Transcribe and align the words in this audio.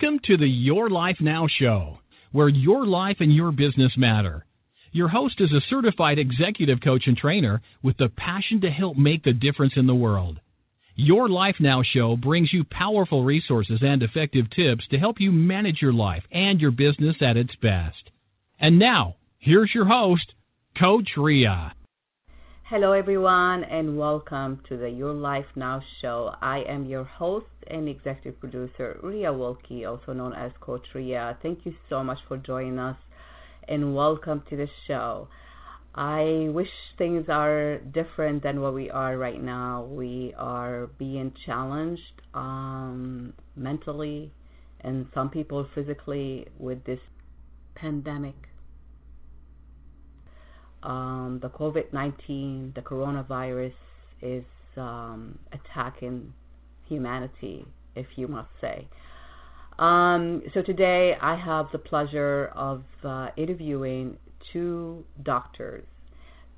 Welcome 0.00 0.20
to 0.26 0.36
the 0.36 0.48
Your 0.48 0.88
Life 0.90 1.16
Now 1.18 1.48
show, 1.48 1.98
where 2.30 2.48
your 2.48 2.86
life 2.86 3.16
and 3.18 3.34
your 3.34 3.50
business 3.50 3.92
matter. 3.96 4.44
Your 4.92 5.08
host 5.08 5.40
is 5.40 5.52
a 5.52 5.60
certified 5.68 6.20
executive 6.20 6.80
coach 6.80 7.08
and 7.08 7.16
trainer 7.16 7.60
with 7.82 7.96
the 7.96 8.08
passion 8.10 8.60
to 8.60 8.70
help 8.70 8.96
make 8.96 9.24
the 9.24 9.32
difference 9.32 9.72
in 9.74 9.88
the 9.88 9.96
world. 9.96 10.38
Your 10.94 11.28
Life 11.28 11.56
Now 11.58 11.82
show 11.82 12.16
brings 12.16 12.52
you 12.52 12.62
powerful 12.62 13.24
resources 13.24 13.80
and 13.82 14.00
effective 14.04 14.48
tips 14.50 14.86
to 14.90 14.98
help 14.98 15.18
you 15.18 15.32
manage 15.32 15.82
your 15.82 15.92
life 15.92 16.22
and 16.30 16.60
your 16.60 16.70
business 16.70 17.16
at 17.20 17.36
its 17.36 17.56
best. 17.60 18.10
And 18.60 18.78
now, 18.78 19.16
here's 19.40 19.74
your 19.74 19.86
host, 19.86 20.32
Coach 20.78 21.08
Ria. 21.16 21.74
Hello, 22.70 22.92
everyone, 22.92 23.64
and 23.64 23.96
welcome 23.96 24.60
to 24.68 24.76
the 24.76 24.90
Your 24.90 25.14
Life 25.14 25.46
Now 25.56 25.80
show. 26.02 26.34
I 26.42 26.58
am 26.68 26.84
your 26.84 27.04
host 27.04 27.46
and 27.66 27.88
executive 27.88 28.38
producer, 28.38 29.00
Ria 29.02 29.32
Wilkie, 29.32 29.86
also 29.86 30.12
known 30.12 30.34
as 30.34 30.52
Coach 30.60 30.86
Ria. 30.94 31.38
Thank 31.42 31.64
you 31.64 31.72
so 31.88 32.04
much 32.04 32.18
for 32.28 32.36
joining 32.36 32.78
us, 32.78 32.98
and 33.66 33.94
welcome 33.94 34.42
to 34.50 34.56
the 34.58 34.66
show. 34.86 35.28
I 35.94 36.48
wish 36.50 36.68
things 36.98 37.24
are 37.30 37.78
different 37.78 38.42
than 38.42 38.60
what 38.60 38.74
we 38.74 38.90
are 38.90 39.16
right 39.16 39.42
now. 39.42 39.84
We 39.84 40.34
are 40.36 40.88
being 40.98 41.32
challenged 41.46 42.20
um, 42.34 43.32
mentally, 43.56 44.30
and 44.82 45.06
some 45.14 45.30
people 45.30 45.66
physically 45.74 46.48
with 46.58 46.84
this 46.84 47.00
pandemic 47.74 48.47
um, 50.82 51.38
the 51.42 51.48
COVID 51.48 51.92
19, 51.92 52.72
the 52.74 52.80
coronavirus, 52.82 53.74
is 54.22 54.44
um, 54.76 55.38
attacking 55.52 56.32
humanity, 56.88 57.64
if 57.94 58.06
you 58.16 58.28
must 58.28 58.48
say. 58.60 58.88
Um, 59.78 60.42
so 60.54 60.62
today 60.62 61.14
I 61.20 61.36
have 61.36 61.66
the 61.72 61.78
pleasure 61.78 62.50
of 62.56 62.82
uh, 63.04 63.28
interviewing 63.36 64.16
two 64.52 65.04
doctors 65.22 65.84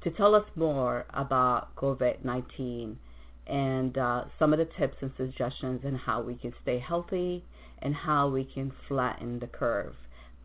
to 0.03 0.11
tell 0.11 0.35
us 0.35 0.45
more 0.57 1.05
about 1.13 1.75
COVID 1.77 2.25
19 2.25 2.99
and 3.47 3.99
uh, 3.99 4.25
some 4.39 4.53
of 4.53 4.59
the 4.59 4.69
tips 4.79 4.97
and 5.03 5.11
suggestions 5.17 5.81
on 5.85 5.95
how 5.95 6.23
we 6.23 6.35
can 6.37 6.55
stay 6.63 6.79
healthy 6.79 7.45
and 7.83 7.95
how 7.95 8.29
we 8.29 8.45
can 8.45 8.73
flatten 8.89 9.39
the 9.39 9.47
curve. 9.47 9.95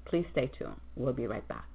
Please 0.06 0.26
stay 0.32 0.52
tuned. 0.58 0.80
We'll 0.96 1.14
be 1.14 1.28
right 1.28 1.48
back. 1.48 1.75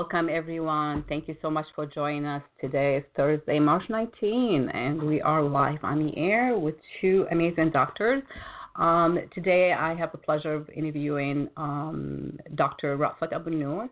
Welcome, 0.00 0.28
everyone. 0.30 1.04
Thank 1.08 1.26
you 1.26 1.36
so 1.42 1.50
much 1.50 1.66
for 1.74 1.84
joining 1.84 2.24
us. 2.24 2.42
Today 2.60 2.98
is 2.98 3.04
Thursday, 3.16 3.58
March 3.58 3.82
19, 3.88 4.68
and 4.72 5.02
we 5.02 5.20
are 5.20 5.42
live 5.42 5.80
on 5.82 6.06
the 6.06 6.16
air 6.16 6.56
with 6.56 6.76
two 7.00 7.26
amazing 7.32 7.70
doctors. 7.70 8.22
Um, 8.76 9.18
today, 9.34 9.72
I 9.72 9.96
have 9.96 10.12
the 10.12 10.18
pleasure 10.18 10.54
of 10.54 10.70
interviewing 10.70 11.48
um, 11.56 12.38
Dr. 12.54 12.96
Rafat 12.96 13.32
Abonour, 13.32 13.88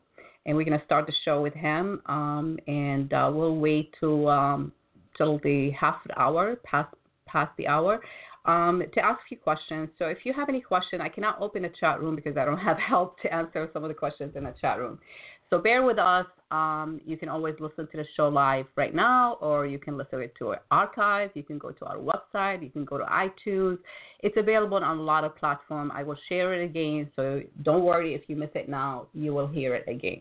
and 0.46 0.56
we're 0.56 0.62
going 0.62 0.78
to 0.78 0.84
start 0.84 1.06
the 1.06 1.12
show 1.24 1.42
with 1.42 1.54
him. 1.54 2.00
Um, 2.06 2.56
and 2.68 3.12
uh, 3.12 3.28
we'll 3.34 3.56
wait 3.56 3.92
till 3.98 4.28
um, 4.28 4.70
till 5.18 5.40
the 5.42 5.72
half 5.72 5.98
hour, 6.16 6.54
past 6.62 6.94
past 7.26 7.50
the 7.58 7.66
hour, 7.66 8.00
um, 8.46 8.82
to 8.94 9.04
ask 9.04 9.20
you 9.30 9.36
questions. 9.36 9.88
So 9.98 10.06
if 10.06 10.18
you 10.24 10.32
have 10.32 10.48
any 10.48 10.60
question, 10.60 11.00
I 11.00 11.08
cannot 11.08 11.40
open 11.40 11.62
the 11.62 11.72
chat 11.80 12.00
room 12.00 12.14
because 12.14 12.36
I 12.36 12.44
don't 12.44 12.58
have 12.70 12.78
help 12.78 13.20
to 13.22 13.34
answer 13.34 13.68
some 13.72 13.82
of 13.82 13.88
the 13.88 13.94
questions 13.94 14.34
in 14.36 14.44
the 14.44 14.54
chat 14.60 14.78
room. 14.78 14.98
So 15.50 15.58
bear 15.58 15.82
with 15.82 15.98
us. 15.98 16.26
Um, 16.50 17.00
you 17.04 17.16
can 17.16 17.28
always 17.28 17.54
listen 17.58 17.88
to 17.90 17.96
the 17.96 18.04
show 18.16 18.28
live 18.28 18.66
right 18.76 18.94
now, 18.94 19.34
or 19.40 19.66
you 19.66 19.78
can 19.78 19.96
listen 19.96 20.28
to 20.38 20.50
it 20.52 20.62
archive. 20.70 21.30
You 21.34 21.42
can 21.42 21.58
go 21.58 21.72
to 21.72 21.84
our 21.84 21.96
website. 21.98 22.62
You 22.62 22.70
can 22.70 22.84
go 22.84 22.98
to 22.98 23.04
iTunes. 23.04 23.78
It's 24.20 24.36
available 24.36 24.76
on 24.76 24.98
a 24.98 25.02
lot 25.02 25.24
of 25.24 25.36
platforms. 25.36 25.92
I 25.94 26.02
will 26.04 26.16
share 26.28 26.54
it 26.54 26.64
again, 26.64 27.10
so 27.16 27.42
don't 27.62 27.84
worry 27.84 28.14
if 28.14 28.22
you 28.28 28.36
miss 28.36 28.50
it 28.54 28.68
now. 28.68 29.08
You 29.12 29.34
will 29.34 29.48
hear 29.48 29.74
it 29.74 29.88
again. 29.88 30.20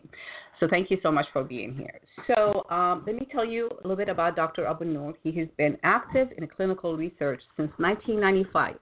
So 0.58 0.66
thank 0.68 0.90
you 0.90 0.98
so 1.02 1.12
much 1.12 1.26
for 1.32 1.44
being 1.44 1.74
here. 1.74 2.00
So 2.26 2.66
um, 2.70 3.04
let 3.06 3.14
me 3.14 3.26
tell 3.30 3.44
you 3.44 3.68
a 3.68 3.76
little 3.82 3.96
bit 3.96 4.08
about 4.08 4.36
Dr. 4.36 4.64
Abonour. 4.64 5.14
He 5.22 5.32
has 5.38 5.48
been 5.56 5.76
active 5.82 6.28
in 6.36 6.46
clinical 6.48 6.96
research 6.96 7.42
since 7.56 7.70
1995. 7.78 8.76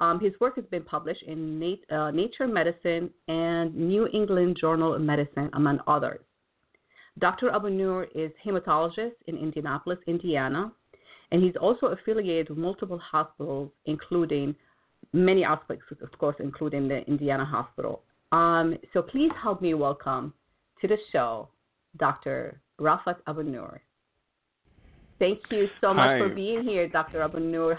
Um, 0.00 0.18
his 0.18 0.32
work 0.40 0.56
has 0.56 0.64
been 0.70 0.82
published 0.82 1.22
in 1.24 1.58
Nat- 1.58 1.94
uh, 1.94 2.10
Nature 2.10 2.46
Medicine 2.46 3.10
and 3.28 3.74
New 3.74 4.08
England 4.12 4.56
Journal 4.60 4.94
of 4.94 5.02
Medicine, 5.02 5.50
among 5.52 5.80
others. 5.86 6.20
Dr. 7.18 7.50
Abonour 7.50 8.06
is 8.14 8.30
hematologist 8.44 9.12
in 9.26 9.36
Indianapolis, 9.36 9.98
Indiana, 10.06 10.72
and 11.32 11.42
he's 11.42 11.56
also 11.60 11.86
affiliated 11.88 12.48
with 12.48 12.58
multiple 12.58 12.98
hospitals, 12.98 13.70
including 13.84 14.54
many 15.12 15.44
aspects, 15.44 15.84
of 16.02 16.18
course, 16.18 16.36
including 16.40 16.88
the 16.88 17.06
Indiana 17.06 17.44
Hospital. 17.44 18.02
Um, 18.32 18.78
so 18.92 19.02
please 19.02 19.30
help 19.42 19.60
me 19.60 19.74
welcome 19.74 20.32
to 20.80 20.88
the 20.88 20.96
show 21.12 21.48
Dr. 21.98 22.60
Rafat 22.80 23.16
Abonour. 23.26 23.80
Thank 25.18 25.40
you 25.50 25.68
so 25.82 25.92
much 25.92 26.08
Hi. 26.08 26.18
for 26.18 26.28
being 26.30 26.64
here, 26.64 26.88
Dr. 26.88 27.18
Abonour. 27.20 27.76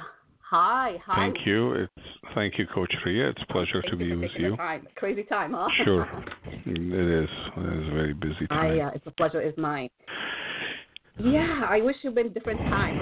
Hi, 0.51 0.97
hi. 1.05 1.15
Thank 1.15 1.47
you. 1.47 1.71
It's 1.75 2.07
thank 2.35 2.59
you, 2.59 2.67
Coach 2.67 2.93
Ria. 3.05 3.29
It's 3.29 3.41
a 3.41 3.53
pleasure 3.53 3.81
Thank 3.81 3.91
to 3.91 3.95
be 3.95 4.13
with 4.17 4.31
you. 4.37 4.57
Time. 4.57 4.85
Crazy 4.97 5.23
time, 5.23 5.53
huh? 5.55 5.69
Sure, 5.85 6.01
it 6.65 7.23
is. 7.23 7.29
It 7.55 7.83
is 7.83 7.87
a 7.87 7.93
very 7.93 8.13
busy 8.13 8.47
time. 8.49 8.75
Yeah, 8.75 8.89
uh, 8.89 8.91
it's 8.93 9.07
a 9.07 9.11
pleasure. 9.11 9.41
Is 9.41 9.53
mine. 9.57 9.87
Yeah, 11.17 11.61
I 11.69 11.79
wish 11.79 11.95
it 12.03 12.13
been 12.13 12.33
different 12.33 12.59
time, 12.59 12.99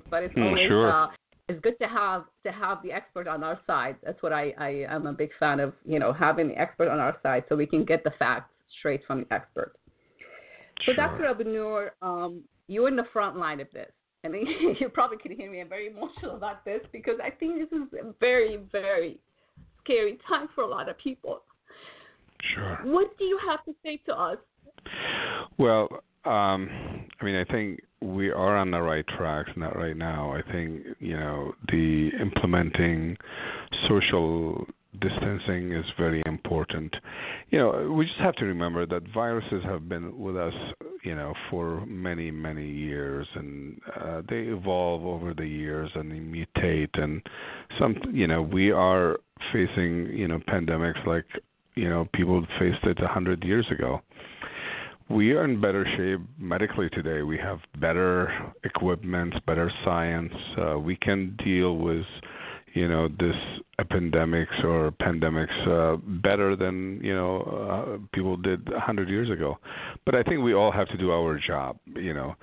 but 0.10 0.24
it's 0.24 0.34
Mm, 0.34 0.44
always 0.44 0.66
sure. 0.66 0.90
uh, 0.90 1.06
it's 1.48 1.60
good 1.60 1.78
to 1.80 1.86
have 1.86 2.24
to 2.44 2.50
have 2.50 2.82
the 2.82 2.90
expert 2.90 3.28
on 3.28 3.44
our 3.44 3.60
side. 3.64 3.94
That's 4.02 4.20
what 4.20 4.32
I 4.32 4.52
I 4.58 4.84
am 4.88 5.06
a 5.06 5.12
big 5.12 5.30
fan 5.38 5.60
of. 5.60 5.74
You 5.84 6.00
know, 6.00 6.12
having 6.12 6.48
the 6.48 6.60
expert 6.60 6.88
on 6.88 6.98
our 6.98 7.16
side 7.22 7.44
so 7.48 7.54
we 7.54 7.66
can 7.66 7.84
get 7.84 8.02
the 8.02 8.12
facts 8.18 8.50
straight 8.80 9.02
from 9.06 9.20
the 9.20 9.32
expert. 9.32 9.76
So, 10.84 10.94
Sure. 10.94 10.96
Dr. 10.96 11.32
Abonour, 11.32 11.90
um, 12.02 12.42
you're 12.66 12.88
in 12.88 12.96
the 12.96 13.06
front 13.12 13.36
line 13.36 13.60
of 13.60 13.68
this. 13.70 13.92
I 14.24 14.28
mean, 14.28 14.46
you 14.80 14.88
probably 14.88 15.18
can 15.18 15.32
hear 15.32 15.50
me. 15.50 15.60
I'm 15.60 15.68
very 15.68 15.88
emotional 15.88 16.36
about 16.36 16.64
this 16.64 16.80
because 16.92 17.16
I 17.22 17.30
think 17.30 17.58
this 17.58 17.78
is 17.78 17.88
a 18.00 18.12
very, 18.20 18.60
very 18.70 19.18
scary 19.82 20.18
time 20.28 20.48
for 20.54 20.64
a 20.64 20.68
lot 20.68 20.88
of 20.88 20.98
people. 20.98 21.42
Sure. 22.54 22.78
What 22.84 23.16
do 23.18 23.24
you 23.24 23.38
have 23.48 23.64
to 23.64 23.74
say 23.82 24.00
to 24.06 24.14
us? 24.14 24.38
Well, 25.58 25.88
um, 26.24 26.68
I 27.20 27.24
mean, 27.24 27.36
I 27.36 27.44
think 27.50 27.80
we 28.00 28.30
are 28.30 28.56
on 28.56 28.70
the 28.70 28.80
right 28.80 29.04
tracks. 29.16 29.50
Not 29.56 29.76
right 29.76 29.96
now. 29.96 30.32
I 30.32 30.42
think 30.52 30.82
you 30.98 31.16
know 31.16 31.52
the 31.68 32.10
implementing 32.20 33.16
social 33.88 34.66
distancing 35.00 35.72
is 35.72 35.84
very 35.98 36.22
important. 36.26 36.94
You 37.50 37.58
know, 37.58 37.92
we 37.96 38.06
just 38.06 38.18
have 38.18 38.34
to 38.36 38.44
remember 38.44 38.86
that 38.86 39.02
viruses 39.12 39.62
have 39.64 39.88
been 39.88 40.18
with 40.18 40.36
us, 40.36 40.54
you 41.02 41.14
know, 41.14 41.34
for 41.50 41.84
many, 41.86 42.30
many 42.30 42.68
years, 42.68 43.26
and 43.34 43.80
uh, 44.00 44.22
they 44.28 44.42
evolve 44.42 45.04
over 45.04 45.34
the 45.34 45.46
years 45.46 45.90
and 45.94 46.10
they 46.10 46.16
mutate. 46.16 46.90
And 46.94 47.20
some, 47.78 47.96
you 48.12 48.26
know, 48.26 48.42
we 48.42 48.70
are 48.70 49.18
facing, 49.52 50.06
you 50.06 50.28
know, 50.28 50.38
pandemics 50.48 51.04
like, 51.06 51.24
you 51.74 51.88
know, 51.88 52.08
people 52.14 52.44
faced 52.58 52.84
it 52.84 53.02
a 53.02 53.08
hundred 53.08 53.42
years 53.44 53.66
ago. 53.70 54.00
We 55.10 55.32
are 55.32 55.44
in 55.44 55.60
better 55.60 55.84
shape 55.96 56.20
medically 56.38 56.88
today. 56.90 57.22
We 57.22 57.36
have 57.38 57.58
better 57.80 58.52
equipment, 58.64 59.34
better 59.46 59.70
science. 59.84 60.32
Uh, 60.56 60.78
we 60.78 60.96
can 60.96 61.36
deal 61.44 61.76
with 61.76 62.06
you 62.74 62.88
know 62.88 63.08
this 63.08 63.36
epidemics 63.78 64.54
or 64.64 64.90
pandemics 64.92 65.66
uh, 65.68 65.96
better 66.22 66.56
than 66.56 67.00
you 67.02 67.14
know 67.14 67.40
uh, 67.42 68.06
people 68.14 68.36
did 68.36 68.68
a 68.72 68.80
hundred 68.80 69.08
years 69.08 69.30
ago. 69.30 69.58
But 70.04 70.14
I 70.14 70.22
think 70.22 70.42
we 70.42 70.54
all 70.54 70.72
have 70.72 70.88
to 70.88 70.96
do 70.96 71.12
our 71.12 71.38
job. 71.38 71.78
You 71.94 72.14
know, 72.14 72.34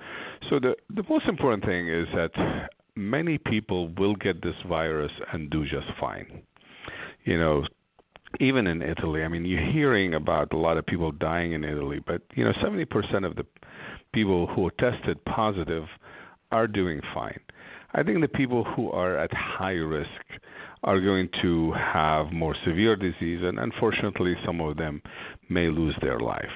so 0.48 0.58
the 0.58 0.74
the 0.94 1.04
most 1.08 1.26
important 1.26 1.64
thing 1.64 1.88
is 1.88 2.06
that 2.14 2.68
many 2.96 3.38
people 3.38 3.88
will 3.98 4.14
get 4.14 4.42
this 4.42 4.54
virus 4.68 5.12
and 5.32 5.50
do 5.50 5.64
just 5.64 5.86
fine. 5.98 6.42
You 7.24 7.38
know, 7.38 7.64
even 8.38 8.66
in 8.66 8.82
Italy, 8.82 9.24
I 9.24 9.28
mean, 9.28 9.44
you're 9.44 9.72
hearing 9.72 10.14
about 10.14 10.52
a 10.52 10.56
lot 10.56 10.76
of 10.76 10.86
people 10.86 11.10
dying 11.12 11.52
in 11.52 11.64
Italy, 11.64 12.00
but 12.06 12.22
you 12.34 12.44
know, 12.44 12.52
70% 12.62 13.26
of 13.26 13.36
the 13.36 13.44
people 14.12 14.46
who 14.46 14.70
tested 14.78 15.24
positive 15.24 15.84
are 16.52 16.66
doing 16.66 17.00
fine. 17.14 17.40
I 17.92 18.02
think 18.02 18.20
the 18.20 18.28
people 18.28 18.64
who 18.64 18.90
are 18.90 19.18
at 19.18 19.32
high 19.32 19.72
risk 19.72 20.08
are 20.84 21.00
going 21.00 21.28
to 21.42 21.72
have 21.72 22.32
more 22.32 22.56
severe 22.64 22.96
disease, 22.96 23.40
and 23.42 23.58
unfortunately, 23.58 24.34
some 24.46 24.60
of 24.60 24.76
them 24.76 25.02
may 25.48 25.68
lose 25.68 25.96
their 26.00 26.18
life. 26.18 26.50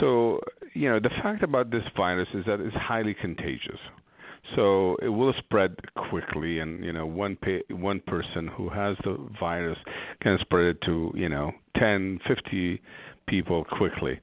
So, 0.00 0.40
you 0.74 0.88
know, 0.88 1.00
the 1.00 1.10
fact 1.22 1.42
about 1.42 1.70
this 1.70 1.82
virus 1.96 2.28
is 2.34 2.44
that 2.46 2.60
it's 2.60 2.76
highly 2.76 3.14
contagious. 3.14 3.78
So 4.56 4.96
it 5.00 5.08
will 5.08 5.32
spread 5.38 5.76
quickly, 6.10 6.58
and 6.58 6.84
you 6.84 6.92
know, 6.92 7.06
one 7.06 7.36
pa- 7.36 7.74
one 7.74 8.00
person 8.00 8.48
who 8.48 8.68
has 8.68 8.96
the 9.04 9.16
virus 9.40 9.78
can 10.20 10.36
spread 10.40 10.66
it 10.66 10.80
to 10.82 11.12
you 11.14 11.28
know 11.28 11.52
10, 11.78 12.20
50 12.26 12.82
people 13.28 13.64
quickly. 13.64 14.20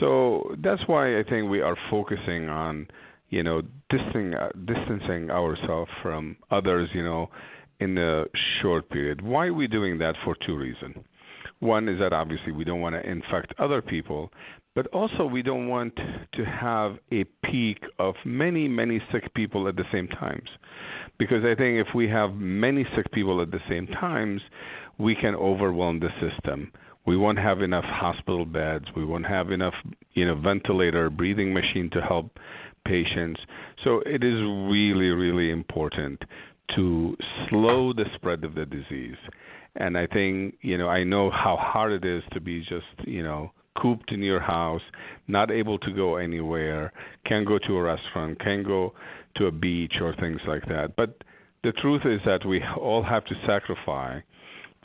So 0.00 0.54
that's 0.62 0.82
why 0.86 1.18
I 1.18 1.22
think 1.22 1.48
we 1.48 1.60
are 1.60 1.76
focusing 1.88 2.48
on 2.48 2.88
you 3.34 3.42
know 3.42 3.62
distancing 3.90 4.34
uh, 4.34 4.50
distancing 4.64 5.30
ourselves 5.30 5.90
from 6.02 6.36
others, 6.52 6.88
you 6.94 7.02
know, 7.02 7.28
in 7.80 7.98
a 7.98 8.24
short 8.62 8.88
period. 8.90 9.20
Why 9.22 9.46
are 9.46 9.54
we 9.54 9.66
doing 9.66 9.98
that? 9.98 10.14
For 10.24 10.36
two 10.46 10.56
reasons. 10.56 10.96
One 11.58 11.88
is 11.88 11.98
that 11.98 12.12
obviously 12.12 12.52
we 12.52 12.64
don't 12.64 12.80
want 12.80 12.94
to 12.94 13.10
infect 13.10 13.52
other 13.58 13.82
people, 13.82 14.30
but 14.74 14.86
also 14.88 15.24
we 15.24 15.42
don't 15.42 15.68
want 15.68 15.96
to 15.96 16.44
have 16.44 16.96
a 17.12 17.24
peak 17.44 17.78
of 17.98 18.14
many, 18.24 18.68
many 18.68 19.00
sick 19.10 19.32
people 19.34 19.66
at 19.66 19.76
the 19.76 19.84
same 19.92 20.08
times. 20.08 20.48
Because 21.18 21.42
I 21.44 21.54
think 21.54 21.84
if 21.84 21.94
we 21.94 22.08
have 22.08 22.34
many 22.34 22.86
sick 22.94 23.10
people 23.12 23.40
at 23.40 23.50
the 23.50 23.60
same 23.68 23.86
times, 23.86 24.42
we 24.98 25.14
can 25.14 25.34
overwhelm 25.34 26.00
the 26.00 26.10
system. 26.20 26.70
We 27.06 27.16
won't 27.16 27.38
have 27.38 27.62
enough 27.62 27.84
hospital 27.84 28.44
beds. 28.44 28.86
We 28.96 29.04
won't 29.04 29.26
have 29.26 29.50
enough, 29.50 29.74
you 30.14 30.26
know, 30.26 30.34
ventilator, 30.34 31.10
breathing 31.10 31.52
machine 31.52 31.90
to 31.92 32.00
help 32.00 32.38
patients. 32.84 33.40
So 33.82 34.00
it 34.06 34.24
is 34.24 34.40
really, 34.42 35.10
really 35.10 35.50
important 35.50 36.22
to 36.76 37.16
slow 37.48 37.92
the 37.92 38.04
spread 38.14 38.44
of 38.44 38.54
the 38.54 38.66
disease. 38.66 39.16
And 39.76 39.98
I 39.98 40.06
think, 40.06 40.56
you 40.62 40.78
know, 40.78 40.88
I 40.88 41.04
know 41.04 41.30
how 41.30 41.56
hard 41.56 41.92
it 41.92 42.04
is 42.04 42.22
to 42.32 42.40
be 42.40 42.60
just, 42.60 43.06
you 43.06 43.22
know, 43.22 43.52
cooped 43.76 44.12
in 44.12 44.22
your 44.22 44.40
house, 44.40 44.82
not 45.26 45.50
able 45.50 45.78
to 45.80 45.92
go 45.92 46.16
anywhere, 46.16 46.92
can't 47.26 47.46
go 47.46 47.58
to 47.58 47.76
a 47.76 47.82
restaurant, 47.82 48.38
can't 48.40 48.64
go 48.64 48.94
to 49.36 49.46
a 49.46 49.50
beach 49.50 49.94
or 50.00 50.14
things 50.16 50.40
like 50.46 50.64
that. 50.66 50.94
But 50.96 51.22
the 51.64 51.72
truth 51.72 52.02
is 52.04 52.20
that 52.24 52.46
we 52.46 52.62
all 52.78 53.02
have 53.02 53.24
to 53.24 53.34
sacrifice 53.46 54.22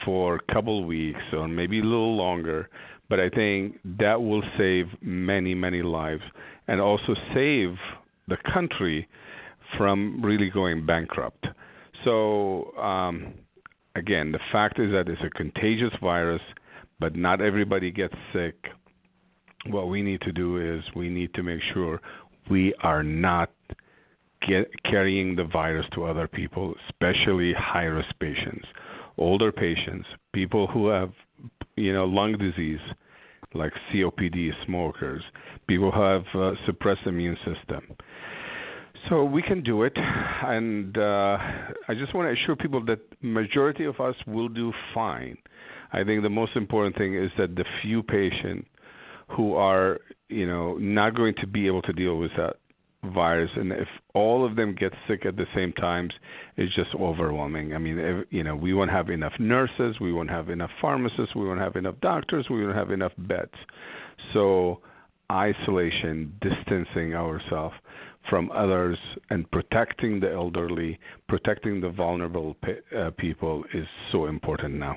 for 0.06 0.36
a 0.36 0.54
couple 0.54 0.86
weeks 0.86 1.19
or 1.34 1.48
maybe 1.48 1.80
a 1.80 1.84
little 1.84 2.16
longer. 2.16 2.69
But 3.10 3.19
I 3.19 3.30
think 3.30 3.80
that 4.00 4.22
will 4.22 4.44
save 4.57 4.88
many, 5.01 5.54
many 5.54 5.81
lives 5.81 6.24
and 6.69 6.80
also 6.80 7.16
save 7.33 7.75
the 8.27 8.38
country 8.54 9.07
from 9.77 10.21
really 10.24 10.50
going 10.50 10.86
bankrupt. 10.86 11.45
So, 12.06 12.71
um, 12.77 13.33
again, 13.95 14.31
the 14.31 14.39
fact 14.51 14.80
is 14.80 14.92
that 14.92 15.10
it's 15.10 15.21
a 15.24 15.30
contagious 15.31 15.94
virus, 16.01 16.42
but 17.00 17.16
not 17.16 17.42
everybody 17.42 17.92
gets 17.92 18.16
sick 18.33 18.56
what 19.68 19.89
we 19.89 20.01
need 20.01 20.21
to 20.21 20.31
do 20.31 20.57
is 20.57 20.83
we 20.95 21.10
need 21.10 21.33
to 21.33 21.44
make 21.44 21.62
sure 21.74 22.01
we 22.50 22.74
are 22.81 23.04
not 23.04 23.51
get, 24.48 24.69
carrying 24.83 25.36
the 25.36 25.44
virus 25.44 25.86
to 25.94 26.06
other 26.06 26.27
people, 26.27 26.74
especially 26.89 27.54
high 27.57 27.83
risk 27.83 28.10
patients, 28.19 28.65
older 29.18 29.51
patients, 29.51 30.07
people 30.33 30.68
who 30.68 30.88
have 30.88 31.12
you 31.75 31.94
know 31.94 32.06
lung 32.06 32.38
disease 32.38 32.80
like 33.54 33.72
COPD, 33.92 34.50
smokers, 34.66 35.24
people 35.68 35.92
who 35.92 36.01
have 36.01 36.24
uh, 36.36 36.51
suppressed 36.66 37.01
immune 37.06 37.38
system. 37.38 37.96
So 39.10 39.24
we 39.24 39.42
can 39.42 39.63
do 39.63 39.84
it, 39.84 39.94
and 39.96 40.98
uh, 40.98 41.38
I 41.88 41.94
just 41.98 42.13
want 42.13 42.28
to 42.28 42.42
assure 42.42 42.56
people 42.56 42.84
that 42.86 43.00
majority 43.22 43.86
of 43.86 44.00
us 44.00 44.16
will 44.28 44.50
do 44.50 44.74
fine. 44.94 45.38
I 45.92 46.04
think 46.04 46.22
the 46.22 46.30
most 46.30 46.56
important 46.56 46.98
thing 46.98 47.16
is 47.16 47.31
that 47.38 47.56
the 47.56 47.66
few 47.81 48.04
patients 48.04 48.68
who 49.30 49.56
are 49.56 50.00
you 50.28 50.48
know 50.48 50.78
not 50.78 51.16
going 51.16 51.34
to 51.42 51.48
be 51.48 51.68
able 51.68 51.81
to 51.84 51.94
deal 51.94 52.18
with 52.18 52.31
that 52.38 52.57
virus 53.04 53.50
and 53.56 53.72
if 53.72 53.88
all 54.13 54.46
of 54.46 54.56
them 54.56 54.75
get 54.78 54.92
sick 55.07 55.25
at 55.25 55.38
the 55.38 55.46
same 55.56 55.72
times 55.74 56.12
it's 56.57 56.74
just 56.75 56.90
overwhelming. 56.96 57.74
I 57.74 57.78
mean 57.78 57.98
if, 57.98 58.28
you 58.30 58.44
know 58.44 58.56
we 58.56 58.74
won't 58.74 58.92
have 58.92 59.10
enough 59.10 59.34
nurses 59.40 59.96
we 60.01 60.12
won't 60.12 60.30
have 60.30 60.50
enough 60.50 60.72
pharmacists 60.81 61.36
we 61.36 61.48
won't 61.48 61.60
have 61.60 61.75
enough 61.75 61.96
doctors 62.01 62.48
we 62.50 62.63
won't 62.66 62.75
have 62.75 62.92
enough 62.92 63.13
beds. 63.18 63.54
So 64.34 64.81
isolation 65.31 66.34
distancing 66.42 67.13
ourselves 67.16 67.75
from 68.30 68.51
others 68.51 68.98
and 69.30 69.50
protecting 69.51 70.19
the 70.19 70.31
elderly 70.31 71.00
protecting 71.28 71.80
the 71.80 71.90
vulnerable 71.90 72.56
uh, 72.98 73.12
people 73.18 73.63
is 73.74 73.86
so 74.12 74.25
important 74.25 74.75
now 74.75 74.96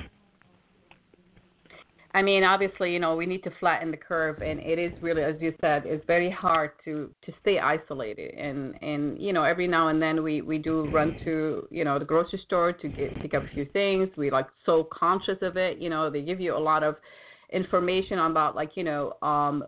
I 2.15 2.21
mean, 2.21 2.45
obviously, 2.45 2.93
you 2.93 2.99
know, 2.99 3.17
we 3.17 3.25
need 3.25 3.43
to 3.45 3.51
flatten 3.59 3.91
the 3.91 3.97
curve, 3.97 4.43
and 4.43 4.61
it 4.61 4.79
is 4.79 4.93
really, 5.01 5.23
as 5.23 5.37
you 5.41 5.55
said, 5.63 5.85
it's 5.87 6.05
very 6.07 6.31
hard 6.31 6.73
to 6.85 7.11
to 7.25 7.33
stay 7.41 7.59
isolated. 7.59 8.35
And 8.35 8.75
and 8.83 9.19
you 9.21 9.33
know, 9.33 9.45
every 9.45 9.67
now 9.67 9.89
and 9.89 10.01
then 10.01 10.23
we 10.23 10.43
we 10.43 10.59
do 10.59 10.89
run 10.89 11.17
to 11.25 11.67
you 11.71 11.85
know 11.85 11.99
the 11.99 12.05
grocery 12.05 12.41
store 12.45 12.73
to 12.73 12.89
get 12.89 13.19
pick 13.21 13.33
up 13.33 13.45
a 13.45 13.53
few 13.55 13.65
things. 13.73 14.09
We 14.17 14.31
like 14.31 14.47
so 14.67 14.89
conscious 14.93 15.39
of 15.41 15.57
it. 15.57 15.79
You 15.79 15.89
know, 15.89 16.11
they 16.11 16.21
give 16.21 16.41
you 16.41 16.55
a 16.55 16.59
lot 16.59 16.83
of 16.83 16.97
information 17.53 18.19
about 18.19 18.57
like 18.57 18.71
you 18.77 18.85
know 18.85 19.13
um 19.23 19.63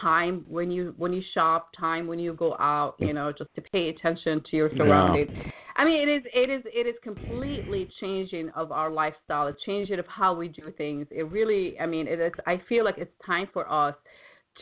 time 0.00 0.44
when 0.48 0.70
you 0.70 0.94
when 0.96 1.12
you 1.12 1.22
shop 1.34 1.68
time 1.78 2.06
when 2.06 2.18
you 2.18 2.32
go 2.32 2.54
out 2.54 2.94
you 2.98 3.12
know 3.12 3.30
just 3.30 3.54
to 3.54 3.60
pay 3.60 3.90
attention 3.90 4.42
to 4.50 4.56
your 4.56 4.70
surroundings. 4.76 5.28
Yeah. 5.34 5.42
i 5.76 5.84
mean 5.84 6.08
it 6.08 6.10
is 6.10 6.22
it 6.34 6.50
is 6.50 6.62
it 6.66 6.86
is 6.86 6.94
completely 7.02 7.88
changing 8.00 8.48
of 8.50 8.72
our 8.72 8.90
lifestyle. 8.90 9.48
A 9.48 9.54
changing 9.66 9.98
of 9.98 10.06
how 10.06 10.34
we 10.34 10.48
do 10.48 10.72
things. 10.78 11.06
It 11.10 11.30
really 11.30 11.78
i 11.78 11.86
mean 11.86 12.08
it 12.08 12.20
is 12.20 12.32
i 12.46 12.60
feel 12.68 12.84
like 12.84 12.96
it's 12.96 13.12
time 13.24 13.48
for 13.52 13.70
us 13.70 13.94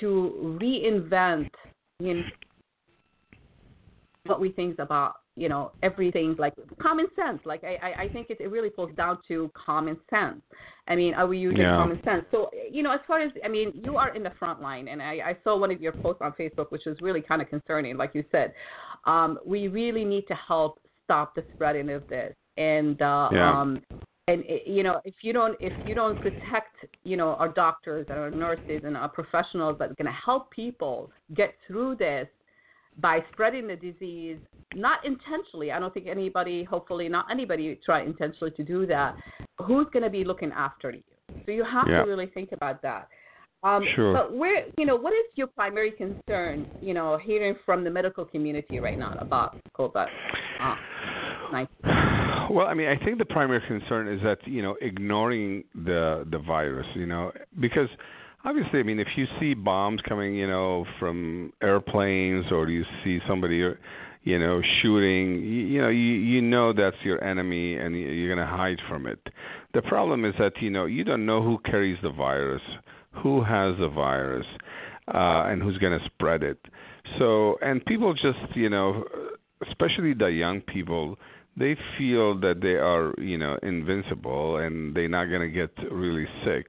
to 0.00 0.58
reinvent 0.60 1.50
you 2.00 2.14
know 2.14 2.22
what 4.26 4.40
we 4.40 4.50
think 4.50 4.78
about 4.80 5.16
you 5.36 5.48
know 5.48 5.70
everything 5.82 6.34
like 6.38 6.54
common 6.82 7.06
sense. 7.14 7.40
Like 7.44 7.62
i 7.62 8.04
i 8.04 8.08
think 8.08 8.30
it, 8.30 8.38
it 8.40 8.50
really 8.50 8.70
boils 8.70 8.90
down 8.96 9.18
to 9.28 9.50
common 9.54 9.96
sense 10.10 10.40
i 10.88 10.94
mean 10.94 11.14
are 11.14 11.26
we 11.26 11.38
using 11.38 11.60
yeah. 11.60 11.76
common 11.76 12.00
sense 12.04 12.24
so 12.30 12.50
you 12.70 12.82
know 12.82 12.92
as 12.92 13.00
far 13.06 13.20
as 13.20 13.30
i 13.44 13.48
mean 13.48 13.72
you 13.74 13.96
are 13.96 14.14
in 14.14 14.22
the 14.22 14.32
front 14.38 14.60
line 14.60 14.88
and 14.88 15.02
i 15.02 15.12
i 15.24 15.36
saw 15.44 15.56
one 15.56 15.70
of 15.70 15.80
your 15.80 15.92
posts 15.92 16.20
on 16.22 16.32
facebook 16.32 16.70
which 16.70 16.82
was 16.86 16.96
really 17.00 17.20
kind 17.20 17.40
of 17.40 17.48
concerning 17.48 17.96
like 17.96 18.14
you 18.14 18.24
said 18.30 18.52
um 19.06 19.38
we 19.44 19.68
really 19.68 20.04
need 20.04 20.26
to 20.26 20.34
help 20.34 20.80
stop 21.04 21.34
the 21.34 21.44
spreading 21.54 21.90
of 21.90 22.06
this 22.08 22.34
and 22.56 23.00
uh 23.02 23.28
yeah. 23.32 23.60
um 23.60 23.82
and 24.28 24.42
you 24.66 24.82
know 24.82 25.00
if 25.04 25.14
you 25.22 25.32
don't 25.32 25.56
if 25.60 25.72
you 25.84 25.94
don't 25.94 26.18
protect 26.20 26.76
you 27.02 27.16
know 27.16 27.30
our 27.34 27.48
doctors 27.48 28.06
and 28.08 28.18
our 28.18 28.30
nurses 28.30 28.82
and 28.84 28.96
our 28.96 29.08
professionals 29.08 29.76
that 29.78 29.90
are 29.90 29.94
going 29.94 30.06
to 30.06 30.18
help 30.24 30.50
people 30.50 31.10
get 31.34 31.54
through 31.66 31.94
this 31.96 32.26
by 32.98 33.20
spreading 33.32 33.66
the 33.66 33.76
disease, 33.76 34.38
not 34.74 35.04
intentionally. 35.04 35.72
I 35.72 35.78
don't 35.78 35.92
think 35.92 36.06
anybody, 36.06 36.64
hopefully 36.64 37.08
not 37.08 37.26
anybody, 37.30 37.78
try 37.84 38.02
intentionally 38.02 38.52
to 38.52 38.62
do 38.62 38.86
that. 38.86 39.16
Who's 39.64 39.86
going 39.92 40.02
to 40.02 40.10
be 40.10 40.24
looking 40.24 40.52
after 40.52 40.90
you? 40.90 41.02
So 41.46 41.52
you 41.52 41.64
have 41.64 41.86
yeah. 41.88 42.02
to 42.02 42.08
really 42.08 42.26
think 42.26 42.52
about 42.52 42.82
that. 42.82 43.08
Um, 43.62 43.82
sure. 43.96 44.12
But 44.12 44.36
where, 44.36 44.66
you 44.76 44.84
know, 44.84 44.94
what 44.94 45.14
is 45.14 45.24
your 45.36 45.46
primary 45.46 45.90
concern? 45.92 46.66
You 46.82 46.92
know, 46.92 47.18
hearing 47.18 47.56
from 47.64 47.82
the 47.82 47.90
medical 47.90 48.24
community 48.24 48.78
right 48.78 48.98
now 48.98 49.16
about 49.18 49.56
COVID. 49.76 50.06
Uh, 50.60 50.74
nice. 51.50 51.66
Well, 52.50 52.66
I 52.66 52.74
mean, 52.74 52.88
I 52.88 53.02
think 53.02 53.16
the 53.18 53.24
primary 53.24 53.62
concern 53.66 54.06
is 54.06 54.20
that 54.22 54.36
you 54.46 54.60
know 54.60 54.76
ignoring 54.82 55.64
the 55.74 56.26
the 56.30 56.38
virus. 56.38 56.86
You 56.94 57.06
know, 57.06 57.32
because 57.58 57.88
obviously, 58.44 58.80
I 58.80 58.82
mean, 58.82 59.00
if 59.00 59.08
you 59.16 59.26
see 59.40 59.54
bombs 59.54 60.00
coming, 60.08 60.34
you 60.34 60.46
know, 60.46 60.86
from 60.98 61.52
airplanes, 61.62 62.46
or 62.50 62.68
you 62.68 62.84
see 63.02 63.18
somebody, 63.26 63.62
you 64.22 64.38
know, 64.38 64.60
shooting, 64.82 65.42
you, 65.42 65.66
you 65.66 65.82
know, 65.82 65.88
you 65.88 66.12
you 66.12 66.40
know 66.40 66.72
that's 66.72 66.96
your 67.02 67.22
enemy, 67.22 67.76
and 67.76 67.98
you're 67.98 68.34
to 68.46 68.50
hide 68.50 68.78
from 68.88 69.06
it. 69.06 69.20
The 69.72 69.82
problem 69.82 70.24
is 70.24 70.34
that 70.38 70.52
you 70.60 70.70
know 70.70 70.86
you 70.86 71.04
don't 71.04 71.26
know 71.26 71.42
who 71.42 71.58
carries 71.64 71.98
the 72.02 72.10
virus, 72.10 72.62
who 73.22 73.42
has 73.42 73.76
the 73.78 73.88
virus, 73.88 74.46
uh, 75.08 75.44
and 75.46 75.62
who's 75.62 75.78
to 75.98 76.04
spread 76.06 76.42
it. 76.42 76.58
So, 77.18 77.56
and 77.60 77.84
people 77.84 78.14
just, 78.14 78.54
you 78.54 78.70
know, 78.70 79.04
especially 79.68 80.14
the 80.14 80.26
young 80.26 80.60
people 80.60 81.18
they 81.56 81.76
feel 81.96 82.38
that 82.40 82.60
they 82.60 82.74
are 82.74 83.14
you 83.18 83.38
know 83.38 83.56
invincible 83.62 84.56
and 84.56 84.94
they're 84.94 85.08
not 85.08 85.26
going 85.26 85.40
to 85.40 85.48
get 85.48 85.70
really 85.92 86.26
sick 86.44 86.66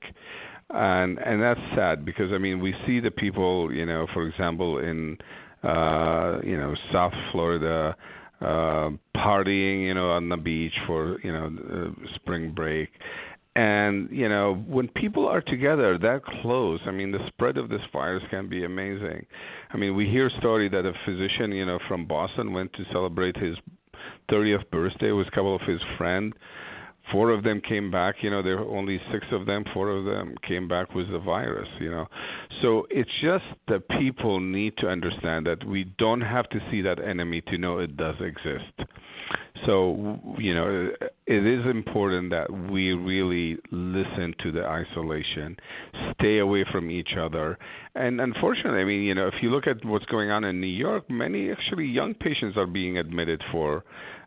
and 0.69 1.17
and 1.19 1.41
that's 1.41 1.59
sad 1.75 2.05
because 2.05 2.31
I 2.33 2.37
mean 2.37 2.59
we 2.59 2.73
see 2.85 2.99
the 2.99 3.11
people 3.11 3.71
you 3.73 3.85
know 3.85 4.07
for 4.13 4.27
example 4.27 4.79
in 4.79 5.17
uh 5.63 6.39
you 6.43 6.57
know 6.57 6.75
South 6.91 7.13
Florida 7.31 7.95
uh 8.41 8.89
partying 9.15 9.83
you 9.83 9.93
know 9.93 10.11
on 10.11 10.29
the 10.29 10.37
beach 10.37 10.73
for 10.87 11.19
you 11.21 11.31
know 11.31 11.51
uh, 11.71 12.05
spring 12.15 12.51
break. 12.51 12.89
And 13.57 14.09
you 14.11 14.27
know 14.27 14.55
when 14.67 14.87
people 14.89 15.27
are 15.27 15.41
together 15.41 15.97
that 15.99 16.25
close 16.41 16.81
i 16.87 16.91
mean 16.91 17.11
the 17.11 17.25
spread 17.27 17.57
of 17.57 17.69
this 17.69 17.81
virus 17.93 18.23
can 18.29 18.49
be 18.49 18.65
amazing. 18.65 19.25
I 19.71 19.77
mean 19.77 19.95
we 19.95 20.09
hear 20.09 20.27
a 20.27 20.37
story 20.39 20.67
that 20.69 20.85
a 20.85 20.93
physician 21.05 21.51
you 21.51 21.65
know 21.65 21.79
from 21.87 22.05
boston 22.05 22.53
went 22.53 22.73
to 22.73 22.83
celebrate 22.91 23.37
his 23.37 23.55
30th 24.29 24.69
birthday 24.71 25.11
with 25.11 25.27
a 25.27 25.31
couple 25.31 25.55
of 25.55 25.61
his 25.61 25.79
friends 25.97 26.33
four 27.11 27.31
of 27.31 27.43
them 27.43 27.61
came 27.67 27.91
back. 27.91 28.15
You 28.21 28.29
know, 28.29 28.41
there 28.41 28.57
were 28.57 28.77
only 28.77 28.99
six 29.11 29.25
of 29.31 29.45
them. 29.45 29.63
Four 29.73 29.89
of 29.89 30.05
them 30.05 30.35
came 30.47 30.67
back 30.67 30.93
with 30.93 31.11
the 31.11 31.19
virus. 31.19 31.69
You 31.79 31.91
know, 31.91 32.07
so 32.61 32.87
it's 32.89 33.09
just 33.21 33.45
that 33.67 33.87
people 33.99 34.39
need 34.39 34.77
to 34.77 34.87
understand 34.87 35.47
that 35.47 35.65
we 35.65 35.85
don't 35.97 36.21
have 36.21 36.49
to 36.49 36.59
see 36.71 36.81
that 36.81 36.99
enemy 36.99 37.41
to 37.47 37.57
know 37.57 37.79
it 37.79 37.97
does 37.97 38.15
exist. 38.19 38.89
So, 39.65 40.19
you 40.37 40.53
know, 40.53 40.91
it 41.25 41.45
is 41.45 41.65
important 41.65 42.29
that 42.31 42.51
we 42.51 42.91
really 42.91 43.57
listen 43.71 44.35
to 44.43 44.51
the 44.51 44.63
isolation, 44.63 45.57
stay 46.19 46.39
away 46.39 46.65
from 46.71 46.91
each 46.91 47.11
other. 47.19 47.57
And 47.95 48.21
unfortunately, 48.21 48.81
I 48.81 48.83
mean, 48.85 49.01
you 49.01 49.15
know, 49.15 49.27
if 49.27 49.35
you 49.41 49.49
look 49.49 49.65
at 49.65 49.83
what's 49.83 50.05
going 50.05 50.29
on 50.29 50.43
in 50.43 50.61
New 50.61 50.67
York, 50.67 51.09
many 51.09 51.51
actually 51.51 51.85
young 51.85 52.13
patients 52.13 52.57
are 52.57 52.67
being 52.67 52.97
admitted 52.97 53.41
for 53.51 53.83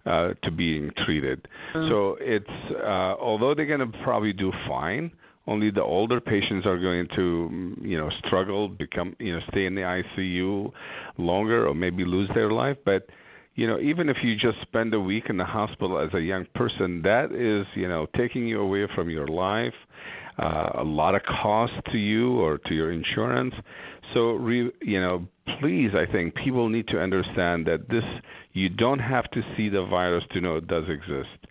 uh, 0.08 0.32
to 0.42 0.50
being 0.50 0.90
treated. 1.04 1.46
Mm-hmm. 1.74 1.90
So 1.90 2.16
it's 2.20 2.74
uh, 2.82 3.14
although 3.20 3.54
they're 3.54 3.66
going 3.66 3.80
to 3.80 3.98
probably 4.02 4.32
do 4.32 4.52
fine, 4.66 5.12
only 5.46 5.70
the 5.70 5.82
older 5.82 6.20
patients 6.20 6.66
are 6.66 6.78
going 6.78 7.08
to 7.16 7.76
you 7.82 7.98
know 7.98 8.10
struggle, 8.26 8.68
become 8.68 9.14
you 9.18 9.34
know 9.34 9.40
stay 9.50 9.66
in 9.66 9.74
the 9.74 9.82
ICU 9.82 10.72
longer, 11.18 11.66
or 11.66 11.74
maybe 11.74 12.04
lose 12.04 12.30
their 12.34 12.50
life. 12.50 12.76
But 12.84 13.08
you 13.54 13.66
know, 13.66 13.80
even 13.80 14.08
if 14.08 14.18
you 14.22 14.34
just 14.34 14.60
spend 14.62 14.94
a 14.94 15.00
week 15.00 15.24
in 15.28 15.36
the 15.36 15.44
hospital 15.44 15.98
as 15.98 16.14
a 16.14 16.20
young 16.20 16.46
person, 16.54 17.02
that 17.02 17.32
is 17.32 17.66
you 17.74 17.88
know 17.88 18.06
taking 18.16 18.46
you 18.46 18.60
away 18.60 18.86
from 18.94 19.10
your 19.10 19.26
life. 19.26 19.74
Uh, 20.38 20.70
a 20.78 20.84
lot 20.84 21.16
of 21.16 21.22
cost 21.22 21.72
to 21.90 21.98
you 21.98 22.38
or 22.38 22.58
to 22.58 22.74
your 22.74 22.92
insurance. 22.92 23.54
So, 24.14 24.32
re, 24.32 24.70
you 24.80 25.00
know, 25.00 25.26
please, 25.60 25.90
I 25.94 26.10
think 26.10 26.34
people 26.36 26.68
need 26.68 26.86
to 26.88 27.00
understand 27.00 27.66
that 27.66 27.88
this 27.88 28.04
you 28.52 28.68
don't 28.68 29.00
have 29.00 29.28
to 29.32 29.42
see 29.56 29.68
the 29.68 29.84
virus 29.84 30.24
to 30.32 30.40
know 30.40 30.56
it 30.56 30.68
does 30.68 30.84
exist. 30.88 31.46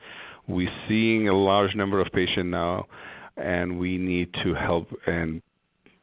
We're 0.48 0.72
seeing 0.88 1.28
a 1.28 1.36
large 1.38 1.76
number 1.76 2.00
of 2.00 2.08
patients 2.14 2.50
now, 2.50 2.86
and 3.36 3.78
we 3.78 3.98
need 3.98 4.34
to 4.44 4.54
help 4.54 4.88
and 5.06 5.42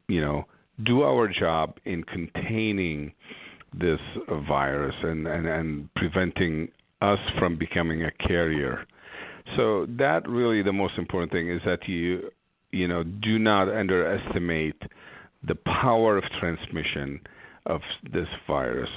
you 0.06 0.20
know 0.20 0.44
do 0.84 1.02
our 1.02 1.28
job 1.28 1.78
in 1.84 2.04
containing 2.04 3.12
this 3.78 4.00
virus 4.48 4.94
and, 5.02 5.26
and, 5.26 5.46
and 5.46 5.94
preventing 5.94 6.68
us 7.00 7.18
from 7.38 7.58
becoming 7.58 8.04
a 8.04 8.10
carrier. 8.26 8.86
So 9.56 9.86
that 9.98 10.28
really 10.28 10.62
the 10.62 10.72
most 10.72 10.94
important 10.98 11.32
thing 11.32 11.50
is 11.50 11.60
that 11.64 11.86
you 11.88 12.30
you 12.74 12.88
know 12.88 13.02
do 13.02 13.38
not 13.38 13.68
underestimate 13.68 14.80
the 15.46 15.54
power 15.82 16.16
of 16.18 16.24
transmission 16.40 17.20
of 17.66 17.80
this 18.12 18.28
virus. 18.46 18.90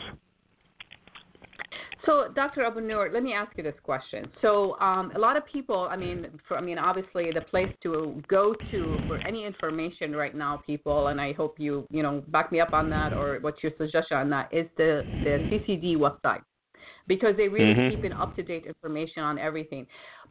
So, 2.06 2.30
Dr. 2.34 2.62
Abonour, 2.62 3.12
let 3.12 3.22
me 3.22 3.34
ask 3.34 3.52
you 3.58 3.64
this 3.64 3.76
question. 3.84 4.28
So, 4.42 4.80
um, 4.80 5.12
a 5.14 5.20
lot 5.20 5.36
of 5.36 5.44
people, 5.46 5.90
I 5.92 5.98
mean, 5.98 6.28
for, 6.48 6.56
I 6.56 6.62
mean, 6.62 6.78
obviously, 6.78 7.32
the 7.34 7.42
place 7.42 7.68
to 7.84 8.24
go 8.30 8.56
to 8.72 8.98
for 9.08 9.18
any 9.28 9.46
information 9.46 10.16
right 10.16 10.34
now, 10.34 10.64
people, 10.66 11.08
and 11.08 11.20
I 11.20 11.34
hope 11.34 11.56
you, 11.60 11.86
you 11.90 12.04
know, 12.04 12.24
back 12.30 12.50
me 12.50 12.62
up 12.62 12.72
on 12.72 12.90
that 12.92 13.12
or 13.12 13.40
what's 13.42 13.62
your 13.62 13.74
suggestion 13.78 14.16
on 14.16 14.30
that 14.30 14.48
is 14.54 14.68
the 14.78 15.04
the 15.26 15.50
CCD 15.50 15.98
website 15.98 16.44
because 17.08 17.36
they 17.38 17.48
really 17.48 17.74
mm-hmm. 17.74 17.96
keep 17.96 18.06
an 18.06 18.14
up 18.14 18.36
to 18.36 18.44
date 18.44 18.66
information 18.66 19.24
on 19.24 19.38
everything. 19.38 19.88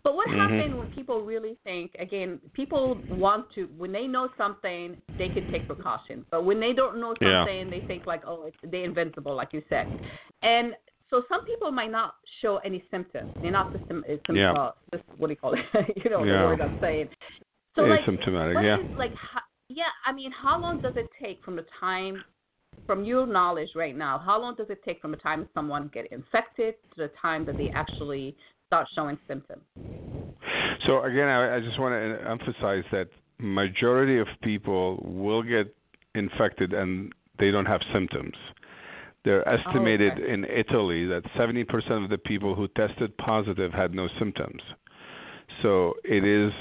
But 0.07 0.15
what 0.15 0.29
mm-hmm. 0.29 0.39
happens 0.39 0.75
when 0.77 0.87
people 0.93 1.23
really 1.23 1.59
think 1.65 1.91
again, 1.99 2.39
people 2.53 2.97
want 3.11 3.53
to 3.57 3.65
when 3.77 3.91
they 3.91 4.07
know 4.07 4.29
something, 4.39 4.97
they 5.19 5.29
can 5.29 5.51
take 5.51 5.67
precautions. 5.67 6.25
But 6.31 6.45
when 6.45 6.61
they 6.61 6.73
don't 6.73 7.01
know 7.01 7.13
something, 7.15 7.27
yeah. 7.27 7.65
they 7.69 7.85
think 7.89 8.07
like, 8.07 8.23
oh, 8.25 8.45
it's, 8.45 8.57
they're 8.71 8.85
invincible, 8.85 9.35
like 9.35 9.49
you 9.53 9.65
said. 9.69 9.89
And 10.43 10.75
so 11.11 11.25
some 11.29 11.45
people 11.45 11.73
might 11.73 11.91
not 11.91 12.15
show 12.41 12.59
any 12.59 12.85
symptoms. 12.89 13.33
They're 13.43 13.51
not 13.51 13.73
system, 13.77 14.05
symptom, 14.07 14.37
yeah. 14.37 14.53
uh, 14.53 14.71
what 15.17 15.27
do 15.27 15.33
you 15.33 15.37
call 15.37 15.55
it? 15.55 15.65
you 16.05 16.09
know 16.09 16.23
yeah. 16.23 16.43
the 16.43 16.45
word 16.45 16.61
I'm 16.61 16.79
saying. 16.81 17.09
So 17.75 17.83
asymptomatic, 17.83 18.55
like, 18.55 18.65
yeah. 18.65 18.79
Is, 18.79 18.97
like, 18.97 19.13
how, 19.17 19.41
yeah, 19.69 19.91
I 20.07 20.13
mean, 20.13 20.31
how 20.31 20.57
long 20.61 20.81
does 20.81 20.95
it 20.95 21.09
take 21.21 21.45
from 21.45 21.57
the 21.57 21.67
time 21.81 22.23
from 22.87 23.05
your 23.05 23.27
knowledge 23.27 23.71
right 23.75 23.97
now, 23.97 24.23
how 24.25 24.41
long 24.41 24.55
does 24.55 24.69
it 24.71 24.79
take 24.85 25.01
from 25.01 25.11
the 25.11 25.17
time 25.17 25.49
someone 25.55 25.91
get 25.93 26.13
infected 26.13 26.75
to 26.95 26.97
the 26.97 27.11
time 27.21 27.45
that 27.47 27.57
they 27.57 27.71
actually 27.75 28.37
start 28.67 28.89
showing 28.95 29.19
symptoms? 29.29 29.63
So 30.87 31.03
again, 31.03 31.29
I, 31.29 31.57
I 31.57 31.61
just 31.61 31.79
want 31.81 31.93
to 31.95 32.29
emphasize 32.29 32.85
that 32.93 33.09
majority 33.39 34.19
of 34.19 34.27
people 34.43 35.03
will 35.05 35.43
get 35.43 35.75
infected 36.15 36.73
and 36.73 37.13
they 37.39 37.51
don't 37.51 37.67
have 37.67 37.81
symptoms. 37.93 38.35
They're 39.25 39.47
oh, 39.49 39.57
estimated 39.57 40.13
oh, 40.17 40.23
okay. 40.23 40.33
in 40.33 40.45
Italy 40.45 41.07
that 41.07 41.23
70% 41.39 42.05
of 42.05 42.11
the 42.11 42.19
people 42.19 42.55
who 42.55 42.69
tested 42.69 43.17
positive 43.19 43.73
had 43.73 43.95
no 43.95 44.09
symptoms. 44.19 44.63
So 45.63 45.95
it 46.05 46.25
is 46.25 46.53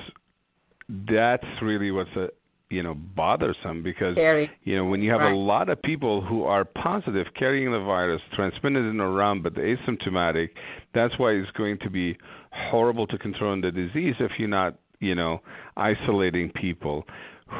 that's 1.10 1.46
really 1.62 1.92
what's 1.92 2.16
a, 2.16 2.30
you 2.76 2.84
know 2.84 2.94
bothersome 2.94 3.82
because 3.82 4.16
Scary. 4.16 4.52
you 4.64 4.76
know 4.76 4.84
when 4.84 5.02
you 5.02 5.10
have 5.10 5.22
right. 5.22 5.32
a 5.32 5.36
lot 5.36 5.70
of 5.70 5.82
people 5.82 6.22
who 6.22 6.44
are 6.44 6.66
positive 6.66 7.26
carrying 7.40 7.72
the 7.72 7.80
virus 7.80 8.22
transmitted 8.36 8.86
in 8.86 9.00
around 9.00 9.44
but 9.44 9.54
asymptomatic 9.54 10.50
that's 10.94 11.18
why 11.18 11.32
it's 11.32 11.50
going 11.52 11.78
to 11.80 11.90
be 11.90 12.18
horrible 12.52 13.08
to 13.08 13.18
control 13.18 13.60
the 13.62 13.72
disease 13.72 14.16
if 14.20 14.32
you're 14.38 14.50
not 14.50 14.78
you 15.00 15.16
know 15.16 15.40
isolating 15.78 16.52
people 16.52 17.06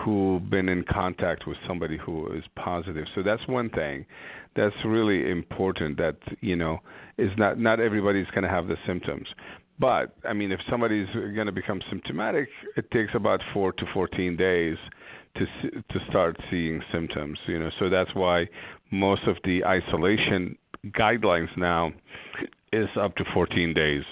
who've 0.04 0.50
been 0.50 0.68
in 0.68 0.84
contact 0.92 1.48
with 1.48 1.58
somebody 1.66 1.98
who 1.98 2.30
is 2.34 2.44
positive 2.58 3.06
so 3.16 3.24
that's 3.24 3.48
one 3.48 3.70
thing 3.70 4.06
that's 4.58 4.76
really 4.84 5.32
important 5.32 5.96
that 5.98 6.18
you 6.42 6.58
know 6.58 6.78
is 7.18 7.32
not 7.38 7.58
not 7.58 7.80
everybody's 7.80 8.28
going 8.28 8.44
to 8.44 8.50
have 8.50 8.68
the 8.68 8.76
symptoms 8.86 9.28
but 9.78 10.16
I 10.24 10.34
mean, 10.34 10.52
if 10.52 10.60
somebody's 10.70 11.08
going 11.14 11.48
to 11.48 11.52
become 11.52 11.82
symptomatic, 11.90 12.48
it 12.78 12.90
takes 12.92 13.12
about 13.14 13.42
four 13.54 13.74
to 13.74 13.86
14 13.94 14.38
days 14.38 14.78
to 15.36 15.70
to 15.72 16.00
start 16.10 16.38
seeing 16.50 16.82
symptoms. 16.92 17.38
You 17.48 17.60
know, 17.60 17.70
so 17.80 17.90
that's 17.90 18.14
why 18.14 18.48
most 18.92 19.24
of 19.28 19.38
the 19.44 19.64
isolation 19.66 20.58
guidelines 20.88 21.56
now 21.58 21.92
is 22.72 22.90
up 23.00 23.16
to 23.16 23.24
14 23.34 23.74
days. 23.74 24.04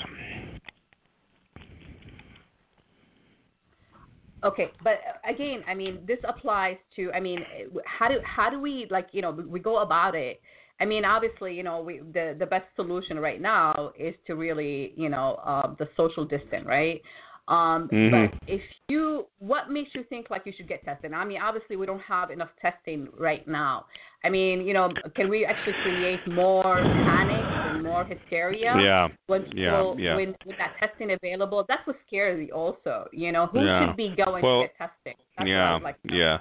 Okay, 4.44 4.72
but 4.84 5.00
again, 5.28 5.64
I 5.68 5.74
mean, 5.74 6.00
this 6.06 6.20
applies 6.28 6.76
to. 6.98 7.12
I 7.14 7.22
mean, 7.22 7.40
how 7.86 8.10
do 8.10 8.16
how 8.26 8.50
do 8.50 8.60
we 8.60 8.88
like 8.90 9.08
you 9.14 9.22
know 9.22 9.32
we 9.32 9.60
go 9.60 9.80
about 9.80 10.16
it? 10.16 10.42
I 10.82 10.86
mean, 10.86 11.06
obviously, 11.06 11.56
you 11.56 11.64
know, 11.64 11.82
we, 11.82 12.00
the 12.00 12.36
the 12.38 12.46
best 12.46 12.66
solution 12.76 13.18
right 13.20 13.40
now 13.40 13.94
is 13.98 14.14
to 14.28 14.36
really, 14.36 14.94
you 14.98 15.08
know, 15.08 15.36
uh, 15.46 15.74
the 15.80 15.88
social 15.96 16.26
distance, 16.26 16.66
right? 16.66 17.02
Um, 17.48 17.90
mm-hmm. 17.92 18.12
But 18.12 18.40
if 18.48 18.62
you, 18.88 19.28
what 19.40 19.70
makes 19.70 19.92
you 19.94 20.04
think 20.10 20.30
like 20.30 20.44
you 20.46 20.54
should 20.56 20.68
get 20.68 20.84
tested? 20.86 21.14
I 21.14 21.26
mean, 21.26 21.42
obviously, 21.42 21.76
we 21.76 21.86
don't 21.86 22.02
have 22.02 22.32
enough 22.32 22.50
testing 22.62 23.08
right 23.18 23.46
now. 23.48 23.86
I 24.24 24.30
mean, 24.30 24.62
you 24.66 24.74
know, 24.74 24.90
can 25.16 25.30
we 25.30 25.46
actually 25.46 25.74
create 25.84 26.20
more 26.28 26.64
panic 26.64 27.44
and 27.44 27.84
more 27.84 28.06
hysteria? 28.06 28.74
Yeah. 28.80 29.08
When 29.28 29.44
people, 29.44 29.96
yeah, 29.98 30.12
yeah. 30.12 30.16
When, 30.16 30.36
when 30.46 30.56
that 30.58 30.76
testing 30.80 31.12
available, 31.12 31.66
that's 31.68 31.86
what 31.86 31.98
scares 32.08 32.40
me. 32.40 32.50
Also, 32.50 33.08
you 33.12 33.34
know, 33.34 33.48
who 33.48 33.66
yeah. 33.66 33.88
should 33.88 33.98
be 33.98 34.16
going 34.16 34.42
well, 34.42 34.62
to 34.62 34.68
get 34.68 34.78
testing? 34.78 35.20
That's 35.38 35.50
yeah. 35.50 35.78
Like 35.84 35.98
yeah. 36.06 36.38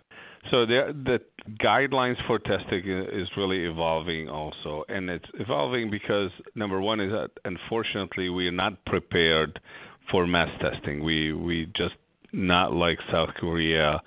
So 0.51 0.67
the 0.67 0.95
the 1.05 1.19
guidelines 1.61 2.17
for 2.27 2.39
testing 2.39 2.89
is 3.13 3.29
really 3.37 3.65
evolving 3.65 4.29
also, 4.29 4.85
and 4.89 5.11
it's 5.11 5.25
evolving 5.35 5.91
because 5.91 6.31
number 6.55 6.81
one 6.81 7.01
is 7.01 7.11
that 7.11 7.31
unfortunately 7.45 8.29
we 8.29 8.47
are 8.47 8.53
not 8.53 8.85
prepared 8.85 9.59
for 10.13 10.27
mass 10.29 10.51
testing. 10.61 11.03
We 11.03 11.33
we 11.33 11.67
just 11.75 11.95
not 12.33 12.73
like 12.73 12.99
South 13.11 13.31
Korea 13.41 14.01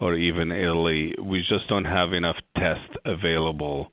or 0.00 0.14
even 0.14 0.50
Italy. 0.52 1.14
We 1.22 1.40
just 1.40 1.68
don't 1.68 1.84
have 1.84 2.14
enough 2.14 2.36
tests 2.56 2.94
available 3.04 3.92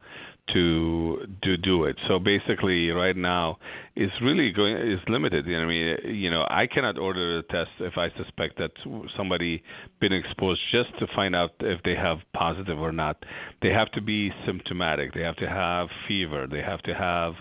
to 0.54 1.26
to 1.44 1.58
do 1.58 1.86
it. 1.86 1.96
So 2.08 2.20
basically, 2.20 2.90
right 2.92 3.18
now, 3.18 3.58
it's 3.96 4.14
really 4.22 4.52
going 4.52 4.78
is 4.78 5.00
limited. 5.08 5.46
I 5.48 5.66
mean, 5.66 5.98
you 6.06 6.30
know, 6.30 6.46
I 6.50 6.68
cannot 6.68 7.00
order 7.00 7.40
a 7.40 7.44
test 7.44 7.72
if 7.80 7.98
I 7.98 8.10
suspect 8.16 8.58
that 8.60 8.72
somebody 9.18 9.64
been 10.00 10.14
exposed 10.14 10.62
just 10.72 10.98
to 11.00 11.08
find 11.16 11.36
out 11.36 11.52
if 11.62 11.82
they 11.84 11.96
have 11.96 12.20
positive 12.34 12.80
or 12.80 12.92
not. 12.92 13.18
They 13.62 13.70
have 13.70 13.92
to 13.94 14.02
be 14.02 14.32
symptomatic. 14.46 15.14
They 15.14 15.22
have 15.22 15.38
to 15.38 15.50
have 15.50 15.88
fever. 16.08 16.48
They 16.50 16.62
have 16.62 16.82
to 16.84 16.94
have 16.94 17.34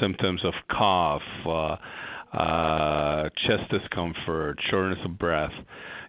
symptoms 0.00 0.44
of 0.44 0.52
cough, 0.70 1.22
uh, 1.46 1.76
uh, 2.32 3.28
chest 3.46 3.70
discomfort, 3.70 4.58
shortness 4.70 4.98
of 5.04 5.18
breath 5.18 5.52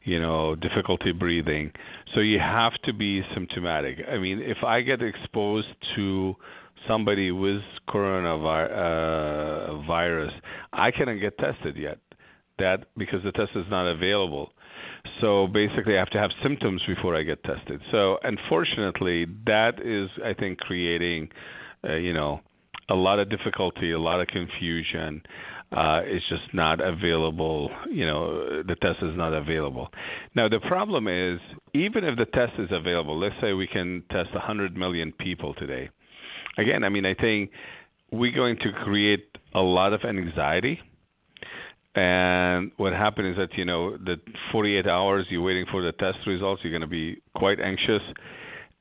you 0.03 0.19
know, 0.21 0.55
difficulty 0.55 1.11
breathing. 1.11 1.71
So 2.13 2.19
you 2.19 2.39
have 2.39 2.73
to 2.83 2.93
be 2.93 3.21
symptomatic. 3.33 3.99
I 4.09 4.17
mean, 4.17 4.39
if 4.39 4.63
I 4.63 4.81
get 4.81 5.01
exposed 5.01 5.67
to 5.95 6.35
somebody 6.87 7.31
with 7.31 7.61
coronavirus, 7.87 8.67
uh, 10.27 10.41
I 10.73 10.91
cannot 10.91 11.15
get 11.15 11.37
tested 11.37 11.77
yet. 11.77 11.99
That 12.59 12.85
because 12.97 13.23
the 13.23 13.31
test 13.31 13.51
is 13.55 13.65
not 13.69 13.87
available. 13.87 14.51
So 15.21 15.47
basically, 15.47 15.95
I 15.95 15.99
have 15.99 16.11
to 16.11 16.19
have 16.19 16.31
symptoms 16.41 16.81
before 16.87 17.15
I 17.15 17.23
get 17.23 17.43
tested. 17.43 17.81
So 17.91 18.19
unfortunately, 18.23 19.25
that 19.45 19.79
is, 19.83 20.09
I 20.23 20.33
think, 20.33 20.59
creating, 20.59 21.29
uh, 21.87 21.95
you 21.95 22.13
know, 22.13 22.41
a 22.89 22.95
lot 22.95 23.19
of 23.19 23.29
difficulty, 23.29 23.91
a 23.91 23.99
lot 23.99 24.21
of 24.21 24.27
confusion. 24.27 25.23
Uh, 25.75 26.01
it's 26.05 26.27
just 26.29 26.53
not 26.53 26.79
available. 26.79 27.71
You 27.89 28.05
know, 28.05 28.63
the 28.63 28.75
test 28.75 28.99
is 29.01 29.17
not 29.17 29.33
available. 29.33 29.89
Now 30.35 30.47
the 30.47 30.59
problem 30.59 31.07
is, 31.07 31.39
even 31.73 32.03
if 32.03 32.17
the 32.17 32.25
test 32.25 32.53
is 32.59 32.69
available, 32.71 33.19
let's 33.19 33.35
say 33.41 33.53
we 33.53 33.67
can 33.67 34.03
test 34.11 34.31
100 34.33 34.77
million 34.77 35.11
people 35.13 35.53
today. 35.55 35.89
Again, 36.57 36.83
I 36.83 36.89
mean, 36.89 37.05
I 37.05 37.15
think 37.15 37.49
we're 38.11 38.35
going 38.35 38.57
to 38.57 38.71
create 38.83 39.25
a 39.55 39.61
lot 39.61 39.93
of 39.93 40.01
anxiety. 40.03 40.79
And 41.95 42.71
what 42.77 42.93
happened 42.93 43.27
is 43.29 43.37
that 43.37 43.55
you 43.55 43.65
know 43.65 43.97
the 43.97 44.17
48 44.51 44.87
hours 44.87 45.25
you're 45.29 45.41
waiting 45.41 45.65
for 45.71 45.83
the 45.83 45.91
test 45.93 46.17
results, 46.27 46.61
you're 46.63 46.71
going 46.71 46.81
to 46.81 46.87
be 46.87 47.21
quite 47.35 47.59
anxious. 47.59 48.01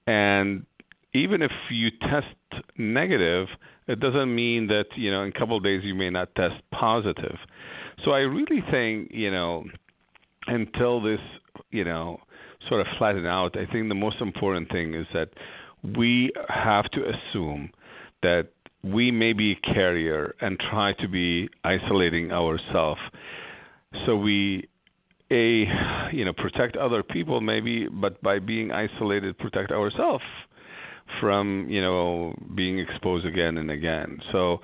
And 0.06 0.66
even 1.14 1.42
if 1.42 1.52
you 1.70 1.90
test 1.90 2.62
negative, 2.76 3.48
it 3.88 4.00
doesn't 4.00 4.34
mean 4.34 4.68
that 4.68 4.86
you 4.96 5.10
know 5.10 5.22
in 5.22 5.28
a 5.34 5.38
couple 5.38 5.56
of 5.56 5.62
days 5.62 5.82
you 5.84 5.94
may 5.94 6.10
not 6.10 6.34
test 6.34 6.54
positive. 6.72 7.36
So 8.04 8.12
I 8.12 8.20
really 8.20 8.62
think 8.70 9.10
you 9.12 9.30
know 9.30 9.64
until 10.46 11.00
this 11.00 11.20
you 11.70 11.84
know 11.84 12.18
sort 12.68 12.80
of 12.80 12.86
flatten 12.98 13.26
out, 13.26 13.56
I 13.56 13.70
think 13.70 13.88
the 13.88 13.94
most 13.94 14.20
important 14.20 14.70
thing 14.70 14.94
is 14.94 15.06
that 15.12 15.30
we 15.96 16.30
have 16.48 16.90
to 16.92 17.02
assume 17.04 17.70
that 18.22 18.48
we 18.84 19.10
may 19.10 19.32
be 19.32 19.52
a 19.52 19.74
carrier 19.74 20.34
and 20.40 20.58
try 20.58 20.92
to 20.94 21.08
be 21.08 21.48
isolating 21.64 22.32
ourselves 22.32 23.00
so 24.06 24.16
we 24.16 24.68
a 25.30 25.66
you 26.12 26.24
know 26.24 26.32
protect 26.32 26.76
other 26.76 27.02
people 27.02 27.40
maybe 27.40 27.86
but 27.88 28.20
by 28.22 28.38
being 28.38 28.72
isolated 28.72 29.38
protect 29.38 29.70
ourselves 29.70 30.24
from 31.20 31.66
you 31.68 31.80
know 31.80 32.34
being 32.54 32.78
exposed 32.78 33.26
again 33.26 33.58
and 33.58 33.70
again. 33.70 34.18
So 34.32 34.60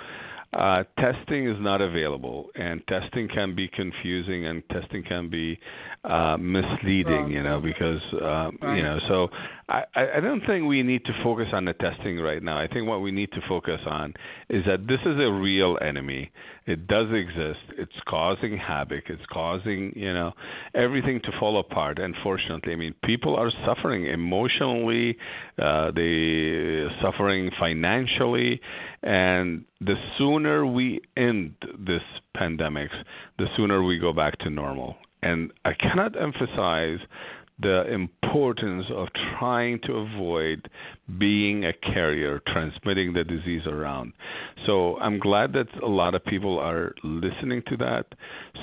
uh, 0.53 0.83
testing 0.99 1.47
is 1.47 1.57
not 1.61 1.83
available, 1.83 2.47
and 2.55 2.83
testing 2.89 3.29
can 3.29 3.55
be 3.55 3.69
confusing, 3.69 4.47
and 4.47 4.63
testing 4.71 5.03
can 5.03 5.29
be 5.29 5.59
uh, 6.05 6.39
misleading, 6.39 7.29
you 7.29 7.43
know, 7.43 7.61
because 7.61 8.01
um, 8.23 8.59
you 8.77 8.83
know. 8.83 8.99
So 9.09 9.29
I, 9.69 9.85
I 9.95 10.21
don't 10.21 10.41
think 10.47 10.67
we 10.67 10.83
need 10.83 11.05
to 11.05 11.13
focus 11.23 11.49
on 11.53 11.67
the 11.67 11.75
testing 11.75 12.19
right 12.19 12.43
now. 12.43 12.59
I 12.59 12.69
think 12.69 12.89
what 12.89 13.03
we 13.03 13.11
need 13.11 13.31
to 13.33 13.41
focus 13.47 13.81
on 13.87 14.15
is 14.49 14.65
that 14.67 14.87
this 14.87 15.01
is 15.05 15.19
a 15.19 15.31
real 15.31 15.77
enemy. 15.83 16.31
It 16.67 16.87
does 16.87 17.09
exist. 17.13 17.61
It's 17.77 17.93
causing 18.09 18.57
havoc. 18.57 19.05
It's 19.09 19.25
causing 19.31 19.93
you 19.95 20.13
know 20.15 20.33
everything 20.75 21.21
to 21.25 21.33
fall 21.39 21.61
apart. 21.61 21.99
Unfortunately, 21.99 22.73
I 22.73 22.77
mean, 22.77 22.95
people 23.05 23.37
are 23.37 23.51
suffering 23.67 24.07
emotionally. 24.07 25.19
Uh, 25.59 25.91
they 25.91 26.87
suffering 27.03 27.51
financially, 27.59 28.61
and 29.03 29.65
the 29.81 29.97
sooner 30.17 30.65
we 30.67 31.01
end 31.17 31.55
this 31.79 32.03
pandemic, 32.35 32.91
the 33.39 33.47
sooner 33.57 33.83
we 33.83 33.99
go 33.99 34.15
back 34.15 34.39
to 34.39 34.51
normal. 34.51 34.97
And 35.23 35.53
I 35.65 35.73
cannot 35.75 36.21
emphasize 36.21 37.01
the 37.61 37.93
importance 37.93 38.87
of 38.95 39.09
trying 39.39 39.81
to 39.81 39.95
avoid 39.95 40.69
being 41.19 41.65
a 41.65 41.73
carrier, 41.73 42.41
transmitting 42.47 43.13
the 43.13 43.25
disease 43.25 43.63
around. 43.67 44.13
So 44.67 44.97
I'm 44.99 45.19
glad 45.19 45.53
that 45.55 45.67
a 45.83 45.87
lot 45.87 46.15
of 46.15 46.25
people 46.25 46.59
are 46.59 46.95
listening 47.03 47.63
to 47.69 47.77
that, 47.79 48.07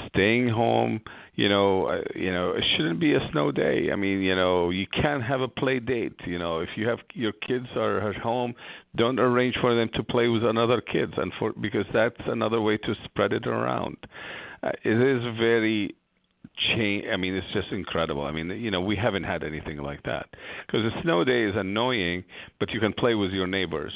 staying 0.08 0.50
home. 0.50 1.02
You 1.36 1.50
know, 1.50 1.88
uh, 1.88 2.02
you 2.16 2.32
know, 2.32 2.52
it 2.52 2.64
shouldn't 2.76 3.00
be 3.00 3.16
a 3.16 3.20
snow 3.32 3.52
day. 3.52 3.90
I 3.92 3.98
mean, 3.98 4.22
you 4.22 4.36
know, 4.36 4.70
you 4.70 4.86
can't 4.88 5.24
have 5.24 5.42
a 5.42 5.50
play 5.50 5.80
date. 5.80 6.16
You 6.26 6.40
know, 6.40 6.60
if 6.60 6.70
you 6.78 6.88
have 6.88 7.00
your 7.14 7.34
kids 7.34 7.68
are 7.76 8.10
at 8.10 8.16
home, 8.16 8.54
don't 8.96 9.20
arrange 9.20 9.56
for 9.60 9.76
them 9.76 9.90
to 9.96 10.04
play 10.04 10.30
with 10.30 10.46
another 10.46 10.80
kids, 10.80 11.12
and 11.18 11.34
for 11.38 11.52
because 11.60 11.86
that's 11.94 12.16
another 12.28 12.62
way 12.62 12.78
to 12.78 12.94
spread 13.04 13.34
it 13.34 13.48
around. 13.48 13.98
Uh, 14.64 14.72
it 14.84 15.02
is 15.02 15.22
very 15.38 15.96
change. 16.76 17.06
I 17.12 17.18
mean, 17.18 17.36
it's 17.36 17.52
just 17.54 17.72
incredible. 17.72 18.24
I 18.24 18.32
mean, 18.32 18.50
you 18.50 18.72
know, 18.72 18.82
we 18.82 18.96
haven't 18.96 19.24
had 19.24 19.44
anything 19.44 19.78
like 19.78 20.04
that 20.04 20.28
because 20.66 20.82
the 20.84 21.02
snow 21.02 21.24
day 21.24 21.44
is 21.44 21.56
annoying, 21.56 22.24
but 22.60 22.72
you 22.72 22.80
can 22.80 22.94
play 22.94 23.16
with 23.16 23.32
your 23.32 23.48
neighbors. 23.48 23.94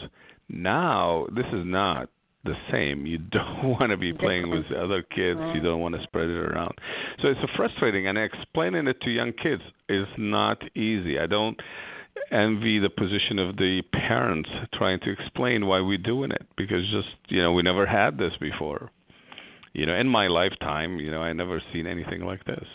Now, 0.50 1.28
this 1.36 1.46
is 1.48 1.64
not 1.66 2.10
the 2.44 2.56
same. 2.72 3.06
You 3.06 3.18
don't 3.32 3.64
want 3.64 3.92
to 3.92 3.98
be 3.98 4.14
playing 4.14 4.50
with 4.50 4.66
other 4.78 5.02
kids. 5.02 5.40
You 5.40 5.46
uh-huh. 5.46 5.60
don't 5.64 5.82
want 5.82 5.96
to 5.96 6.04
spread 6.04 6.30
it 6.30 6.38
around. 6.38 6.74
So 7.22 7.28
it's 7.30 7.40
frustrating, 7.56 8.08
and 8.08 8.18
explaining 8.18 8.88
it 8.88 9.02
to 9.02 9.10
young 9.10 9.34
kids 9.34 9.62
is 9.88 10.08
not 10.18 10.62
easy. 10.76 11.20
I 11.20 11.28
don't 11.28 11.60
envy 12.32 12.80
the 12.80 12.90
position 12.90 13.40
of 13.40 13.56
the 13.58 13.82
parents 13.94 14.50
trying 14.74 15.00
to 15.00 15.12
explain 15.12 15.66
why 15.66 15.80
we're 15.80 15.98
doing 15.98 16.32
it 16.32 16.46
because 16.58 16.84
just 16.92 17.08
you 17.30 17.42
know 17.42 17.54
we 17.54 17.62
never 17.62 17.86
had 17.86 18.18
this 18.18 18.34
before 18.40 18.92
you 19.74 19.86
know, 19.86 19.96
in 19.96 20.08
my 20.08 20.28
lifetime, 20.28 20.98
you 21.00 21.12
know, 21.12 21.22
I 21.22 21.34
never 21.34 21.62
seen 21.74 21.88
anything 21.88 22.22
like 22.22 22.44
this. 22.46 22.66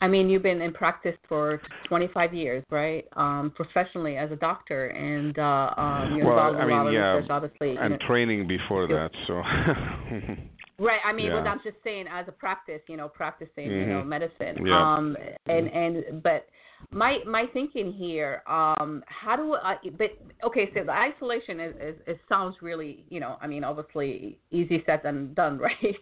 I 0.00 0.06
mean, 0.06 0.30
you've 0.30 0.44
been 0.44 0.62
in 0.62 0.72
practice 0.72 1.16
for 1.28 1.60
25 1.88 2.32
years, 2.32 2.64
right? 2.70 3.04
Um, 3.16 3.52
professionally 3.56 4.16
as 4.16 4.30
a 4.30 4.36
doctor, 4.36 4.88
and 4.88 5.36
uh, 5.38 5.70
um, 5.76 6.16
you're 6.16 6.26
well, 6.26 6.38
involved 6.38 6.56
in 6.56 6.62
I 6.62 6.66
mean, 6.66 6.76
a 6.76 6.84
lot 6.84 6.90
yeah, 6.92 7.10
of 7.10 7.16
research, 7.16 7.30
obviously. 7.30 7.70
And 7.70 7.92
you 7.92 7.98
know. 7.98 8.06
training 8.06 8.46
before 8.46 8.86
that, 8.86 9.10
so. 9.26 9.34
right. 10.84 11.00
I 11.04 11.12
mean, 11.12 11.26
yeah. 11.26 11.34
well, 11.34 11.48
I'm 11.48 11.60
just 11.64 11.76
saying, 11.82 12.06
as 12.12 12.26
a 12.28 12.32
practice, 12.32 12.80
you 12.88 12.96
know, 12.96 13.08
practicing, 13.08 13.68
mm-hmm. 13.68 13.80
you 13.80 13.86
know, 13.86 14.04
medicine. 14.04 14.64
Yeah. 14.64 14.94
Um, 14.94 15.16
and 15.46 15.66
and 15.66 16.22
but 16.22 16.46
my 16.90 17.18
my 17.26 17.44
thinking 17.52 17.92
here 17.92 18.42
um 18.46 19.02
how 19.06 19.36
do 19.36 19.54
i 19.54 19.76
but 19.98 20.10
okay 20.44 20.70
so 20.74 20.84
the 20.84 20.92
isolation 20.92 21.60
is, 21.60 21.74
is 21.76 21.94
it 22.06 22.18
sounds 22.28 22.56
really 22.62 23.04
you 23.10 23.20
know 23.20 23.36
i 23.42 23.46
mean 23.46 23.62
obviously 23.62 24.38
easy 24.50 24.82
said 24.86 25.00
than 25.04 25.34
done 25.34 25.58
right 25.82 25.96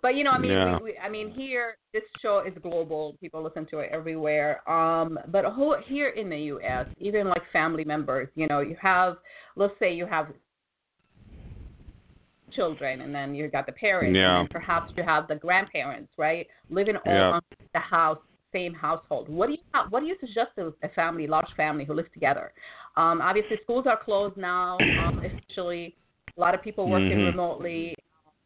but 0.00 0.14
you 0.14 0.24
know 0.24 0.30
i 0.30 0.38
mean 0.38 0.52
yeah. 0.52 0.78
we, 0.78 0.84
we, 0.84 0.98
i 0.98 1.08
mean 1.08 1.30
here 1.30 1.76
this 1.92 2.02
show 2.22 2.42
is 2.46 2.54
global 2.62 3.14
people 3.20 3.42
listen 3.42 3.66
to 3.66 3.78
it 3.78 3.90
everywhere 3.92 4.68
um 4.70 5.18
but 5.28 5.44
whole, 5.44 5.76
here 5.86 6.10
in 6.10 6.30
the 6.30 6.36
us 6.36 6.86
even 6.98 7.28
like 7.28 7.42
family 7.52 7.84
members 7.84 8.28
you 8.34 8.46
know 8.46 8.60
you 8.60 8.76
have 8.80 9.16
let's 9.56 9.74
say 9.78 9.92
you 9.92 10.06
have 10.06 10.28
children 12.54 13.00
and 13.00 13.14
then 13.14 13.34
you 13.34 13.48
got 13.48 13.66
the 13.66 13.72
parents 13.72 14.16
yeah. 14.16 14.40
and 14.40 14.50
perhaps 14.50 14.92
you 14.96 15.02
have 15.02 15.26
the 15.28 15.34
grandparents 15.34 16.12
right 16.16 16.46
living 16.70 16.96
all 16.96 17.12
yeah. 17.12 17.30
on 17.30 17.40
the 17.74 17.80
house 17.80 18.18
same 18.52 18.74
household. 18.74 19.28
What 19.28 19.46
do 19.46 19.52
you 19.52 19.58
what 19.90 20.00
do 20.00 20.06
you 20.06 20.16
suggest 20.20 20.50
to 20.56 20.74
a 20.82 20.88
family, 20.90 21.26
large 21.26 21.46
family 21.56 21.84
who 21.84 21.94
lives 21.94 22.10
together? 22.12 22.52
Um, 22.96 23.20
obviously, 23.20 23.58
schools 23.62 23.86
are 23.88 23.98
closed 24.02 24.36
now. 24.36 24.78
Um, 24.78 25.22
especially 25.24 25.96
a 26.36 26.40
lot 26.40 26.54
of 26.54 26.62
people 26.62 26.88
working 26.88 27.10
mm-hmm. 27.10 27.38
remotely. 27.38 27.94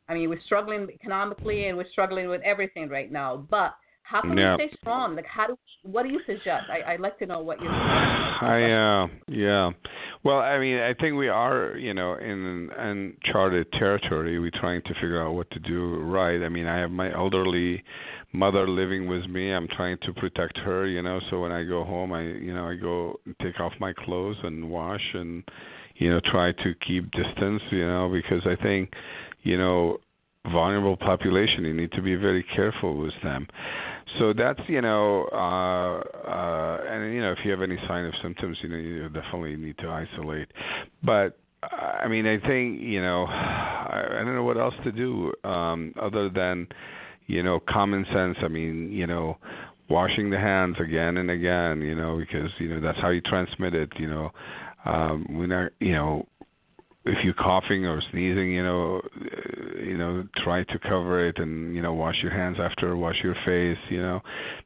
I 0.08 0.14
mean, 0.14 0.28
we're 0.30 0.40
struggling 0.44 0.88
economically 0.92 1.66
and 1.66 1.76
we're 1.76 1.90
struggling 1.90 2.28
with 2.28 2.40
everything 2.42 2.88
right 2.88 3.10
now. 3.10 3.46
But 3.50 3.74
how 4.08 4.20
can 4.20 4.38
yeah. 4.38 4.56
we 4.56 4.68
stay 4.68 4.76
strong? 4.80 5.16
Like, 5.16 5.26
how 5.26 5.48
do? 5.48 5.58
What 5.82 6.04
do 6.04 6.10
you 6.10 6.20
suggest? 6.26 6.64
I, 6.70 6.92
I'd 6.92 7.00
like 7.00 7.18
to 7.18 7.26
know 7.26 7.40
what 7.40 7.60
you. 7.60 7.68
I 7.68 9.02
uh, 9.02 9.06
yeah. 9.28 9.70
Well, 10.22 10.38
I 10.38 10.58
mean, 10.58 10.78
I 10.78 10.94
think 10.94 11.16
we 11.16 11.28
are, 11.28 11.76
you 11.76 11.92
know, 11.92 12.14
in 12.14 12.70
uncharted 12.76 13.70
territory. 13.72 14.38
We're 14.38 14.50
trying 14.60 14.82
to 14.82 14.94
figure 14.94 15.20
out 15.22 15.32
what 15.32 15.50
to 15.50 15.58
do 15.58 16.00
right. 16.02 16.42
I 16.42 16.48
mean, 16.48 16.66
I 16.66 16.78
have 16.78 16.90
my 16.90 17.12
elderly 17.12 17.82
mother 18.32 18.68
living 18.68 19.08
with 19.08 19.26
me. 19.26 19.52
I'm 19.52 19.68
trying 19.76 19.98
to 20.02 20.12
protect 20.12 20.58
her, 20.58 20.86
you 20.86 21.02
know. 21.02 21.20
So 21.30 21.40
when 21.40 21.52
I 21.52 21.64
go 21.64 21.84
home, 21.84 22.12
I, 22.12 22.22
you 22.22 22.54
know, 22.54 22.68
I 22.68 22.76
go 22.76 23.18
take 23.42 23.58
off 23.60 23.72
my 23.80 23.92
clothes 23.92 24.36
and 24.42 24.70
wash 24.70 25.14
and, 25.14 25.42
you 25.96 26.10
know, 26.10 26.20
try 26.30 26.52
to 26.52 26.74
keep 26.86 27.10
distance, 27.10 27.62
you 27.70 27.86
know, 27.86 28.08
because 28.12 28.46
I 28.46 28.60
think, 28.62 28.92
you 29.42 29.58
know, 29.58 29.98
vulnerable 30.52 30.96
population, 30.96 31.64
you 31.64 31.74
need 31.74 31.92
to 31.92 32.02
be 32.02 32.14
very 32.14 32.44
careful 32.54 32.96
with 32.96 33.14
them. 33.22 33.46
So 34.18 34.32
that's 34.32 34.60
you 34.68 34.80
know, 34.80 35.28
uh, 35.32 36.00
uh, 36.28 36.78
and 36.88 37.12
you 37.14 37.20
know, 37.20 37.32
if 37.32 37.38
you 37.44 37.50
have 37.50 37.62
any 37.62 37.76
sign 37.88 38.04
of 38.06 38.14
symptoms, 38.22 38.56
you 38.62 38.68
know, 38.68 38.76
you 38.76 39.08
definitely 39.08 39.56
need 39.56 39.76
to 39.78 39.88
isolate. 39.88 40.48
But 41.02 41.38
I 41.62 42.06
mean, 42.08 42.26
I 42.26 42.38
think 42.46 42.80
you 42.80 43.02
know, 43.02 43.24
I, 43.24 44.20
I 44.20 44.24
don't 44.24 44.34
know 44.34 44.44
what 44.44 44.58
else 44.58 44.74
to 44.84 44.92
do 44.92 45.32
um, 45.44 45.92
other 46.00 46.30
than 46.30 46.68
you 47.26 47.42
know, 47.42 47.60
common 47.68 48.06
sense. 48.14 48.36
I 48.42 48.48
mean, 48.48 48.90
you 48.92 49.06
know, 49.06 49.38
washing 49.88 50.30
the 50.30 50.38
hands 50.38 50.76
again 50.80 51.16
and 51.16 51.30
again, 51.30 51.80
you 51.82 51.94
know, 51.94 52.16
because 52.16 52.50
you 52.58 52.68
know 52.68 52.80
that's 52.80 52.98
how 53.00 53.10
you 53.10 53.20
transmit 53.20 53.74
it. 53.74 53.92
You 53.98 54.08
know, 54.08 54.30
um, 54.84 55.26
we're 55.30 55.46
not, 55.46 55.72
you 55.80 55.92
know, 55.92 56.26
if 57.06 57.24
you're 57.24 57.34
coughing 57.34 57.86
or 57.86 58.02
sneezing, 58.10 58.52
you 58.52 58.62
know, 58.62 59.00
you 59.80 59.96
know, 59.96 60.26
try 60.44 60.64
to 60.64 60.78
cover 60.80 61.26
it 61.26 61.38
and 61.38 61.74
you 61.74 61.82
know, 61.82 61.94
wash 61.94 62.16
your 62.22 62.32
hands 62.32 62.58
after, 62.60 62.96
wash 62.96 63.16
your 63.22 63.36
face. 63.46 63.78
You 63.88 64.02
know, 64.02 64.20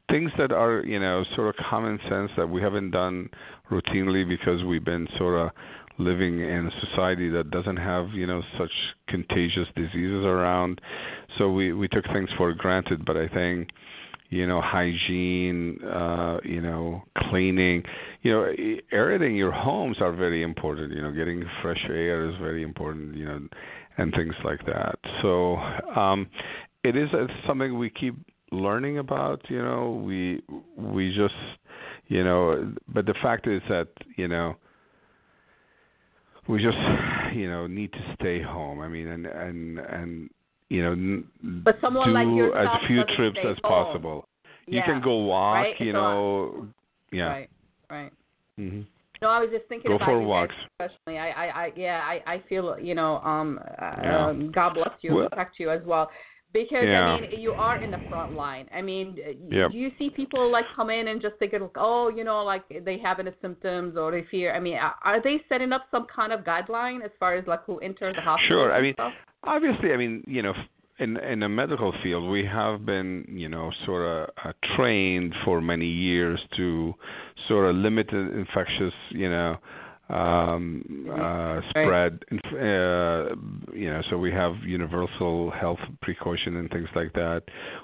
things 0.09 0.31
that 0.37 0.51
are 0.51 0.83
you 0.85 0.99
know 0.99 1.23
sort 1.35 1.49
of 1.49 1.65
common 1.69 1.99
sense 2.09 2.31
that 2.37 2.47
we 2.47 2.61
haven't 2.61 2.91
done 2.91 3.29
routinely 3.69 4.27
because 4.27 4.63
we've 4.63 4.85
been 4.85 5.07
sort 5.17 5.39
of 5.39 5.51
living 5.97 6.39
in 6.39 6.67
a 6.67 6.87
society 6.87 7.29
that 7.29 7.51
doesn't 7.51 7.77
have 7.77 8.09
you 8.09 8.25
know 8.25 8.41
such 8.57 8.71
contagious 9.07 9.67
diseases 9.75 10.23
around 10.25 10.81
so 11.37 11.51
we 11.51 11.73
we 11.73 11.87
took 11.87 12.05
things 12.13 12.29
for 12.37 12.53
granted 12.53 13.05
but 13.05 13.17
i 13.17 13.27
think 13.27 13.69
you 14.29 14.47
know 14.47 14.61
hygiene 14.61 15.77
uh 15.83 16.37
you 16.43 16.61
know 16.61 17.03
cleaning 17.29 17.83
you 18.21 18.31
know 18.31 18.53
aerating 18.91 19.35
your 19.35 19.51
homes 19.51 19.97
are 19.99 20.11
very 20.11 20.43
important 20.43 20.91
you 20.93 21.01
know 21.01 21.11
getting 21.11 21.43
fresh 21.61 21.83
air 21.89 22.29
is 22.29 22.35
very 22.39 22.63
important 22.63 23.15
you 23.15 23.25
know 23.25 23.39
and 23.97 24.13
things 24.13 24.33
like 24.43 24.65
that. 24.65 24.95
So 25.21 25.55
um, 25.55 26.27
it 26.83 26.95
is 26.95 27.09
something 27.47 27.77
we 27.77 27.89
keep 27.89 28.15
learning 28.51 28.97
about. 28.97 29.41
You 29.49 29.61
know, 29.61 30.01
we 30.05 30.41
we 30.77 31.09
just 31.09 31.33
you 32.07 32.23
know, 32.23 32.73
but 32.87 33.05
the 33.05 33.15
fact 33.21 33.47
is 33.47 33.61
that 33.69 33.87
you 34.17 34.27
know 34.27 34.55
we 36.47 36.61
just 36.61 36.77
you 37.33 37.49
know 37.49 37.67
need 37.67 37.91
to 37.93 38.15
stay 38.19 38.41
home. 38.41 38.79
I 38.81 38.87
mean, 38.87 39.07
and 39.07 39.25
and 39.25 39.79
and 39.79 40.29
you 40.69 40.83
know, 40.83 41.23
but 41.63 41.77
someone 41.81 42.09
do 42.09 42.13
like 42.13 42.27
yourself 42.27 42.79
as 42.81 42.87
few 42.87 43.03
trips 43.15 43.39
as 43.39 43.57
home. 43.63 43.85
possible. 43.85 44.27
Yeah. 44.67 44.77
You 44.77 44.81
can 44.85 45.01
go 45.01 45.17
walk, 45.17 45.55
right? 45.55 45.75
you 45.79 45.91
know, 45.91 46.67
yeah. 47.11 47.23
Right, 47.23 47.49
right. 47.91 48.11
hmm 48.57 48.81
No, 49.21 49.27
I 49.29 49.39
was 49.39 49.49
just 49.51 49.67
thinking 49.69 49.89
Go 49.91 49.95
about 49.97 50.07
for 50.07 50.19
you 50.21 50.27
walks. 50.27 50.55
especially. 50.79 51.17
I, 51.19 51.29
I, 51.29 51.45
I, 51.65 51.71
yeah, 51.75 52.01
I, 52.03 52.15
I 52.35 52.43
feel, 52.49 52.77
you 52.79 52.95
know, 52.95 53.17
um, 53.19 53.59
uh, 53.81 53.95
Yeah. 54.03 54.25
um, 54.27 54.51
God 54.51 54.73
bless 54.73 54.95
you, 55.01 55.13
Well- 55.15 55.29
protect 55.29 55.59
you 55.59 55.69
as 55.69 55.81
well, 55.85 56.09
because 56.53 56.83
Yeah. 56.85 57.05
I 57.05 57.21
mean, 57.21 57.39
you 57.39 57.51
are 57.53 57.77
in 57.83 57.91
the 57.91 58.01
front 58.09 58.33
line. 58.33 58.67
I 58.73 58.81
mean, 58.81 59.07
uh, 59.25 59.31
Yep. 59.55 59.71
do 59.71 59.77
you 59.77 59.91
see 59.99 60.09
people 60.09 60.49
like 60.51 60.65
come 60.75 60.89
in 60.89 61.07
and 61.09 61.21
just 61.21 61.35
think, 61.37 61.53
like, 61.53 61.61
oh, 61.77 62.09
you 62.09 62.23
know, 62.23 62.43
like 62.43 62.63
they 62.83 62.97
have 62.97 63.19
any 63.19 63.31
symptoms 63.41 63.95
or 63.95 64.09
they 64.11 64.23
fear? 64.31 64.53
I 64.55 64.59
mean, 64.59 64.77
are- 64.77 64.95
are 65.03 65.21
they 65.21 65.37
setting 65.49 65.71
up 65.71 65.83
some 65.91 66.05
kind 66.07 66.33
of 66.33 66.39
guideline 66.41 67.03
as 67.05 67.11
far 67.19 67.35
as 67.35 67.45
like 67.47 67.63
who 67.65 67.77
enters 67.79 68.15
the 68.15 68.21
hospital? 68.21 68.47
Sure. 68.65 68.73
I 68.73 68.81
mean, 68.81 68.93
stuff? 68.95 69.13
Obviously, 69.43 69.93
I 69.93 69.97
mean, 69.97 70.23
you 70.27 70.41
know, 70.41 70.53
in 71.01 71.17
in 71.17 71.39
the 71.39 71.49
medical 71.49 71.93
field, 72.03 72.29
we 72.29 72.45
have 72.45 72.85
been, 72.85 73.25
you 73.27 73.49
know, 73.49 73.71
sort 73.85 74.03
of 74.05 74.29
uh, 74.45 74.53
trained 74.75 75.33
for 75.43 75.59
many 75.59 75.87
years 75.87 76.39
to 76.57 76.93
sort 77.47 77.69
of 77.69 77.75
limit 77.75 78.07
the 78.11 78.19
infectious, 78.19 78.93
you 79.09 79.29
know, 79.29 79.57
um, 80.09 81.07
uh, 81.11 81.59
spread. 81.69 82.19
Uh, 82.31 83.35
you 83.73 83.89
know, 83.89 84.01
so 84.09 84.17
we 84.17 84.31
have 84.31 84.53
universal 84.63 85.51
health 85.51 85.79
precaution 86.01 86.57
and 86.57 86.69
things 86.69 86.89
like 86.95 87.13
that. 87.13 87.41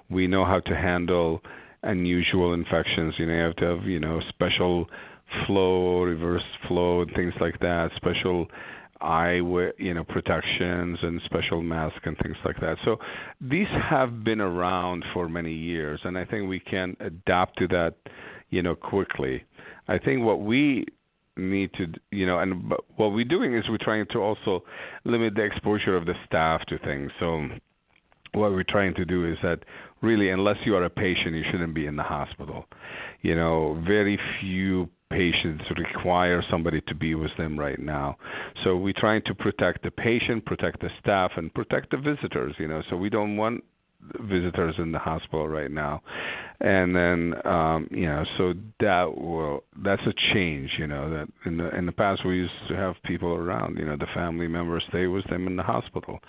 We 0.09 0.27
know 0.27 0.45
how 0.45 0.59
to 0.59 0.75
handle 0.75 1.41
unusual 1.83 2.53
infections. 2.53 3.15
You 3.17 3.25
know, 3.25 3.33
you 3.33 3.41
have 3.41 3.55
to 3.57 3.65
have, 3.65 3.83
you 3.85 3.99
know, 3.99 4.21
special 4.29 4.85
flow, 5.45 6.03
reverse 6.03 6.43
flow, 6.67 7.01
and 7.01 7.11
things 7.15 7.33
like 7.41 7.59
that. 7.61 7.89
Special 7.95 8.47
eye, 9.01 9.35
you 9.77 9.93
know, 9.93 10.03
protections 10.03 10.97
and 11.01 11.21
special 11.25 11.61
masks 11.61 11.99
and 12.03 12.17
things 12.23 12.37
like 12.43 12.59
that. 12.59 12.77
So 12.85 12.97
these 13.41 13.67
have 13.89 14.23
been 14.23 14.41
around 14.41 15.03
for 15.13 15.29
many 15.29 15.53
years, 15.53 15.99
and 16.03 16.17
I 16.17 16.25
think 16.25 16.49
we 16.49 16.59
can 16.59 16.95
adapt 16.99 17.57
to 17.59 17.67
that, 17.69 17.95
you 18.49 18.61
know, 18.61 18.75
quickly. 18.75 19.43
I 19.87 19.97
think 19.97 20.23
what 20.23 20.41
we 20.41 20.85
need 21.37 21.71
to, 21.73 21.87
you 22.11 22.25
know, 22.25 22.39
and 22.39 22.71
what 22.95 23.13
we're 23.13 23.25
doing 23.25 23.55
is 23.55 23.63
we're 23.69 23.77
trying 23.79 24.05
to 24.11 24.19
also 24.19 24.63
limit 25.05 25.35
the 25.35 25.43
exposure 25.43 25.95
of 25.95 26.05
the 26.05 26.15
staff 26.25 26.65
to 26.67 26.79
things. 26.79 27.11
So 27.19 27.47
what 28.33 28.51
we're 28.51 28.63
trying 28.63 28.95
to 28.95 29.05
do 29.05 29.31
is 29.31 29.37
that 29.43 29.59
really, 30.01 30.29
unless 30.29 30.57
you 30.65 30.75
are 30.75 30.83
a 30.83 30.89
patient, 30.89 31.35
you 31.35 31.43
shouldn't 31.51 31.73
be 31.73 31.85
in 31.85 31.95
the 31.95 32.03
hospital. 32.03 32.65
You 33.21 33.35
know, 33.35 33.81
very 33.85 34.19
few 34.41 34.89
patients 35.09 35.63
require 35.77 36.43
somebody 36.49 36.81
to 36.81 36.95
be 36.95 37.15
with 37.15 37.31
them 37.37 37.57
right 37.59 37.79
now. 37.79 38.17
So 38.63 38.75
we're 38.77 38.93
trying 38.97 39.21
to 39.23 39.33
protect 39.35 39.83
the 39.83 39.91
patient, 39.91 40.45
protect 40.45 40.81
the 40.81 40.89
staff, 40.99 41.31
and 41.37 41.53
protect 41.53 41.91
the 41.91 41.97
visitors. 41.97 42.55
You 42.59 42.67
know, 42.67 42.81
so 42.89 42.97
we 42.97 43.09
don't 43.09 43.37
want 43.37 43.63
visitors 44.21 44.75
in 44.77 44.91
the 44.91 44.99
hospital 44.99 45.47
right 45.47 45.71
now. 45.71 46.01
And 46.61 46.95
then 46.95 47.33
um 47.45 47.87
you 47.91 48.05
know 48.05 48.23
so 48.37 48.53
that 48.79 49.03
will 49.17 49.63
that's 49.83 50.01
a 50.07 50.13
change 50.33 50.71
you 50.77 50.87
know 50.87 51.09
that 51.09 51.27
in 51.45 51.57
the 51.57 51.75
in 51.75 51.85
the 51.85 51.91
past 51.91 52.25
we 52.25 52.35
used 52.35 52.53
to 52.69 52.75
have 52.75 52.95
people 53.03 53.29
around 53.33 53.77
you 53.77 53.85
know 53.85 53.97
the 53.97 54.07
family 54.13 54.47
members 54.47 54.83
stay 54.89 55.07
with 55.07 55.25
them 55.29 55.47
in 55.47 55.55
the 55.55 55.63
hospital 55.63 56.19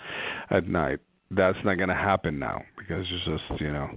at 0.49 0.67
night. 0.67 0.99
That's 1.31 1.57
not 1.63 1.75
going 1.75 1.89
to 1.89 1.95
happen 1.95 2.39
now 2.39 2.61
because 2.77 3.05
it's 3.09 3.25
just 3.25 3.61
you 3.61 3.71
know 3.71 3.89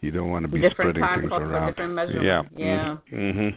you 0.00 0.10
don't 0.10 0.30
want 0.30 0.44
to 0.44 0.48
be 0.50 0.60
Different 0.60 0.96
spreading 0.96 1.02
things 1.22 1.30
around. 1.50 1.74
yeah. 2.22 2.42
Yeah. 2.56 2.96
mhm 3.12 3.54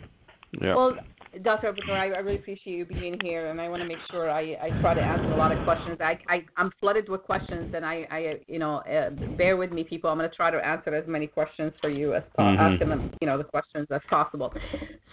yeah 0.62 0.76
Well, 0.76 0.98
Dr. 1.44 1.68
Abdul, 1.68 1.94
I, 1.94 2.06
I 2.06 2.20
really 2.20 2.38
appreciate 2.38 2.78
you 2.78 2.86
being 2.86 3.20
here, 3.22 3.48
and 3.48 3.60
I 3.60 3.68
want 3.70 3.82
to 3.82 3.88
make 3.88 3.98
sure 4.10 4.30
I, 4.30 4.42
I 4.62 4.72
try 4.82 4.94
to 4.94 5.02
answer 5.02 5.34
a 5.34 5.36
lot 5.36 5.52
of 5.52 5.64
questions. 5.64 5.98
I, 6.00 6.18
I 6.28 6.46
I'm 6.56 6.72
flooded 6.80 7.10
with 7.10 7.24
questions, 7.24 7.74
and 7.76 7.86
I, 7.86 8.08
I 8.10 8.40
you 8.48 8.60
know, 8.60 8.78
uh, 8.78 9.10
bear 9.38 9.58
with 9.58 9.72
me, 9.72 9.84
people. 9.84 10.10
I'm 10.10 10.18
going 10.18 10.30
to 10.30 10.36
try 10.36 10.50
to 10.50 10.66
answer 10.66 10.96
as 10.96 11.08
many 11.08 11.28
questions 11.28 11.74
for 11.82 11.90
you 11.90 12.14
as 12.14 12.24
Mhm. 12.40 12.58
asking 12.60 12.90
them, 12.90 13.12
you 13.22 13.28
know, 13.28 13.38
the 13.38 13.44
questions 13.44 13.88
as 13.92 14.02
possible. 14.10 14.54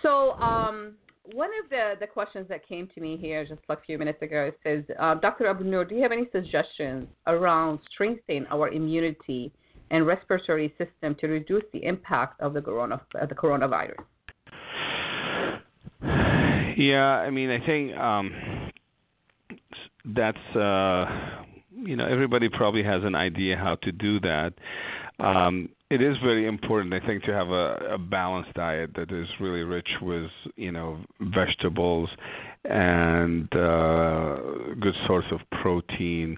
So, 0.03 0.33
um, 0.41 0.95
one 1.33 1.51
of 1.63 1.71
the 1.71 1.95
the 2.01 2.07
questions 2.07 2.47
that 2.49 2.67
came 2.67 2.87
to 2.95 3.01
me 3.01 3.17
here 3.17 3.45
just 3.45 3.61
a 3.69 3.77
few 3.87 3.99
minutes 3.99 4.23
ago 4.23 4.53
says, 4.63 4.85
uh, 4.99 5.15
Dr. 5.17 5.47
Abdul, 5.49 5.85
do 5.85 5.95
you 5.95 6.03
have 6.03 6.13
any 6.13 6.29
suggestions 6.33 7.09
around 7.27 7.81
strengthening 7.93 8.47
our 8.51 8.69
immunity 8.69 9.53
and 9.91 10.07
respiratory 10.07 10.75
system 10.79 11.15
to 11.17 11.27
reduce 11.27 11.65
the 11.73 11.85
impact 11.85 12.41
of 12.41 12.55
the 12.55 12.63
corona 12.63 13.01
uh, 13.21 13.27
the 13.27 13.35
coronavirus? 13.35 14.05
Yeah, 16.77 17.05
I 17.07 17.31
mean, 17.31 17.51
I 17.51 17.65
think 17.65 17.97
um 17.97 18.71
that's 20.15 20.57
uh 20.57 21.07
you 21.77 21.97
know, 21.97 22.07
everybody 22.07 22.49
probably 22.49 22.83
has 22.83 23.03
an 23.05 23.15
idea 23.15 23.57
how 23.57 23.77
to 23.83 23.93
do 23.93 24.21
that. 24.21 24.53
Um 25.19 25.69
it 25.91 26.03
is 26.03 26.17
very 26.25 26.47
important 26.47 26.93
I 26.95 27.07
think 27.07 27.23
to 27.25 27.33
have 27.33 27.49
a, 27.49 27.95
a 27.95 27.99
balanced 27.99 28.55
diet 28.55 28.91
that 28.97 29.13
is 29.13 29.29
really 29.41 29.63
rich 29.63 29.89
with, 30.03 30.31
you 30.57 30.73
know, 30.73 30.99
vegetables 31.21 32.09
and 32.65 33.45
uh 33.55 34.37
good 34.81 34.95
source 35.07 35.27
of 35.31 35.41
protein, 35.63 36.37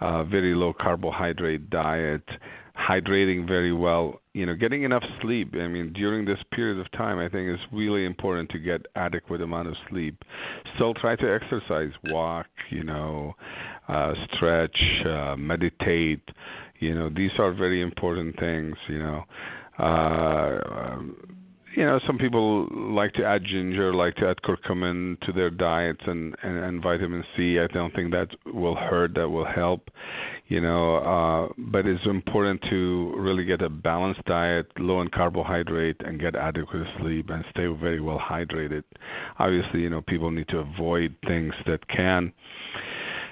uh 0.00 0.24
very 0.24 0.54
low 0.54 0.72
carbohydrate 0.72 1.70
diet, 1.70 2.24
hydrating 2.78 3.46
very 3.46 3.72
well, 3.72 4.20
you 4.34 4.46
know, 4.46 4.54
getting 4.54 4.84
enough 4.84 5.02
sleep. 5.20 5.54
I 5.54 5.66
mean, 5.66 5.92
during 5.92 6.24
this 6.24 6.38
period 6.52 6.78
of 6.78 6.90
time, 6.92 7.18
I 7.18 7.28
think 7.28 7.48
it's 7.48 7.62
really 7.72 8.04
important 8.04 8.50
to 8.50 8.58
get 8.58 8.86
adequate 8.94 9.40
amount 9.42 9.68
of 9.68 9.74
sleep. 9.90 10.22
Still 10.76 10.94
try 10.94 11.16
to 11.16 11.32
exercise, 11.34 11.92
walk, 12.04 12.46
you 12.70 12.84
know, 12.84 13.34
uh 13.88 14.12
stretch, 14.34 14.78
uh 15.06 15.34
meditate. 15.36 16.22
You 16.78 16.94
know, 16.94 17.10
these 17.14 17.32
are 17.38 17.52
very 17.52 17.82
important 17.82 18.38
things, 18.38 18.76
you 18.88 18.98
know. 18.98 19.24
Uh 19.78 20.58
um, 20.70 21.16
you 21.78 21.84
know, 21.84 22.00
some 22.08 22.18
people 22.18 22.66
like 22.72 23.12
to 23.12 23.24
add 23.24 23.44
ginger, 23.44 23.94
like 23.94 24.16
to 24.16 24.28
add 24.28 24.38
curcumin 24.42 25.16
to 25.20 25.32
their 25.32 25.48
diets 25.48 26.00
and, 26.08 26.34
and, 26.42 26.58
and 26.58 26.82
vitamin 26.82 27.22
C. 27.36 27.60
I 27.60 27.68
don't 27.72 27.94
think 27.94 28.10
that 28.10 28.30
will 28.52 28.74
hurt, 28.74 29.14
that 29.14 29.28
will 29.28 29.46
help 29.46 29.88
you 30.48 30.60
know 30.60 30.96
uh 30.96 31.52
but 31.58 31.86
it's 31.86 32.04
important 32.06 32.60
to 32.70 33.12
really 33.16 33.44
get 33.44 33.62
a 33.62 33.68
balanced 33.68 34.24
diet 34.24 34.66
low 34.78 35.00
in 35.00 35.08
carbohydrate 35.08 35.96
and 36.00 36.20
get 36.20 36.34
adequate 36.34 36.86
sleep 37.00 37.28
and 37.30 37.44
stay 37.50 37.66
very 37.66 38.00
well 38.00 38.18
hydrated 38.18 38.82
obviously 39.38 39.80
you 39.80 39.90
know 39.90 40.02
people 40.02 40.30
need 40.30 40.48
to 40.48 40.58
avoid 40.58 41.14
things 41.26 41.52
that 41.66 41.86
can 41.88 42.32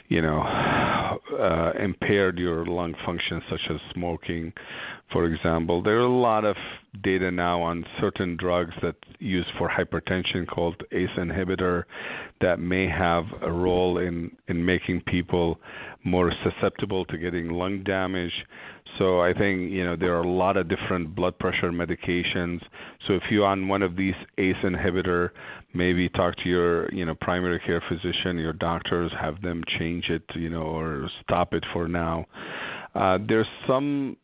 you 0.09 0.23
know 0.23 0.41
uh 0.41 1.73
impair 1.83 2.35
your 2.39 2.65
lung 2.67 2.95
function 3.05 3.43
such 3.51 3.61
as 3.71 3.77
smoking 3.95 4.53
for 5.13 5.27
example 5.27 5.83
there 5.83 5.97
are 5.97 6.07
a 6.07 6.21
lot 6.21 6.45
of 6.45 6.57
data 7.03 7.31
now 7.31 7.61
on 7.61 7.85
certain 8.01 8.37
drugs 8.37 8.73
that 8.83 8.95
used 9.19 9.49
for 9.59 9.69
hypertension 9.69 10.47
called 10.47 10.83
ACE 10.93 11.09
inhibitor 11.19 11.85
that 12.41 12.59
may 12.59 12.89
have 12.89 13.25
a 13.43 13.51
role 13.51 13.99
in 13.99 14.31
in 14.49 14.65
making 14.65 15.01
people 15.03 15.59
more 16.05 16.33
susceptible 16.45 17.05
to 17.07 17.19
getting 17.19 17.51
lung 17.51 17.83
damage. 17.83 18.33
So 18.99 19.21
I 19.21 19.33
think 19.33 19.71
you 19.71 19.85
know 19.85 19.97
there 19.97 20.15
are 20.17 20.23
a 20.23 20.29
lot 20.29 20.57
of 20.57 20.69
different 20.69 21.15
blood 21.15 21.39
pressure 21.39 21.71
medications. 21.71 22.61
So 23.07 23.15
if 23.15 23.23
you're 23.31 23.47
on 23.47 23.69
one 23.69 23.83
of 23.83 23.97
these 23.97 24.15
ACE 24.39 24.57
inhibitor, 24.65 25.31
maybe 25.75 26.09
talk 26.11 26.37
to 26.43 26.49
your 26.49 26.93
you 26.93 27.05
know 27.05 27.15
primary 27.21 27.61
care 27.61 27.83
physician, 27.89 28.39
your 28.39 28.53
doctors, 28.53 29.13
have 29.21 29.43
them 29.43 29.63
change 29.79 30.09
it, 30.09 30.23
you 30.35 30.49
know, 30.49 30.63
or 30.63 31.09
stop 31.23 31.53
it 31.53 31.65
for 31.73 31.89
now. 31.89 32.27
Uh, 32.95 33.19
there's 33.29 33.47
some 33.67 34.17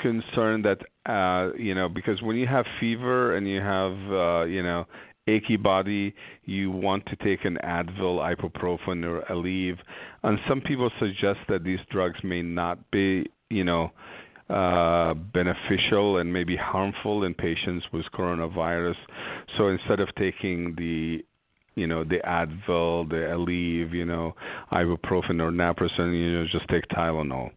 concern 0.00 0.62
that 0.62 0.78
uh, 1.10 1.54
you 1.56 1.74
know 1.74 1.88
because 1.88 2.20
when 2.22 2.36
you 2.36 2.46
have 2.46 2.64
fever 2.78 3.36
and 3.36 3.48
you 3.48 3.60
have 3.60 3.92
uh, 4.12 4.44
you 4.44 4.62
know 4.62 4.84
achy 5.28 5.56
body, 5.56 6.14
you 6.44 6.70
want 6.70 7.04
to 7.06 7.16
take 7.16 7.44
an 7.44 7.58
Advil, 7.62 8.18
ibuprofen, 8.34 9.04
or 9.04 9.22
Aleve. 9.30 9.78
And 10.22 10.38
some 10.48 10.60
people 10.60 10.90
suggest 10.98 11.40
that 11.48 11.64
these 11.64 11.78
drugs 11.90 12.18
may 12.24 12.42
not 12.42 12.90
be, 12.90 13.26
you 13.50 13.62
know, 13.62 13.90
uh, 14.50 15.14
beneficial 15.14 16.18
and 16.18 16.32
maybe 16.32 16.56
harmful 16.56 17.24
in 17.24 17.34
patients 17.34 17.84
with 17.92 18.04
coronavirus. 18.14 18.96
So 19.56 19.68
instead 19.68 20.00
of 20.00 20.08
taking 20.16 20.74
the 20.76 21.24
you 21.74 21.86
know 21.86 22.02
the 22.02 22.18
Advil, 22.26 23.08
the 23.08 23.28
Aleve, 23.36 23.92
you 23.92 24.04
know, 24.04 24.34
ibuprofen 24.72 25.40
or 25.40 25.50
naproxen, 25.50 26.18
you 26.18 26.32
know, 26.32 26.44
just 26.50 26.68
take 26.68 26.86
Tylenol. 26.88 27.50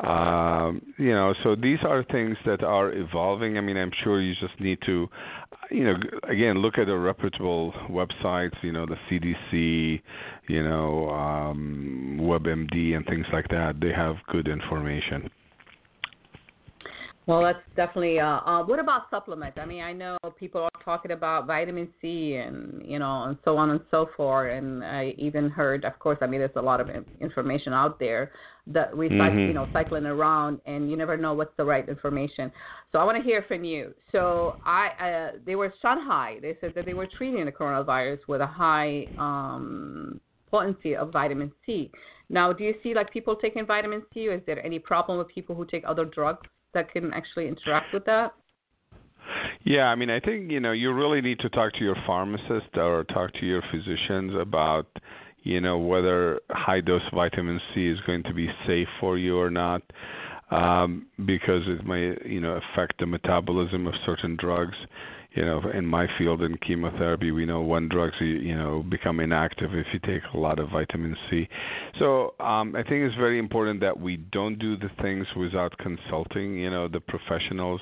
Um, 0.00 0.80
you 0.96 1.12
know, 1.12 1.34
so 1.42 1.54
these 1.54 1.78
are 1.86 2.02
things 2.04 2.36
that 2.46 2.62
are 2.62 2.90
evolving. 2.92 3.58
I 3.58 3.60
mean, 3.60 3.76
I'm 3.76 3.90
sure 4.02 4.20
you 4.20 4.34
just 4.40 4.58
need 4.58 4.78
to, 4.86 5.08
you 5.70 5.84
know, 5.84 5.94
again, 6.28 6.58
look 6.58 6.78
at 6.78 6.86
the 6.86 6.96
reputable 6.96 7.72
websites. 7.90 8.54
You 8.62 8.72
know, 8.72 8.86
the 8.86 8.96
CDC, 9.10 10.00
you 10.48 10.62
know, 10.62 11.10
um, 11.10 12.18
WebMD, 12.20 12.96
and 12.96 13.04
things 13.06 13.26
like 13.32 13.48
that. 13.48 13.74
They 13.80 13.92
have 13.92 14.16
good 14.30 14.48
information. 14.48 15.30
Well, 17.26 17.42
that's 17.42 17.60
definitely. 17.76 18.18
Uh, 18.18 18.40
uh, 18.40 18.64
what 18.64 18.78
about 18.78 19.02
supplements? 19.10 19.58
I 19.60 19.66
mean, 19.66 19.82
I 19.82 19.92
know 19.92 20.16
people 20.38 20.62
are 20.62 20.84
talking 20.84 21.12
about 21.12 21.46
vitamin 21.46 21.88
C 22.00 22.34
and 22.34 22.82
you 22.84 22.98
know, 22.98 23.24
and 23.24 23.36
so 23.44 23.56
on 23.56 23.70
and 23.70 23.80
so 23.90 24.08
forth. 24.16 24.52
And 24.52 24.82
I 24.82 25.14
even 25.18 25.50
heard, 25.50 25.84
of 25.84 25.98
course, 25.98 26.18
I 26.22 26.26
mean, 26.26 26.40
there's 26.40 26.50
a 26.56 26.62
lot 26.62 26.80
of 26.80 26.88
information 27.20 27.72
out 27.72 27.98
there 27.98 28.32
that 28.68 28.96
we 28.96 29.08
mm-hmm. 29.08 29.38
you 29.38 29.52
know, 29.52 29.68
cycling 29.72 30.06
around, 30.06 30.60
and 30.66 30.90
you 30.90 30.96
never 30.96 31.16
know 31.16 31.34
what's 31.34 31.56
the 31.56 31.64
right 31.64 31.88
information. 31.88 32.50
So 32.90 32.98
I 32.98 33.04
want 33.04 33.18
to 33.18 33.22
hear 33.22 33.44
from 33.46 33.64
you. 33.64 33.94
So 34.12 34.56
I, 34.64 34.88
uh, 34.98 35.38
they 35.44 35.56
were 35.56 35.72
Shanghai. 35.82 36.38
They 36.40 36.56
said 36.60 36.72
that 36.74 36.86
they 36.86 36.94
were 36.94 37.08
treating 37.18 37.44
the 37.44 37.52
coronavirus 37.52 38.20
with 38.28 38.40
a 38.40 38.46
high 38.46 39.06
um, 39.18 40.20
potency 40.50 40.96
of 40.96 41.12
vitamin 41.12 41.52
C. 41.66 41.90
Now, 42.28 42.52
do 42.52 42.64
you 42.64 42.74
see 42.82 42.94
like 42.94 43.12
people 43.12 43.36
taking 43.36 43.66
vitamin 43.66 44.02
C, 44.14 44.28
or 44.28 44.34
is 44.34 44.42
there 44.46 44.64
any 44.64 44.78
problem 44.78 45.18
with 45.18 45.28
people 45.28 45.54
who 45.54 45.64
take 45.64 45.84
other 45.86 46.04
drugs? 46.04 46.46
That 46.74 46.92
can 46.92 47.12
actually 47.12 47.48
interact 47.48 47.92
with 47.92 48.04
that? 48.06 48.32
Yeah, 49.64 49.84
I 49.84 49.94
mean, 49.94 50.10
I 50.10 50.20
think 50.20 50.50
you 50.50 50.60
know 50.60 50.72
you 50.72 50.92
really 50.92 51.20
need 51.20 51.38
to 51.40 51.48
talk 51.50 51.72
to 51.74 51.84
your 51.84 51.96
pharmacist 52.06 52.76
or 52.76 53.04
talk 53.04 53.32
to 53.34 53.46
your 53.46 53.62
physicians 53.70 54.32
about 54.40 54.86
you 55.42 55.60
know 55.60 55.78
whether 55.78 56.40
high 56.50 56.80
dose 56.80 57.02
vitamin 57.14 57.60
C 57.74 57.88
is 57.88 57.98
going 58.06 58.22
to 58.24 58.34
be 58.34 58.48
safe 58.66 58.88
for 58.98 59.18
you 59.18 59.38
or 59.38 59.50
not, 59.50 59.82
um, 60.50 61.06
because 61.26 61.62
it 61.66 61.86
may 61.86 62.16
you 62.24 62.40
know 62.40 62.58
affect 62.72 62.98
the 62.98 63.06
metabolism 63.06 63.86
of 63.86 63.94
certain 64.06 64.36
drugs 64.36 64.76
you 65.32 65.44
know, 65.44 65.62
in 65.72 65.86
my 65.86 66.06
field 66.18 66.42
in 66.42 66.56
chemotherapy, 66.58 67.30
we 67.30 67.46
know 67.46 67.60
one 67.60 67.88
drugs 67.88 68.14
you 68.20 68.56
know 68.56 68.84
become 68.88 69.20
inactive 69.20 69.70
if 69.74 69.86
you 69.92 70.00
take 70.00 70.22
a 70.34 70.36
lot 70.36 70.58
of 70.58 70.70
vitamin 70.70 71.16
C. 71.30 71.48
So 71.98 72.34
um, 72.40 72.74
I 72.74 72.82
think 72.82 73.04
it's 73.04 73.14
very 73.16 73.38
important 73.38 73.80
that 73.80 73.98
we 73.98 74.16
don't 74.16 74.58
do 74.58 74.76
the 74.76 74.90
things 75.00 75.26
without 75.36 75.76
consulting, 75.78 76.56
you 76.56 76.70
know, 76.70 76.88
the 76.88 77.00
professionals. 77.00 77.80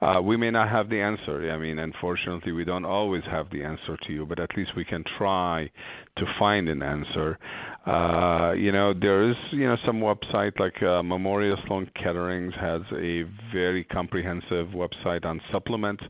Uh, 0.00 0.20
we 0.22 0.36
may 0.36 0.50
not 0.50 0.68
have 0.68 0.88
the 0.88 1.00
answer. 1.00 1.50
I 1.50 1.58
mean, 1.58 1.78
unfortunately, 1.78 2.52
we 2.52 2.64
don't 2.64 2.84
always 2.84 3.22
have 3.30 3.50
the 3.50 3.64
answer 3.64 3.96
to 4.06 4.12
you, 4.12 4.26
but 4.26 4.38
at 4.38 4.50
least 4.56 4.70
we 4.76 4.84
can 4.84 5.02
try 5.18 5.70
to 6.16 6.24
find 6.38 6.68
an 6.68 6.82
answer. 6.82 7.38
Uh, 7.86 8.52
you 8.52 8.72
know, 8.72 8.94
there 8.94 9.28
is 9.30 9.36
you 9.52 9.66
know 9.66 9.76
some 9.84 10.00
website 10.00 10.58
like 10.58 10.82
uh, 10.82 11.02
Memorial 11.02 11.56
Sloan 11.66 11.90
Kettering 12.02 12.50
has 12.52 12.82
a 12.92 13.24
very 13.52 13.84
comprehensive 13.84 14.68
website 14.68 15.24
on 15.24 15.40
supplements. 15.52 16.02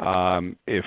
Um, 0.00 0.56
if 0.66 0.84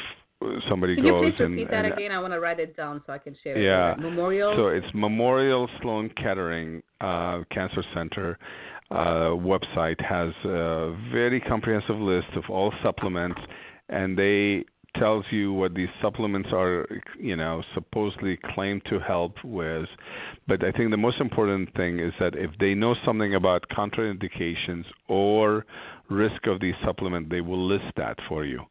somebody 0.69 0.95
can 0.95 1.05
goes 1.05 1.25
you 1.25 1.31
please 1.31 1.43
and, 1.43 1.55
repeat 1.55 1.71
that 1.71 1.85
again? 1.85 2.11
I 2.11 2.19
want 2.19 2.33
to 2.33 2.39
write 2.39 2.59
it 2.59 2.75
down 2.75 3.01
so 3.07 3.13
I 3.13 3.17
can 3.17 3.35
share 3.43 3.57
it. 3.57 3.63
Yeah. 3.63 3.95
Memorial. 3.99 4.53
So 4.55 4.67
it's 4.67 4.87
Memorial 4.93 5.69
Sloan 5.81 6.09
Kettering 6.21 6.83
uh, 7.01 7.43
Cancer 7.51 7.83
Center 7.93 8.37
uh, 8.91 9.35
website 9.35 10.01
has 10.03 10.33
a 10.45 10.95
very 11.11 11.41
comprehensive 11.41 11.97
list 11.97 12.27
of 12.35 12.43
all 12.49 12.73
supplements, 12.83 13.39
and 13.89 14.17
they 14.17 14.65
tells 14.95 15.25
you 15.31 15.53
what 15.53 15.73
these 15.73 15.89
supplements 16.01 16.49
are, 16.51 16.87
you 17.19 17.35
know, 17.35 17.61
supposedly 17.73 18.39
claimed 18.53 18.81
to 18.89 18.99
help 18.99 19.33
with. 19.43 19.87
But 20.47 20.63
I 20.63 20.71
think 20.71 20.91
the 20.91 20.97
most 20.97 21.19
important 21.19 21.73
thing 21.75 21.99
is 21.99 22.13
that 22.19 22.35
if 22.35 22.51
they 22.59 22.73
know 22.73 22.95
something 23.05 23.35
about 23.35 23.65
contraindications 23.69 24.85
or 25.07 25.65
risk 26.09 26.47
of 26.47 26.59
these 26.59 26.75
supplements, 26.85 27.29
they 27.29 27.41
will 27.41 27.67
list 27.67 27.85
that 27.97 28.17
for 28.27 28.45
you. 28.45 28.61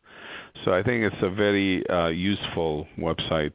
So 0.65 0.73
I 0.73 0.83
think 0.83 1.05
it's 1.05 1.23
a 1.23 1.31
very 1.31 1.89
uh, 1.89 2.09
useful 2.09 2.87
website 2.99 3.53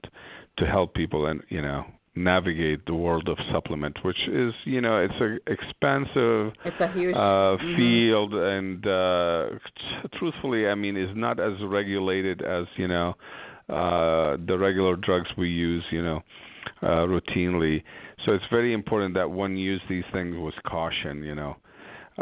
to 0.57 0.65
help 0.65 0.93
people 0.93 1.25
and 1.27 1.41
you 1.49 1.61
know 1.61 1.85
navigate 2.15 2.85
the 2.85 2.93
world 2.93 3.29
of 3.29 3.37
supplement, 3.51 3.97
which 4.03 4.17
is 4.27 4.53
you 4.65 4.81
know 4.81 4.97
it's 4.97 5.13
an 5.19 5.39
expensive 5.47 6.53
it's 6.65 6.79
a 6.79 6.91
huge, 6.93 7.15
uh, 7.15 7.57
mm-hmm. 7.57 7.75
field, 7.77 8.33
and 8.33 8.85
uh, 8.85 9.57
t- 9.77 10.17
truthfully, 10.19 10.67
I 10.67 10.75
mean, 10.75 10.97
is 10.97 11.09
not 11.15 11.39
as 11.39 11.53
regulated 11.63 12.41
as 12.41 12.65
you 12.75 12.87
know 12.87 13.13
uh, 13.69 14.37
the 14.45 14.57
regular 14.57 14.95
drugs 14.95 15.29
we 15.37 15.49
use, 15.49 15.83
you 15.91 16.03
know, 16.03 16.21
uh, 16.81 17.05
routinely. 17.07 17.83
So 18.25 18.33
it's 18.33 18.45
very 18.51 18.73
important 18.73 19.15
that 19.15 19.29
one 19.29 19.55
use 19.55 19.81
these 19.89 20.03
things 20.11 20.35
with 20.37 20.55
caution, 20.67 21.23
you 21.23 21.35
know. 21.35 21.55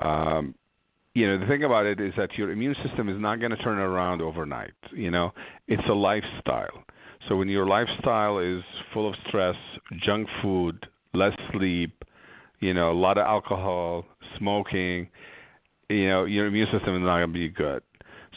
Um, 0.02 0.56
you 1.16 1.28
know 1.28 1.40
the 1.40 1.48
thing 1.48 1.64
about 1.64 1.88
it 1.88 2.00
is 2.00 2.14
that 2.18 2.30
your 2.38 2.52
immune 2.52 2.76
system 2.86 3.10
is 3.10 3.20
not 3.20 3.40
going 3.40 3.52
to 3.52 3.58
turn 3.58 3.80
around 3.80 4.22
overnight 4.22 4.74
you 4.94 5.10
know 5.10 5.32
it's 5.68 5.82
a 5.90 5.94
lifestyle 5.94 6.84
so 7.30 7.38
when 7.38 7.48
your 7.48 7.66
lifestyle 7.66 8.40
is 8.40 8.64
full 8.94 9.08
of 9.08 9.16
stress 9.28 9.56
junk 10.04 10.28
food 10.42 10.86
less 11.14 11.34
sleep 11.54 12.04
you 12.60 12.74
know 12.74 12.92
a 12.92 13.00
lot 13.00 13.18
of 13.18 13.26
alcohol 13.26 14.04
smoking 14.38 15.08
you 15.90 16.08
know 16.08 16.26
your 16.26 16.46
immune 16.46 16.68
system 16.72 16.96
is 16.96 17.02
not 17.02 17.18
going 17.18 17.28
to 17.28 17.34
be 17.34 17.50
good. 17.50 17.82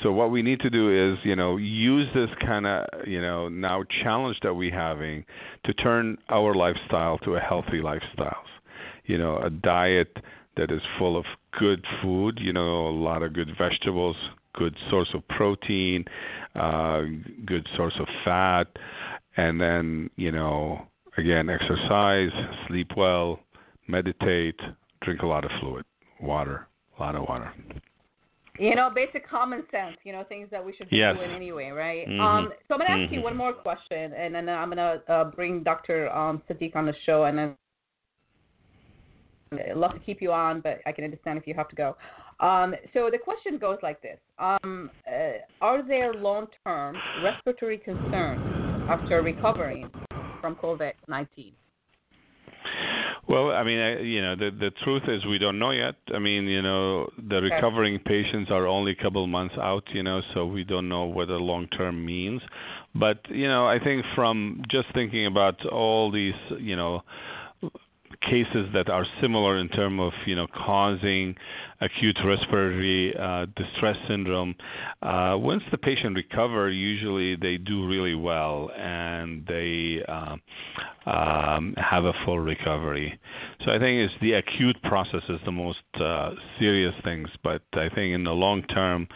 So 0.02 0.10
what 0.10 0.30
we 0.32 0.42
need 0.42 0.60
to 0.60 0.70
do 0.70 1.12
is 1.12 1.18
you 1.22 1.36
know 1.36 1.56
use 1.58 2.08
this 2.14 2.30
kind 2.40 2.66
of 2.66 2.86
you 3.06 3.20
know 3.20 3.48
now 3.48 3.84
challenge 4.02 4.38
that 4.42 4.54
we're 4.54 4.74
having 4.74 5.24
to 5.64 5.74
turn 5.74 6.18
our 6.28 6.54
lifestyle 6.54 7.18
to 7.18 7.36
a 7.36 7.40
healthy 7.40 7.80
lifestyle. 7.82 8.42
You 9.04 9.18
know 9.18 9.38
a 9.38 9.50
diet 9.50 10.16
that 10.56 10.70
is 10.70 10.80
full 10.98 11.16
of 11.16 11.24
good 11.58 11.84
food, 12.02 12.38
you 12.40 12.52
know, 12.52 12.86
a 12.88 12.90
lot 12.90 13.22
of 13.22 13.32
good 13.32 13.48
vegetables, 13.56 14.16
good 14.54 14.76
source 14.90 15.08
of 15.14 15.26
protein, 15.28 16.04
uh, 16.54 17.02
good 17.46 17.66
source 17.76 17.94
of 17.98 18.06
fat, 18.24 18.66
and 19.36 19.60
then, 19.60 20.10
you 20.16 20.32
know, 20.32 20.86
again, 21.16 21.48
exercise, 21.48 22.30
sleep 22.68 22.90
well, 22.96 23.40
meditate, 23.88 24.58
drink 25.02 25.22
a 25.22 25.26
lot 25.26 25.44
of 25.44 25.50
fluid, 25.60 25.84
water, 26.20 26.66
a 26.98 27.02
lot 27.02 27.14
of 27.14 27.22
water. 27.28 27.52
You 28.58 28.74
know, 28.74 28.90
basic 28.94 29.26
common 29.28 29.64
sense. 29.70 29.96
You 30.04 30.12
know, 30.12 30.24
things 30.24 30.48
that 30.50 30.64
we 30.64 30.74
should 30.76 30.90
be 30.90 30.96
yes. 30.96 31.16
doing 31.16 31.30
anyway, 31.30 31.70
right? 31.70 32.06
Mm-hmm. 32.06 32.20
Um, 32.20 32.52
so 32.68 32.74
I'm 32.74 32.80
gonna 32.80 32.90
ask 32.90 32.98
mm-hmm. 33.06 33.14
you 33.14 33.22
one 33.22 33.36
more 33.36 33.54
question, 33.54 34.12
and 34.12 34.34
then 34.34 34.48
I'm 34.48 34.68
gonna 34.68 35.00
uh, 35.08 35.24
bring 35.24 35.62
Dr. 35.62 36.14
Um, 36.14 36.42
Sadiq 36.48 36.76
on 36.76 36.84
the 36.84 36.94
show, 37.06 37.24
and 37.24 37.38
then 37.38 37.56
I'd 39.58 39.76
love 39.76 39.92
to 39.92 39.98
keep 40.00 40.20
you 40.20 40.32
on, 40.32 40.60
but 40.60 40.80
I 40.86 40.92
can 40.92 41.04
understand 41.04 41.38
if 41.38 41.46
you 41.46 41.54
have 41.54 41.68
to 41.68 41.76
go. 41.76 41.96
Um, 42.40 42.74
so 42.92 43.08
the 43.10 43.18
question 43.18 43.58
goes 43.58 43.78
like 43.82 44.02
this: 44.02 44.18
um, 44.38 44.90
uh, 45.06 45.38
Are 45.60 45.86
there 45.86 46.14
long-term 46.14 46.96
respiratory 47.22 47.78
concerns 47.78 48.42
after 48.88 49.22
recovering 49.22 49.90
from 50.40 50.56
COVID-19? 50.56 51.52
Well, 53.28 53.50
I 53.50 53.62
mean, 53.62 53.78
I, 53.78 54.00
you 54.00 54.20
know, 54.20 54.34
the 54.34 54.50
the 54.50 54.70
truth 54.82 55.04
is 55.06 55.24
we 55.24 55.38
don't 55.38 55.58
know 55.58 55.70
yet. 55.70 55.94
I 56.12 56.18
mean, 56.18 56.44
you 56.44 56.60
know, 56.60 57.08
the 57.28 57.40
recovering 57.40 57.98
patients 58.00 58.50
are 58.50 58.66
only 58.66 58.92
a 58.92 59.02
couple 59.02 59.24
months 59.28 59.54
out, 59.58 59.84
you 59.94 60.02
know, 60.02 60.20
so 60.34 60.44
we 60.44 60.64
don't 60.64 60.88
know 60.88 61.04
what 61.04 61.28
the 61.28 61.34
long 61.34 61.68
term 61.68 62.04
means. 62.04 62.42
But 62.94 63.20
you 63.30 63.48
know, 63.48 63.66
I 63.66 63.78
think 63.78 64.04
from 64.16 64.62
just 64.70 64.88
thinking 64.92 65.26
about 65.26 65.64
all 65.66 66.10
these, 66.10 66.34
you 66.58 66.74
know, 66.74 67.02
cases 68.22 68.68
that 68.72 68.88
are 68.88 69.04
similar 69.20 69.58
in 69.58 69.68
terms 69.68 70.00
of 70.00 70.12
you 70.26 70.36
know 70.36 70.46
causing 70.66 71.34
acute 71.80 72.16
respiratory 72.24 73.14
uh, 73.16 73.46
distress 73.56 73.96
syndrome. 74.08 74.54
Uh, 75.02 75.34
once 75.36 75.62
the 75.70 75.78
patient 75.78 76.14
recover, 76.14 76.70
usually 76.70 77.36
they 77.36 77.56
do 77.56 77.86
really 77.86 78.14
well 78.14 78.70
and 78.76 79.44
they 79.46 79.98
uh, 80.08 80.36
um, 81.10 81.74
have 81.76 82.04
a 82.04 82.12
full 82.24 82.38
recovery. 82.38 83.18
So 83.64 83.72
I 83.72 83.78
think 83.78 83.98
it's 83.98 84.14
the 84.20 84.34
acute 84.34 84.80
process 84.82 85.22
is 85.28 85.40
the 85.44 85.52
most 85.52 85.78
uh, 86.00 86.30
serious 86.58 86.94
things, 87.02 87.28
but 87.42 87.62
I 87.72 87.88
think 87.88 88.14
in 88.14 88.24
the 88.24 88.30
long 88.30 88.62
term, 88.64 89.08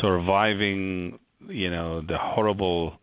surviving 0.00 1.18
you 1.48 1.70
know 1.70 2.00
the 2.00 2.16
horrible 2.18 2.98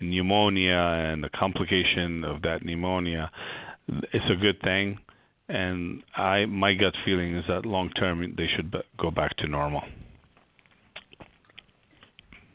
pneumonia 0.00 1.10
and 1.12 1.22
the 1.22 1.28
complication 1.30 2.24
of 2.24 2.42
that 2.42 2.64
pneumonia 2.64 3.30
it's 3.88 4.30
a 4.30 4.36
good 4.36 4.60
thing. 4.62 4.98
And 5.48 6.02
I, 6.16 6.46
my 6.46 6.72
gut 6.72 6.94
feeling 7.04 7.36
is 7.36 7.44
that 7.48 7.66
long 7.66 7.90
term 7.90 8.20
they 8.36 8.48
should 8.56 8.74
go 8.98 9.10
back 9.10 9.36
to 9.38 9.46
normal. 9.46 9.82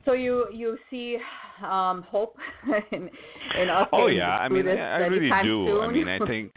So 0.06 0.14
you 0.14 0.48
you 0.52 0.78
see 0.90 1.18
um, 1.64 2.04
hope 2.10 2.36
in, 2.92 3.10
in 3.60 3.70
us. 3.70 3.88
Oh 3.94 4.08
yeah, 4.08 4.38
I 4.38 4.50
mean 4.50 4.68
I, 4.68 4.98
really 5.06 5.30
do. 5.44 5.68
Soon? 5.68 5.82
I 5.82 5.92
mean 5.92 6.08
I 6.08 6.20
think 6.26 6.52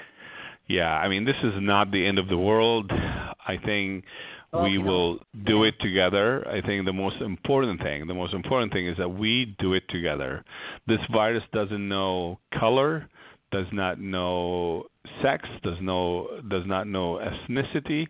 yeah, 0.68 0.88
I 0.88 1.08
mean 1.08 1.26
this 1.26 1.36
is 1.42 1.52
not 1.58 1.90
the 1.90 2.06
end 2.06 2.18
of 2.18 2.28
the 2.28 2.38
world. 2.38 2.90
I 2.90 3.56
think 3.62 4.04
well, 4.52 4.62
we 4.62 4.78
will 4.78 5.14
know. 5.14 5.20
do 5.44 5.64
it 5.64 5.74
together. 5.80 6.46
I 6.48 6.66
think 6.66 6.86
the 6.86 6.92
most 6.92 7.20
important 7.20 7.82
thing, 7.82 8.06
the 8.06 8.14
most 8.14 8.32
important 8.32 8.72
thing 8.72 8.88
is 8.88 8.96
that 8.98 9.08
we 9.08 9.54
do 9.58 9.74
it 9.74 9.82
together. 9.90 10.44
This 10.86 11.00
virus 11.12 11.42
doesn't 11.52 11.88
know 11.88 12.38
color, 12.58 13.08
does 13.52 13.66
not 13.72 14.00
know 14.00 14.84
sex, 15.22 15.48
does 15.62 15.76
know 15.80 16.28
does 16.48 16.64
not 16.66 16.86
know 16.86 17.20
ethnicity. 17.20 18.06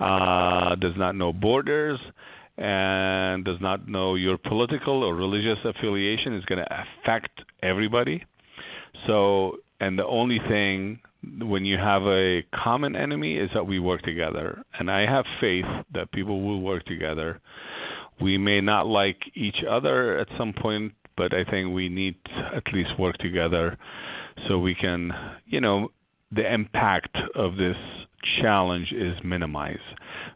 uh, 0.00 0.74
does 0.76 0.94
not 0.96 1.16
know 1.16 1.32
borders, 1.32 1.98
and 2.56 3.44
does 3.44 3.60
not 3.60 3.88
know 3.88 4.14
your 4.14 4.38
political 4.38 5.02
or 5.02 5.14
religious 5.14 5.58
affiliation 5.64 6.34
is 6.34 6.44
going 6.44 6.64
to 6.64 6.86
affect 7.04 7.30
everybody. 7.62 8.24
So, 9.06 9.58
and 9.80 9.98
the 9.98 10.06
only 10.06 10.38
thing 10.48 11.00
when 11.40 11.64
you 11.64 11.76
have 11.78 12.02
a 12.02 12.42
common 12.54 12.94
enemy 12.94 13.36
is 13.36 13.50
that 13.54 13.66
we 13.66 13.78
work 13.80 14.02
together. 14.02 14.62
And 14.78 14.90
I 14.90 15.00
have 15.00 15.24
faith 15.40 15.64
that 15.92 16.12
people 16.12 16.42
will 16.42 16.60
work 16.60 16.84
together. 16.86 17.40
We 18.20 18.38
may 18.38 18.60
not 18.60 18.86
like 18.86 19.18
each 19.34 19.62
other 19.68 20.18
at 20.18 20.28
some 20.36 20.52
point, 20.52 20.92
but 21.16 21.32
I 21.34 21.44
think 21.44 21.74
we 21.74 21.88
need 21.88 22.16
to 22.26 22.50
at 22.56 22.72
least 22.72 22.90
work 22.98 23.18
together 23.18 23.76
so 24.46 24.58
we 24.58 24.74
can, 24.74 25.12
you 25.46 25.60
know, 25.60 25.88
the 26.30 26.52
impact 26.52 27.16
of 27.34 27.56
this 27.56 27.76
challenge 28.40 28.92
is 28.92 29.14
minimized. 29.24 29.80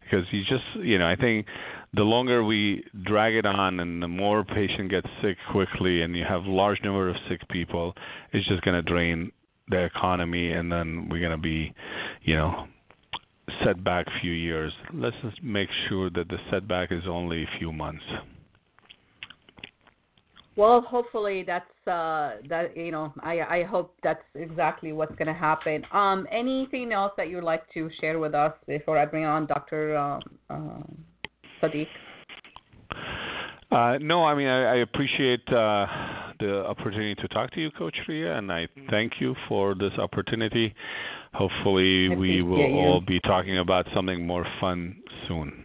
Because 0.01 0.27
you 0.31 0.43
just 0.43 0.65
you 0.77 0.99
know 0.99 1.09
i 1.09 1.17
think 1.17 1.47
the 1.95 2.03
longer 2.03 2.45
we 2.45 2.85
drag 3.05 3.35
it 3.35 3.47
on 3.47 3.81
and 3.81 4.03
the 4.03 4.09
more 4.09 4.45
patient 4.45 4.91
gets 4.91 5.07
sick 5.23 5.37
quickly 5.51 6.03
and 6.03 6.17
you 6.17 6.25
have 6.29 6.45
large 6.45 6.79
number 6.85 7.09
of 7.09 7.17
sick 7.29 7.41
people 7.49 7.95
it's 8.33 8.47
just 8.47 8.62
going 8.62 8.75
to 8.75 8.83
drain 8.83 9.33
the 9.69 9.85
economy 9.85 10.53
and 10.53 10.71
then 10.71 11.09
we're 11.11 11.19
going 11.21 11.33
to 11.33 11.38
be 11.38 11.73
you 12.23 12.37
know 12.37 12.67
set 13.65 13.83
back 13.83 14.07
few 14.21 14.33
years. 14.33 14.73
Let's 14.95 15.17
just 15.23 15.43
make 15.43 15.69
sure 15.88 16.11
that 16.11 16.29
the 16.29 16.38
setback 16.51 16.93
is 16.93 17.03
only 17.09 17.43
a 17.43 17.59
few 17.59 17.73
months 17.73 18.05
well, 20.57 20.83
hopefully 20.83 21.45
that's 21.47 21.65
uh, 21.87 22.37
that 22.49 22.77
you 22.77 22.93
know 22.93 23.12
I 23.23 23.41
I 23.41 23.62
hope 23.65 23.95
that's 24.03 24.23
exactly 24.35 24.93
what's 24.93 25.15
going 25.17 25.29
to 25.29 25.35
happen. 25.35 25.85
Um, 25.93 26.27
anything 26.31 26.93
else 26.93 27.12
that 27.17 27.31
you'd 27.31 27.45
like 27.45 27.62
to 27.75 27.91
share 28.01 28.19
with 28.19 28.35
us 28.35 28.53
before 28.67 28.99
I 28.99 29.07
bring 29.07 29.25
on 29.25 29.47
Dr. 29.47 29.97
Um, 29.97 30.21
uh, 30.51 31.67
Sadiq? 31.67 31.87
Uh, 33.71 33.97
no, 34.03 34.25
I 34.25 34.35
mean 34.35 34.49
I, 34.49 34.75
I 34.75 34.77
appreciate 34.77 35.49
uh, 35.49 35.87
the 36.38 36.65
opportunity 36.69 37.15
to 37.15 37.29
talk 37.29 37.51
to 37.53 37.61
you, 37.61 37.71
Coach 37.71 37.97
Ria, 38.07 38.37
and 38.37 38.53
I 38.53 38.69
thank 38.91 39.15
you 39.21 39.35
for 39.49 39.75
this 39.75 39.93
opportunity. 39.99 40.75
Hopefully, 41.33 42.11
we 42.11 42.43
will 42.43 42.59
you. 42.59 42.75
all 42.75 43.01
be 43.01 43.21
talking 43.21 43.59
about 43.59 43.87
something 43.95 44.27
more 44.27 44.47
fun 44.61 44.97
soon. 45.27 45.65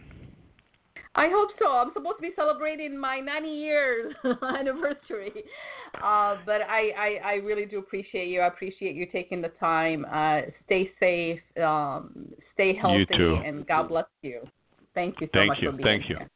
I 1.18 1.28
hope 1.32 1.50
so. 1.58 1.66
I'm 1.72 1.90
supposed 1.94 2.18
to 2.18 2.22
be 2.22 2.30
celebrating 2.36 2.96
my 2.96 3.18
90 3.18 3.48
years 3.48 4.14
anniversary. 4.56 5.32
Uh, 5.96 6.36
but 6.46 6.60
I, 6.62 6.90
I, 6.96 7.20
I 7.24 7.32
really 7.42 7.66
do 7.66 7.80
appreciate 7.80 8.28
you. 8.28 8.40
I 8.40 8.46
appreciate 8.46 8.94
you 8.94 9.04
taking 9.06 9.42
the 9.42 9.48
time. 9.58 10.06
Uh, 10.12 10.42
stay 10.66 10.92
safe, 11.00 11.40
um, 11.60 12.28
stay 12.54 12.72
healthy, 12.72 13.04
You 13.10 13.18
too. 13.18 13.40
and 13.44 13.66
God 13.66 13.88
bless 13.88 14.04
you. 14.22 14.42
Thank 14.94 15.20
you 15.20 15.26
so 15.26 15.40
Thank 15.40 15.48
much 15.48 15.58
you. 15.60 15.72
for 15.72 15.76
being 15.76 15.86
Thank 15.86 16.04
here. 16.04 16.20
you. 16.20 16.26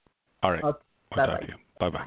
All 0.43 0.51
right. 0.51 0.65
Okay. 0.65 0.79
To 1.15 1.39
you. 1.47 1.55
Bye 1.79 1.91
bye. 1.91 2.07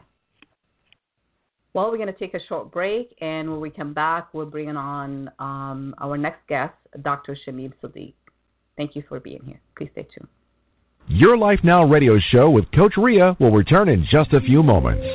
Well, 1.73 1.91
we're 1.91 1.97
going 1.97 2.11
to 2.11 2.19
take 2.19 2.33
a 2.33 2.45
short 2.47 2.71
break, 2.71 3.15
and 3.21 3.49
when 3.49 3.61
we 3.61 3.69
come 3.69 3.93
back, 3.93 4.33
we're 4.33 4.45
bringing 4.45 4.77
on 4.77 5.29
um, 5.39 5.95
our 5.99 6.17
next 6.17 6.45
guest, 6.49 6.73
Dr. 7.03 7.37
Shamim 7.47 7.71
Sadiq. 7.81 8.15
Thank 8.75 8.95
you 8.95 9.03
for 9.07 9.19
being 9.21 9.43
here. 9.45 9.61
Please 9.77 9.89
stay 9.93 10.07
tuned. 10.13 10.27
Your 11.07 11.37
Life 11.37 11.59
Now 11.63 11.85
radio 11.85 12.17
show 12.31 12.49
with 12.49 12.65
Coach 12.71 12.93
Ria 12.97 13.37
will 13.39 13.51
return 13.51 13.89
in 13.89 14.07
just 14.11 14.33
a 14.33 14.41
few 14.41 14.63
moments. 14.63 15.05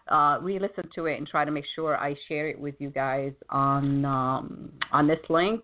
uh, 0.08 0.38
re-listen 0.40 0.88
to 0.94 1.06
it 1.06 1.18
and 1.18 1.26
try 1.26 1.44
to 1.44 1.50
make 1.50 1.66
sure 1.74 1.98
I 1.98 2.16
share 2.28 2.48
it 2.48 2.58
with 2.58 2.76
you 2.78 2.88
guys 2.88 3.32
on 3.50 4.04
um, 4.04 4.72
on 4.90 5.06
this 5.06 5.20
link 5.28 5.62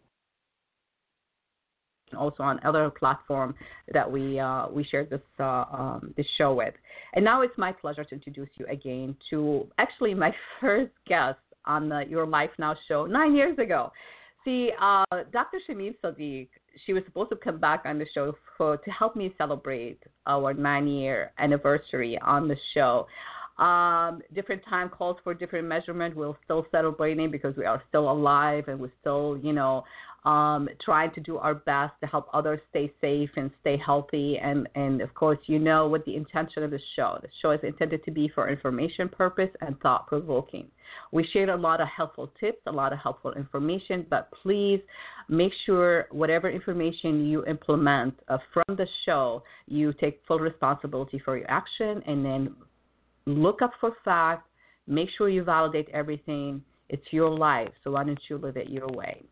also 2.17 2.43
on 2.43 2.61
other 2.65 2.91
platform 2.91 3.55
that 3.93 4.11
we 4.11 4.39
uh, 4.39 4.67
we 4.71 4.85
shared 4.85 5.11
this 5.11 5.21
uh, 5.39 5.65
um, 5.73 6.15
this 6.17 6.27
show 6.37 6.55
with. 6.55 6.75
And 7.15 7.25
now 7.25 7.43
it's 7.43 7.57
my 7.57 7.73
pleasure 7.73 8.05
to 8.05 8.15
introduce 8.15 8.49
you 8.57 8.67
again 8.67 9.17
to 9.31 9.67
actually 9.79 10.15
my 10.15 10.35
first 10.61 10.93
guest 11.07 11.39
on 11.65 11.89
the 11.89 12.05
Your 12.09 12.27
Life 12.27 12.51
Now 12.59 12.77
show 12.89 13.07
nine 13.07 13.35
years 13.35 13.59
ago. 13.59 13.93
See, 14.45 14.71
uh, 14.81 15.05
Dr. 15.33 15.59
Shamim 15.69 15.95
Sadiq, 16.03 16.49
she 16.87 16.93
was 16.93 17.03
supposed 17.05 17.31
to 17.31 17.37
come 17.37 17.59
back 17.59 17.83
on 17.85 17.99
the 17.99 18.07
show 18.15 18.35
for 18.57 18.77
to 18.79 18.91
help 18.91 19.17
me 19.17 19.35
celebrate 19.37 19.99
our 20.27 20.55
nine 20.55 20.87
year 20.87 21.33
anniversary 21.39 22.19
on 22.23 22.49
the 22.49 22.57
show. 22.73 23.07
Um, 23.59 24.23
different 24.35 24.63
time 24.65 24.89
calls 24.89 25.17
for 25.25 25.35
different 25.35 25.67
measurement. 25.67 26.15
We're 26.15 26.35
still 26.45 26.65
celebrating 26.71 27.31
because 27.31 27.57
we 27.57 27.65
are 27.65 27.83
still 27.89 28.11
alive 28.11 28.69
and 28.69 28.79
we're 28.79 28.93
still, 29.01 29.39
you 29.43 29.53
know, 29.53 29.85
um, 30.29 30.69
trying 30.85 31.11
to 31.15 31.21
do 31.21 31.39
our 31.39 31.55
best 31.55 31.95
to 32.03 32.07
help 32.07 32.29
others 32.35 32.61
stay 32.69 32.93
safe 33.01 33.31
and 33.37 33.51
stay 33.63 33.79
healthy. 33.79 34.37
And, 34.37 34.69
and 34.75 35.01
of 35.01 35.15
course, 35.15 35.39
you 35.47 35.59
know 35.59 35.89
what 35.89 36.05
the 36.05 36.17
intention 36.17 36.63
of 36.63 36.71
the 36.71 36.81
show. 36.97 37.19
The 37.23 37.29
show 37.41 37.53
is 37.53 37.61
intended 37.63 38.05
to 38.05 38.11
be 38.11 38.29
for 38.35 38.51
information 38.51 39.09
purpose 39.09 39.49
and 39.63 39.81
thought 39.81 40.07
provoking. 40.07 40.67
We 41.13 41.27
shared 41.33 41.49
a 41.49 41.57
lot 41.57 41.81
of 41.81 41.89
helpful 41.89 42.31
tips, 42.39 42.59
a 42.67 42.71
lot 42.71 42.93
of 42.93 42.99
helpful 42.99 43.33
information, 43.33 44.05
but 44.11 44.31
please 44.43 44.81
make 45.31 45.53
sure 45.65 46.09
whatever 46.11 46.51
information 46.51 47.27
you 47.27 47.47
implement 47.47 48.13
uh, 48.29 48.37
from 48.53 48.77
the 48.77 48.87
show, 49.07 49.43
you 49.67 49.95
take 49.95 50.21
full 50.29 50.41
responsibility 50.41 51.19
for 51.25 51.39
your 51.39 51.51
action 51.51 52.03
and 52.07 52.23
then 52.23 52.55
look 53.25 53.63
up 53.63 53.71
for 53.81 53.93
facts, 54.05 54.47
make 54.87 55.09
sure 55.17 55.31
you 55.31 55.43
validate 55.43 55.89
everything. 55.95 56.63
It's 56.89 57.05
your 57.11 57.31
life, 57.31 57.71
so 57.85 57.93
why 57.93 58.05
don't 58.05 58.21
you 58.29 58.39
live 58.39 58.57
it 58.57 58.69
your 58.69 58.89
way? 58.89 59.23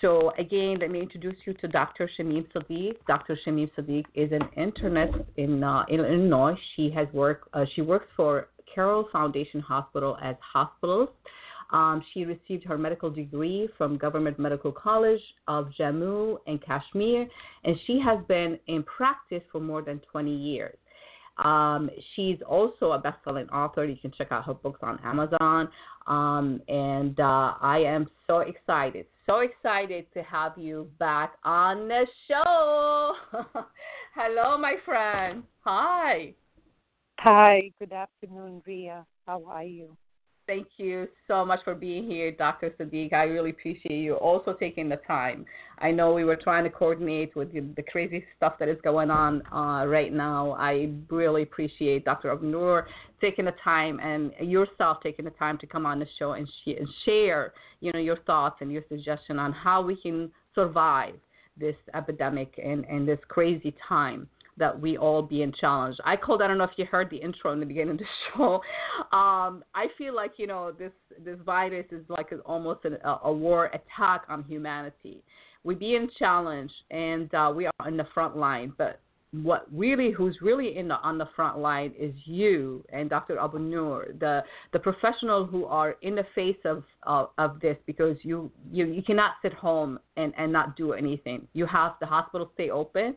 So 0.00 0.32
again, 0.38 0.78
let 0.80 0.90
me 0.90 1.00
introduce 1.00 1.36
you 1.44 1.52
to 1.54 1.68
Dr. 1.68 2.08
Shamim 2.18 2.46
Sadiq. 2.52 2.96
Dr. 3.06 3.38
Shamim 3.46 3.70
Sadiq 3.78 4.04
is 4.14 4.32
an 4.32 4.42
internist 4.56 5.24
in, 5.36 5.62
uh, 5.62 5.84
in 5.88 6.00
Illinois. 6.00 6.54
She 6.74 6.90
has 6.90 7.06
worked. 7.12 7.48
Uh, 7.52 7.66
she 7.74 7.82
works 7.82 8.06
for 8.16 8.48
Carle 8.74 9.08
Foundation 9.12 9.60
Hospital 9.60 10.16
as 10.22 10.36
hospitalist. 10.54 11.10
Um, 11.72 12.02
she 12.12 12.24
received 12.24 12.64
her 12.64 12.76
medical 12.76 13.10
degree 13.10 13.68
from 13.78 13.96
Government 13.96 14.38
Medical 14.38 14.72
College 14.72 15.20
of 15.46 15.70
Jammu 15.78 16.38
and 16.46 16.60
Kashmir, 16.64 17.28
and 17.64 17.76
she 17.86 18.00
has 18.00 18.18
been 18.26 18.58
in 18.66 18.82
practice 18.82 19.42
for 19.52 19.60
more 19.60 19.82
than 19.82 20.00
20 20.10 20.34
years. 20.34 20.76
Um, 21.44 21.90
she's 22.14 22.38
also 22.46 22.92
a 22.92 22.98
best-selling 22.98 23.48
author. 23.48 23.84
You 23.84 23.96
can 23.96 24.12
check 24.16 24.28
out 24.30 24.44
her 24.44 24.54
books 24.54 24.80
on 24.82 24.98
Amazon. 25.04 25.68
Um, 26.06 26.60
and 26.68 27.18
uh, 27.20 27.54
I 27.60 27.82
am 27.86 28.08
so 28.26 28.40
excited, 28.40 29.06
so 29.26 29.40
excited 29.40 30.06
to 30.14 30.22
have 30.22 30.52
you 30.56 30.90
back 30.98 31.34
on 31.44 31.88
the 31.88 32.06
show. 32.26 33.14
Hello, 34.14 34.58
my 34.58 34.74
friend. 34.84 35.44
Hi. 35.60 36.34
Hi, 37.20 37.70
good 37.78 37.92
afternoon, 37.92 38.62
Ria. 38.66 39.06
How 39.26 39.44
are 39.44 39.64
you? 39.64 39.96
Thank 40.50 40.66
you 40.78 41.06
so 41.28 41.44
much 41.44 41.60
for 41.62 41.76
being 41.76 42.10
here, 42.10 42.32
Dr. 42.32 42.70
Sadiq. 42.70 43.12
I 43.12 43.22
really 43.22 43.50
appreciate 43.50 44.00
you 44.00 44.14
also 44.14 44.52
taking 44.52 44.88
the 44.88 44.96
time. 45.06 45.46
I 45.78 45.92
know 45.92 46.12
we 46.12 46.24
were 46.24 46.34
trying 46.34 46.64
to 46.64 46.70
coordinate 46.70 47.36
with 47.36 47.52
the, 47.52 47.82
crazy 47.84 48.24
stuff 48.36 48.54
that 48.58 48.68
is 48.68 48.76
going 48.82 49.12
on 49.12 49.46
uh, 49.52 49.86
right 49.86 50.12
now. 50.12 50.56
I 50.58 50.90
really 51.08 51.44
appreciate 51.44 52.04
Dr. 52.04 52.36
Abonour 52.36 52.86
taking 53.20 53.44
the 53.44 53.54
time 53.62 54.00
and 54.00 54.32
yourself 54.40 54.98
taking 55.04 55.24
the 55.24 55.30
time 55.30 55.56
to 55.58 55.68
come 55.68 55.86
on 55.86 56.00
the 56.00 56.06
show 56.18 56.32
and, 56.32 56.48
sh- 56.48 56.74
and 56.76 56.88
share, 57.04 57.52
you 57.78 57.92
know, 57.92 58.00
your 58.00 58.18
thoughts 58.26 58.56
and 58.60 58.72
your 58.72 58.82
suggestion 58.88 59.38
on 59.38 59.52
how 59.52 59.80
we 59.80 59.94
can 59.94 60.32
survive 60.56 61.14
this 61.56 61.76
epidemic 61.94 62.58
and, 62.60 62.84
and 62.86 63.06
this 63.06 63.20
crazy 63.28 63.72
time 63.88 64.26
that 64.60 64.78
we 64.78 64.96
all 64.96 65.22
being 65.22 65.52
challenged. 65.60 65.98
I 66.04 66.14
called. 66.14 66.42
I 66.42 66.46
don't 66.46 66.58
know 66.58 66.64
if 66.64 66.70
you 66.76 66.84
heard 66.84 67.10
the 67.10 67.16
intro 67.16 67.52
in 67.52 67.58
the 67.58 67.66
beginning 67.66 67.92
of 67.92 67.98
the 67.98 68.04
show. 68.36 68.54
Um, 69.16 69.64
I 69.74 69.86
feel 69.98 70.14
like 70.14 70.32
you 70.36 70.46
know 70.46 70.70
this 70.70 70.92
this 71.24 71.38
virus 71.44 71.86
is 71.90 72.04
like 72.08 72.30
almost 72.46 72.84
an, 72.84 72.98
a, 73.04 73.18
a 73.24 73.32
war 73.32 73.66
attack 73.66 74.22
on 74.28 74.44
humanity. 74.44 75.24
We 75.64 75.74
being 75.74 76.08
challenged, 76.18 76.74
and 76.90 77.34
uh, 77.34 77.52
we 77.54 77.66
are 77.66 77.88
in 77.88 77.96
the 77.96 78.06
front 78.14 78.36
line. 78.36 78.72
But 78.78 79.00
what 79.32 79.66
really, 79.72 80.10
who's 80.10 80.36
really 80.42 80.76
in 80.76 80.88
the 80.88 80.96
on 80.96 81.16
the 81.16 81.28
front 81.34 81.58
line 81.58 81.92
is 81.98 82.12
you 82.24 82.84
and 82.92 83.08
Dr. 83.08 83.36
Abonour, 83.36 84.18
the 84.18 84.42
the 84.72 84.78
professional 84.78 85.46
who 85.46 85.64
are 85.64 85.96
in 86.02 86.14
the 86.14 86.26
face 86.34 86.58
of 86.64 86.84
of, 87.04 87.30
of 87.38 87.60
this 87.60 87.76
because 87.86 88.16
you, 88.22 88.50
you 88.70 88.86
you 88.86 89.02
cannot 89.02 89.32
sit 89.40 89.54
home 89.54 89.98
and 90.16 90.34
and 90.36 90.52
not 90.52 90.76
do 90.76 90.92
anything. 90.92 91.46
You 91.54 91.64
have 91.66 91.92
the 92.00 92.06
hospital 92.06 92.50
stay 92.54 92.70
open 92.70 93.16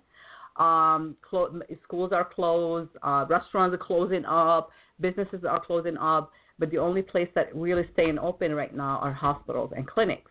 um, 0.58 1.16
clo- 1.28 1.62
schools 1.84 2.12
are 2.12 2.26
closed, 2.26 2.92
uh, 3.02 3.26
restaurants 3.30 3.74
are 3.74 3.86
closing 3.86 4.26
up, 4.26 4.70
businesses 5.00 5.44
are 5.48 5.64
closing 5.64 5.98
up, 5.98 6.32
but 6.60 6.70
the 6.72 6.78
only 6.78 7.02
place 7.02 7.30
that 7.36 7.56
really 7.56 7.88
staying 7.94 8.20
open 8.20 8.54
right 8.54 8.76
now 8.76 9.00
are 9.02 9.14
hospitals 9.14 9.72
and 9.76 9.88
clinics. 9.88 10.30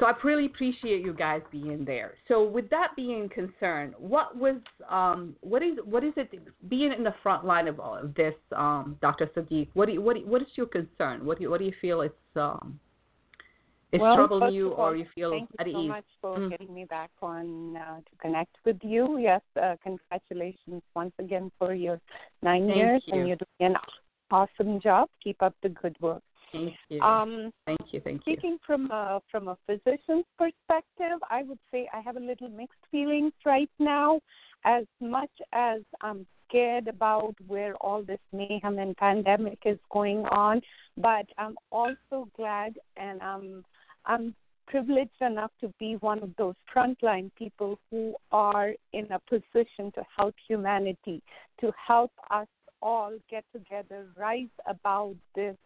So 0.00 0.06
I 0.06 0.12
really 0.24 0.46
appreciate 0.46 1.04
you 1.04 1.14
guys 1.14 1.40
being 1.52 1.84
there. 1.84 2.14
So 2.26 2.42
with 2.42 2.68
that 2.70 2.88
being 2.96 3.28
concerned, 3.28 3.94
what 3.96 4.36
was 4.36 4.56
um, 4.90 5.36
what 5.40 5.62
is 5.62 5.78
what 5.84 6.02
is 6.02 6.12
it 6.16 6.30
being 6.68 6.92
in 6.92 7.04
the 7.04 7.14
front 7.22 7.44
line 7.44 7.68
of 7.68 7.78
all 7.78 7.96
of 7.96 8.12
this, 8.14 8.34
um, 8.56 8.96
Dr. 9.00 9.26
Sadiq? 9.26 9.68
What 9.74 9.86
do 9.86 9.92
you, 9.92 10.02
what 10.02 10.14
do 10.14 10.20
you, 10.20 10.26
what 10.26 10.42
is 10.42 10.48
your 10.56 10.66
concern? 10.66 11.24
What 11.24 11.38
do 11.38 11.44
you, 11.44 11.50
what 11.50 11.60
do 11.60 11.64
you 11.64 11.72
feel 11.80 12.00
it's 12.00 12.14
um, 12.34 12.80
it's 13.94 14.02
well, 14.02 14.16
troubling 14.16 14.52
you 14.52 14.72
all, 14.74 14.86
or 14.86 14.96
you 14.96 15.06
feel 15.14 15.30
thank 15.30 15.48
at 15.58 15.66
you 15.68 15.72
so 15.72 15.82
ease? 15.82 15.88
much 15.88 16.04
for 16.20 16.38
Mm. 16.38 16.50
getting 16.50 16.74
me 16.74 16.84
back 16.84 17.10
on 17.22 17.76
uh, 17.76 17.98
to 17.98 18.16
connect 18.20 18.56
with 18.64 18.78
you. 18.82 19.18
Yes, 19.18 19.40
uh, 19.62 19.76
congratulations 19.82 20.82
once 20.94 21.14
again 21.18 21.50
for 21.58 21.74
your 21.74 22.00
nine 22.42 22.66
Thank 22.66 22.76
years, 22.76 23.02
you. 23.06 23.12
and 23.14 23.28
you're 23.28 23.36
doing 23.36 23.72
an 23.72 23.76
awesome 24.30 24.80
job. 24.80 25.08
Keep 25.22 25.42
up 25.42 25.54
the 25.62 25.68
good 25.68 25.96
work. 26.00 26.22
Thank 26.52 26.74
you. 26.88 27.00
Um, 27.00 27.52
thank 27.66 27.80
you. 27.92 28.00
Thank 28.00 28.26
you. 28.26 28.32
Speaking 28.34 28.58
from 28.66 28.90
a, 28.90 29.20
from 29.30 29.48
a 29.48 29.56
physician's 29.66 30.26
perspective, 30.38 31.18
I 31.30 31.42
would 31.42 31.58
say 31.70 31.88
I 31.92 32.00
have 32.00 32.16
a 32.16 32.20
little 32.20 32.48
mixed 32.48 32.84
feelings 32.90 33.32
right 33.44 33.70
now. 33.78 34.20
As 34.64 34.86
much 35.00 35.30
as 35.52 35.82
I'm 36.00 36.26
scared 36.48 36.88
about 36.88 37.34
where 37.46 37.74
all 37.76 38.02
this 38.02 38.20
mayhem 38.32 38.78
and 38.78 38.96
pandemic 38.96 39.58
is 39.64 39.78
going 39.90 40.24
on, 40.26 40.62
but 40.96 41.26
I'm 41.38 41.56
also 41.70 42.28
glad 42.36 42.78
and 42.96 43.20
I'm 43.22 43.64
I'm 44.06 44.34
privileged 44.66 45.20
enough 45.20 45.50
to 45.60 45.72
be 45.78 45.96
one 46.00 46.22
of 46.22 46.30
those 46.36 46.54
frontline 46.74 47.30
people 47.38 47.78
who 47.90 48.14
are 48.32 48.72
in 48.92 49.10
a 49.12 49.18
position 49.28 49.92
to 49.94 50.02
help 50.16 50.34
humanity, 50.48 51.22
to 51.60 51.72
help 51.86 52.12
us 52.30 52.48
all 52.82 53.12
get 53.30 53.44
together, 53.52 54.06
rise 54.16 54.48
about 54.66 55.16
this 55.34 55.56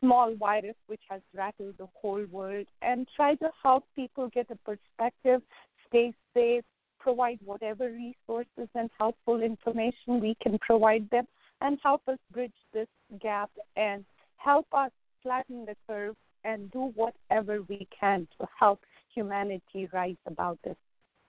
small 0.00 0.34
virus 0.34 0.74
which 0.86 1.00
has 1.08 1.20
rattled 1.34 1.74
the 1.78 1.86
whole 2.00 2.24
world 2.30 2.66
and 2.82 3.06
try 3.14 3.34
to 3.36 3.48
help 3.62 3.84
people 3.94 4.28
get 4.28 4.46
a 4.50 4.56
perspective, 4.56 5.40
stay 5.88 6.12
safe, 6.34 6.64
provide 6.98 7.38
whatever 7.44 7.90
resources 7.90 8.68
and 8.74 8.90
helpful 8.98 9.42
information 9.42 10.20
we 10.20 10.36
can 10.42 10.58
provide 10.58 11.08
them 11.10 11.26
and 11.60 11.78
help 11.82 12.02
us 12.08 12.18
bridge 12.32 12.52
this 12.72 12.88
gap 13.20 13.50
and 13.76 14.04
help 14.36 14.66
us 14.72 14.90
flatten 15.22 15.64
the 15.64 15.76
curve 15.88 16.16
and 16.44 16.70
do 16.70 16.92
whatever 16.94 17.62
we 17.68 17.86
can 17.98 18.26
to 18.38 18.46
help 18.58 18.80
humanity 19.14 19.88
rise 19.92 20.16
about 20.26 20.58
this 20.64 20.76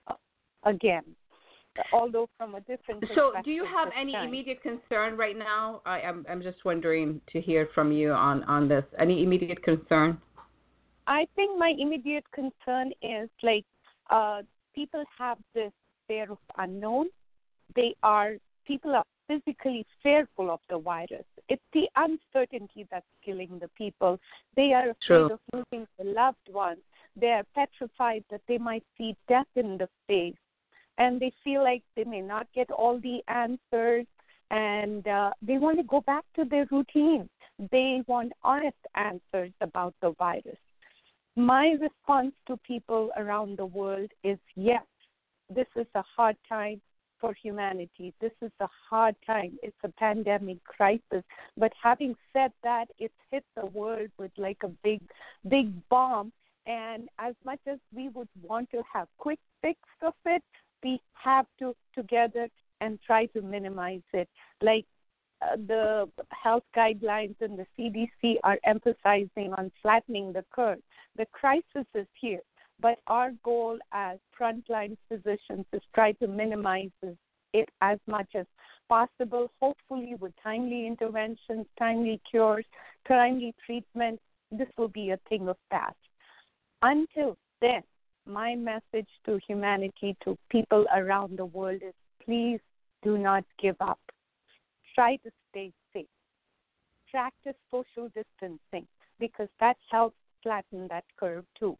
uh, 0.08 0.14
again. 0.64 1.04
Although 1.92 2.28
from 2.38 2.54
a 2.54 2.60
different 2.60 3.04
So, 3.16 3.32
do 3.44 3.50
you 3.50 3.64
have 3.64 3.88
any 3.98 4.12
time. 4.12 4.28
immediate 4.28 4.62
concern 4.62 5.16
right 5.16 5.36
now? 5.36 5.82
I, 5.84 6.00
I'm 6.02 6.24
I'm 6.28 6.40
just 6.40 6.64
wondering 6.64 7.20
to 7.32 7.40
hear 7.40 7.68
from 7.74 7.90
you 7.90 8.12
on 8.12 8.44
on 8.44 8.68
this. 8.68 8.84
Any 8.98 9.24
immediate 9.24 9.60
concern? 9.62 10.18
I 11.06 11.26
think 11.34 11.58
my 11.58 11.74
immediate 11.76 12.24
concern 12.32 12.92
is 13.02 13.28
like 13.42 13.64
uh, 14.10 14.42
people 14.74 15.04
have 15.18 15.38
this 15.54 15.72
fear 16.06 16.30
of 16.30 16.38
unknown. 16.58 17.08
They 17.74 17.96
are 18.04 18.34
people 18.66 18.94
are 18.94 19.04
physically 19.26 19.86
fearful 20.02 20.50
of 20.50 20.60
the 20.68 20.78
virus. 20.78 21.24
It's 21.48 21.62
the 21.72 21.88
uncertainty 21.96 22.86
that's 22.90 23.06
killing 23.24 23.58
the 23.60 23.68
people. 23.76 24.18
They 24.56 24.72
are 24.72 24.90
afraid 24.90 24.96
True. 25.06 25.30
of 25.32 25.40
losing 25.52 25.86
their 25.98 26.12
loved 26.12 26.48
ones. 26.50 26.80
They 27.16 27.28
are 27.28 27.44
petrified 27.54 28.24
that 28.30 28.40
they 28.48 28.58
might 28.58 28.84
see 28.98 29.16
death 29.28 29.46
in 29.56 29.78
the 29.78 29.88
face, 30.06 30.34
and 30.98 31.20
they 31.20 31.32
feel 31.42 31.62
like 31.62 31.82
they 31.96 32.04
may 32.04 32.20
not 32.20 32.46
get 32.54 32.70
all 32.70 32.98
the 32.98 33.20
answers, 33.28 34.06
and 34.50 35.06
uh, 35.06 35.30
they 35.42 35.58
want 35.58 35.78
to 35.78 35.84
go 35.84 36.00
back 36.00 36.24
to 36.36 36.44
their 36.44 36.66
routine. 36.70 37.28
They 37.70 38.02
want 38.06 38.32
honest 38.42 38.76
answers 38.94 39.52
about 39.60 39.94
the 40.02 40.12
virus. 40.18 40.58
My 41.36 41.76
response 41.80 42.32
to 42.46 42.56
people 42.58 43.10
around 43.16 43.58
the 43.58 43.66
world 43.66 44.10
is 44.22 44.38
yes, 44.54 44.84
this 45.54 45.66
is 45.76 45.86
a 45.94 46.02
hard 46.16 46.36
time 46.48 46.80
for 47.24 47.34
humanity. 47.42 48.12
This 48.20 48.32
is 48.42 48.52
a 48.60 48.68
hard 48.90 49.14
time. 49.26 49.58
It's 49.62 49.76
a 49.82 49.88
pandemic 49.88 50.62
crisis. 50.64 51.24
But 51.56 51.72
having 51.82 52.14
said 52.34 52.52
that, 52.62 52.88
it's 52.98 53.14
hit 53.30 53.44
the 53.56 53.64
world 53.64 54.10
with 54.18 54.30
like 54.36 54.58
a 54.62 54.68
big, 54.68 55.00
big 55.48 55.72
bomb. 55.88 56.32
And 56.66 57.08
as 57.18 57.34
much 57.42 57.60
as 57.66 57.78
we 57.94 58.10
would 58.10 58.28
want 58.42 58.70
to 58.72 58.82
have 58.92 59.08
quick 59.16 59.38
fix 59.62 59.78
of 60.02 60.12
it, 60.26 60.42
we 60.82 61.00
have 61.14 61.46
to 61.60 61.74
together 61.94 62.48
and 62.82 62.98
try 63.00 63.24
to 63.26 63.40
minimize 63.40 64.02
it. 64.12 64.28
Like 64.60 64.84
uh, 65.40 65.56
the 65.56 66.06
health 66.30 66.64
guidelines 66.76 67.36
and 67.40 67.58
the 67.58 67.66
CDC 67.78 68.36
are 68.44 68.58
emphasizing 68.64 69.54
on 69.56 69.72
flattening 69.80 70.34
the 70.34 70.44
curve. 70.54 70.80
The 71.16 71.26
crisis 71.32 71.86
is 71.94 72.06
here, 72.20 72.40
but 72.80 72.98
our 73.06 73.32
goal 73.42 73.78
as 73.92 74.18
frontline 74.38 74.96
physicians 75.08 75.66
is 75.72 75.82
try 75.94 76.12
to 76.12 76.26
minimize 76.26 76.90
it 77.52 77.68
as 77.80 77.98
much 78.06 78.28
as 78.34 78.46
possible, 78.88 79.50
hopefully 79.60 80.14
with 80.18 80.32
timely 80.42 80.86
interventions, 80.86 81.66
timely 81.78 82.20
cures, 82.30 82.64
timely 83.06 83.54
treatment. 83.64 84.20
This 84.50 84.68
will 84.76 84.88
be 84.88 85.10
a 85.10 85.18
thing 85.28 85.48
of 85.48 85.56
past. 85.70 85.96
Until 86.82 87.36
then, 87.60 87.82
my 88.26 88.54
message 88.54 89.08
to 89.26 89.38
humanity, 89.46 90.16
to 90.24 90.36
people 90.50 90.86
around 90.94 91.38
the 91.38 91.46
world 91.46 91.80
is 91.82 91.94
please 92.24 92.60
do 93.02 93.18
not 93.18 93.44
give 93.60 93.76
up. 93.80 94.00
Try 94.94 95.16
to 95.16 95.30
stay 95.50 95.72
safe. 95.92 96.06
Practice 97.10 97.54
social 97.70 98.10
distancing 98.14 98.86
because 99.20 99.48
that 99.60 99.76
helps 99.90 100.16
flatten 100.42 100.88
that 100.88 101.04
curve 101.18 101.44
too. 101.58 101.76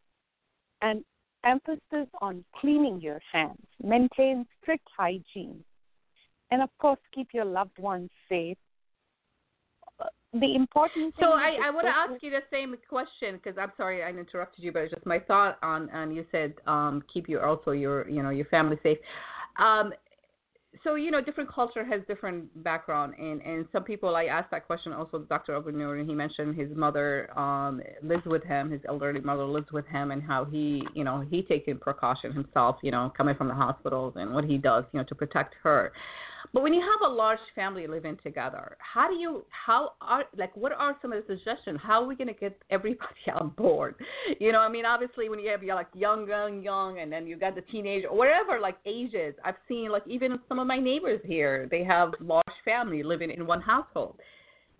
And 0.84 1.02
emphasis 1.44 2.08
on 2.20 2.44
cleaning 2.60 3.00
your 3.00 3.20
hands, 3.32 3.66
maintain 3.82 4.46
strict 4.60 4.86
hygiene, 4.96 5.64
and 6.50 6.62
of 6.62 6.68
course, 6.78 7.00
keep 7.14 7.28
your 7.32 7.44
loved 7.44 7.78
ones 7.78 8.10
safe. 8.28 8.58
Uh, 9.98 10.04
The 10.34 10.54
important 10.54 11.14
thing 11.16 11.26
So 11.26 11.32
I, 11.32 11.56
I 11.64 11.70
want 11.70 11.86
to 11.86 11.96
ask 11.96 12.22
you 12.22 12.30
the 12.30 12.42
same 12.50 12.74
question 12.88 13.36
because 13.36 13.56
I'm 13.58 13.72
sorry 13.76 14.02
I 14.02 14.10
interrupted 14.10 14.62
you, 14.64 14.72
but 14.72 14.82
it's 14.82 14.94
just 14.94 15.06
my 15.06 15.18
thought 15.18 15.58
on 15.62 15.88
and 15.92 16.14
you 16.14 16.24
said 16.30 16.54
um, 16.66 17.02
keep 17.12 17.28
your 17.28 17.46
also 17.46 17.70
your 17.70 18.08
you 18.08 18.22
know 18.22 18.30
your 18.30 18.46
family 18.46 18.78
safe. 18.82 18.98
Um, 19.58 19.92
so 20.84 20.94
you 20.94 21.10
know 21.10 21.20
different 21.20 21.52
culture 21.52 21.84
has 21.84 22.02
different 22.06 22.62
background 22.62 23.14
and 23.18 23.40
and 23.42 23.66
some 23.72 23.82
people 23.82 24.14
I 24.14 24.24
asked 24.24 24.50
that 24.50 24.66
question 24.66 24.92
also 24.92 25.20
Dr. 25.20 25.58
Abonour 25.58 25.98
and 25.98 26.08
he 26.08 26.14
mentioned 26.14 26.54
his 26.54 26.68
mother 26.76 27.36
um 27.38 27.80
lives 28.02 28.24
with 28.26 28.44
him 28.44 28.70
his 28.70 28.80
elderly 28.86 29.20
mother 29.20 29.44
lives 29.44 29.72
with 29.72 29.86
him 29.86 30.10
and 30.10 30.22
how 30.22 30.44
he 30.44 30.86
you 30.94 31.02
know 31.02 31.24
he 31.28 31.42
taking 31.42 31.78
precaution 31.78 32.32
himself 32.32 32.76
you 32.82 32.90
know 32.90 33.12
coming 33.16 33.34
from 33.34 33.48
the 33.48 33.54
hospitals 33.54 34.12
and 34.16 34.32
what 34.32 34.44
he 34.44 34.58
does 34.58 34.84
you 34.92 35.00
know 35.00 35.04
to 35.08 35.14
protect 35.14 35.54
her 35.62 35.92
But 36.54 36.62
when 36.62 36.72
you 36.72 36.80
have 36.80 37.10
a 37.10 37.12
large 37.12 37.40
family 37.56 37.88
living 37.88 38.16
together, 38.22 38.76
how 38.78 39.08
do 39.08 39.16
you 39.16 39.44
how 39.50 39.90
are 40.00 40.22
like 40.38 40.56
what 40.56 40.70
are 40.70 40.96
some 41.02 41.12
of 41.12 41.26
the 41.26 41.34
suggestions? 41.34 41.80
How 41.82 42.00
are 42.00 42.06
we 42.06 42.14
going 42.14 42.28
to 42.28 42.34
get 42.34 42.56
everybody 42.70 43.08
on 43.34 43.48
board? 43.50 43.96
You 44.38 44.52
know, 44.52 44.60
I 44.60 44.68
mean, 44.68 44.86
obviously 44.86 45.28
when 45.28 45.40
you 45.40 45.50
have 45.50 45.64
you're 45.64 45.74
like 45.74 45.88
young, 45.94 46.28
young, 46.28 46.62
young, 46.62 47.00
and 47.00 47.12
then 47.12 47.26
you 47.26 47.36
got 47.36 47.56
the 47.56 47.62
teenager, 47.62 48.06
or 48.06 48.16
whatever 48.16 48.60
like 48.60 48.76
ages. 48.86 49.34
I've 49.44 49.56
seen 49.68 49.90
like 49.90 50.04
even 50.06 50.38
some 50.48 50.60
of 50.60 50.68
my 50.68 50.78
neighbors 50.78 51.20
here, 51.24 51.66
they 51.72 51.82
have 51.82 52.12
large 52.20 52.44
family 52.64 53.02
living 53.02 53.32
in 53.32 53.46
one 53.46 53.60
household. 53.60 54.16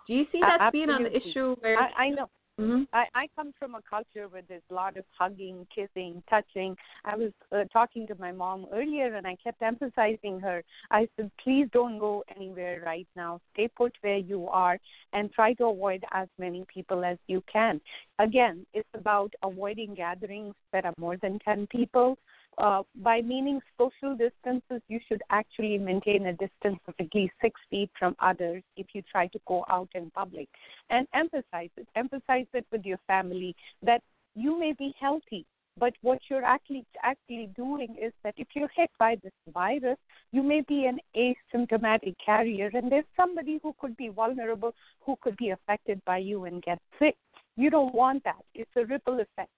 Do 0.07 0.15
you 0.15 0.27
see 0.31 0.41
that 0.41 0.73
being 0.73 0.91
an 0.91 1.07
issue? 1.07 1.57
Where, 1.61 1.77
I, 1.79 2.05
I 2.05 2.09
know. 2.11 2.31
Mm-hmm. 2.61 2.85
I, 2.93 3.07
I 3.15 3.27
come 3.35 3.53
from 3.59 3.75
a 3.75 3.83
culture 3.89 4.29
where 4.29 4.43
there's 4.49 4.63
a 4.71 4.75
lot 4.75 4.97
of 4.97 5.05
hugging, 5.19 5.67
kissing, 5.75 6.23
touching. 6.31 6.77
I 7.05 7.17
was 7.17 7.33
uh, 7.51 7.65
talking 7.73 8.07
to 8.07 8.15
my 8.19 8.31
mom 8.31 8.67
earlier 8.73 9.17
and 9.17 9.27
I 9.27 9.37
kept 9.43 9.61
emphasizing 9.61 10.39
her. 10.41 10.63
I 10.91 11.09
said, 11.17 11.33
please 11.43 11.67
don't 11.73 11.99
go 11.99 12.23
anywhere 12.37 12.81
right 12.87 13.09
now. 13.17 13.41
Stay 13.55 13.69
put 13.77 13.93
where 14.03 14.19
you 14.19 14.47
are 14.49 14.79
and 15.13 15.33
try 15.33 15.55
to 15.55 15.67
avoid 15.67 16.05
as 16.13 16.29
many 16.39 16.65
people 16.73 17.05
as 17.05 17.19
you 17.27 17.43
can. 17.53 17.81
Again, 18.21 18.65
it's 18.73 18.89
about 18.95 19.35
avoiding 19.43 19.95
gatherings 19.95 20.55
that 20.73 20.85
are 20.85 20.95
more 20.97 21.17
than 21.17 21.41
10 21.41 21.67
people 21.67 22.17
uh, 22.59 22.83
by 22.97 23.21
meaning 23.21 23.61
social 23.79 24.17
distances, 24.17 24.83
you 24.89 25.01
should 25.09 25.23
actually 25.31 25.79
maintain 25.79 26.27
a 26.27 26.33
distance 26.33 26.81
of 26.87 26.95
at 26.99 27.15
least 27.15 27.33
six 27.41 27.61
feet 27.71 27.91
from 27.99 28.15
others 28.21 28.63
if 28.77 28.87
you 28.95 29.03
try 29.11 29.27
to 29.29 29.39
go 29.47 29.65
out 29.69 29.89
in 29.95 30.11
public. 30.11 30.49
And 30.91 31.07
emphasize 31.15 31.71
it. 31.77 31.89
Emphasize 31.97 32.47
it 32.53 32.67
with 32.71 32.85
your 32.85 32.99
family 33.07 33.55
that 33.83 34.03
you 34.35 34.59
may 34.59 34.73
be 34.73 34.95
healthy, 35.01 35.47
but 35.79 35.95
what 36.03 36.19
you're 36.29 36.45
actually 36.45 36.85
actually 37.03 37.51
doing 37.57 37.97
is 38.01 38.13
that 38.23 38.35
if 38.37 38.49
you're 38.55 38.71
hit 38.77 38.91
by 38.99 39.17
this 39.23 39.33
virus, 39.53 39.99
you 40.33 40.43
may 40.43 40.61
be 40.63 40.87
an 40.87 40.99
asymptomatic 41.17 42.15
carrier, 42.25 42.71
and 42.75 42.91
there's 42.91 43.05
somebody 43.17 43.59
who 43.63 43.75
could 43.81 43.97
be 43.97 44.09
vulnerable, 44.09 44.73
who 45.01 45.17
could 45.21 45.37
be 45.37 45.51
affected 45.51 46.01
by 46.05 46.19
you 46.19 46.45
and 46.45 46.63
get 46.63 46.79
sick. 46.99 47.17
You 47.57 47.71
don't 47.71 47.95
want 47.95 48.25
that. 48.25 48.45
It's 48.55 48.71
a 48.77 48.85
ripple 48.85 49.21
effect. 49.21 49.51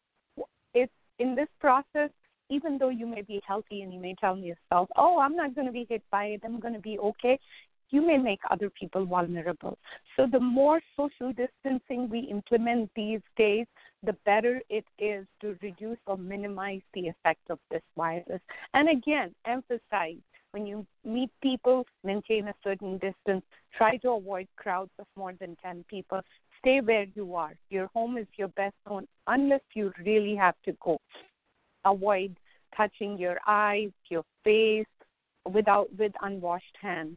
It's 0.74 0.92
in 1.18 1.34
this 1.34 1.48
process 1.60 2.10
even 2.50 2.78
though 2.78 2.88
you 2.88 3.06
may 3.06 3.22
be 3.22 3.40
healthy 3.46 3.82
and 3.82 3.92
you 3.92 4.00
may 4.00 4.14
tell 4.20 4.36
yourself, 4.36 4.88
oh, 4.96 5.18
I'm 5.18 5.36
not 5.36 5.54
going 5.54 5.66
to 5.66 5.72
be 5.72 5.86
hit 5.88 6.02
by 6.10 6.26
it, 6.26 6.42
I'm 6.44 6.60
going 6.60 6.74
to 6.74 6.80
be 6.80 6.98
okay, 6.98 7.38
you 7.90 8.04
may 8.04 8.18
make 8.18 8.40
other 8.50 8.70
people 8.70 9.06
vulnerable. 9.06 9.78
So 10.16 10.26
the 10.30 10.40
more 10.40 10.80
social 10.96 11.32
distancing 11.32 12.08
we 12.08 12.20
implement 12.20 12.90
these 12.96 13.20
days, 13.36 13.66
the 14.02 14.14
better 14.24 14.60
it 14.68 14.84
is 14.98 15.26
to 15.40 15.56
reduce 15.62 15.98
or 16.06 16.16
minimize 16.16 16.82
the 16.94 17.08
effect 17.08 17.42
of 17.50 17.58
this 17.70 17.82
virus. 17.96 18.40
And 18.74 18.88
again, 18.88 19.34
emphasize 19.46 20.20
when 20.52 20.66
you 20.66 20.86
meet 21.04 21.30
people, 21.42 21.86
maintain 22.02 22.48
a 22.48 22.54
certain 22.64 22.98
distance, 22.98 23.44
try 23.76 23.96
to 23.98 24.12
avoid 24.12 24.48
crowds 24.56 24.92
of 24.98 25.06
more 25.16 25.34
than 25.38 25.56
10 25.62 25.84
people. 25.88 26.20
Stay 26.60 26.80
where 26.80 27.06
you 27.14 27.34
are. 27.34 27.54
Your 27.70 27.88
home 27.88 28.16
is 28.16 28.26
your 28.36 28.48
best 28.48 28.74
home 28.86 29.06
unless 29.26 29.60
you 29.74 29.92
really 30.04 30.34
have 30.34 30.54
to 30.64 30.72
go 30.82 30.98
avoid 31.86 32.36
touching 32.76 33.16
your 33.18 33.38
eyes, 33.46 33.90
your 34.10 34.24
face 34.44 34.86
without 35.50 35.86
with 35.98 36.12
unwashed 36.22 36.76
hands. 36.80 37.16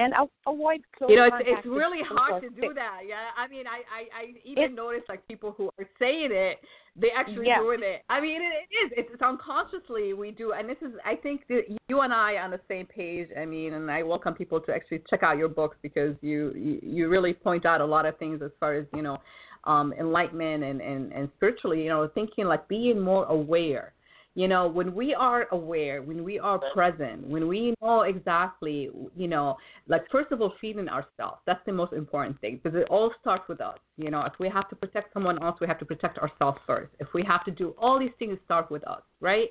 And 0.00 0.14
avoid 0.46 0.80
close 0.96 1.10
You 1.10 1.16
know, 1.16 1.24
it's 1.24 1.34
it's 1.40 1.66
really 1.66 1.98
hard 2.08 2.40
to 2.44 2.50
do 2.50 2.72
that. 2.74 3.00
Yeah, 3.04 3.16
I 3.36 3.48
mean, 3.48 3.64
I 3.66 3.78
I, 3.92 4.20
I 4.20 4.24
even 4.44 4.62
It's- 4.62 4.76
notice 4.76 5.02
like 5.08 5.26
people 5.26 5.50
who 5.56 5.70
are 5.76 5.88
saying 5.98 6.30
it, 6.30 6.58
they 6.94 7.10
actually 7.10 7.48
Yeah. 7.48 7.58
doing 7.58 7.82
it. 7.82 8.04
I 8.08 8.20
mean, 8.20 8.40
it, 8.40 8.52
it 8.70 9.00
is. 9.00 9.06
It's 9.12 9.20
unconsciously 9.22 10.14
we 10.14 10.30
do, 10.30 10.52
and 10.52 10.68
this 10.68 10.76
is. 10.82 10.92
I 11.04 11.16
think 11.16 11.48
that 11.48 11.64
you 11.88 12.00
and 12.02 12.12
I 12.14 12.34
are 12.34 12.44
on 12.44 12.52
the 12.52 12.60
same 12.68 12.86
page. 12.86 13.28
I 13.36 13.44
mean, 13.44 13.74
and 13.74 13.90
I 13.90 14.04
welcome 14.04 14.34
people 14.34 14.60
to 14.60 14.72
actually 14.72 15.02
check 15.10 15.24
out 15.24 15.36
your 15.36 15.48
books 15.48 15.76
because 15.82 16.14
you 16.20 16.52
you, 16.54 16.78
you 16.80 17.08
really 17.08 17.34
point 17.34 17.66
out 17.66 17.80
a 17.80 17.84
lot 17.84 18.06
of 18.06 18.16
things 18.18 18.40
as 18.40 18.52
far 18.60 18.74
as 18.74 18.86
you 18.94 19.02
know, 19.02 19.18
um, 19.64 19.92
enlightenment 19.98 20.64
and 20.64 20.80
and 20.80 21.12
and 21.12 21.28
spiritually. 21.36 21.82
You 21.82 21.88
know, 21.88 22.10
thinking 22.14 22.46
like 22.46 22.66
being 22.68 23.00
more 23.00 23.24
aware. 23.26 23.92
You 24.34 24.46
know 24.46 24.68
when 24.68 24.94
we 24.94 25.14
are 25.14 25.48
aware 25.50 26.00
when 26.00 26.22
we 26.22 26.38
are 26.38 26.60
present 26.72 27.26
when 27.26 27.48
we 27.48 27.74
know 27.82 28.02
exactly 28.02 28.88
you 29.16 29.26
know 29.26 29.56
like 29.88 30.08
first 30.12 30.30
of 30.30 30.40
all 30.40 30.54
feeding 30.60 30.88
ourselves. 30.88 31.40
That's 31.44 31.64
the 31.66 31.72
most 31.72 31.92
important 31.92 32.40
thing 32.40 32.60
because 32.62 32.78
it 32.78 32.86
all 32.88 33.12
starts 33.20 33.48
with 33.48 33.60
us. 33.60 33.78
You 33.96 34.12
know 34.12 34.22
if 34.22 34.34
we 34.38 34.48
have 34.48 34.68
to 34.68 34.76
protect 34.76 35.12
someone 35.12 35.42
else 35.42 35.58
we 35.60 35.66
have 35.66 35.80
to 35.80 35.84
protect 35.84 36.18
ourselves 36.18 36.58
first. 36.68 36.92
If 37.00 37.08
we 37.14 37.24
have 37.24 37.44
to 37.46 37.50
do 37.50 37.74
all 37.78 37.98
these 37.98 38.14
things 38.20 38.38
start 38.44 38.70
with 38.70 38.86
us 38.86 39.02
right? 39.20 39.48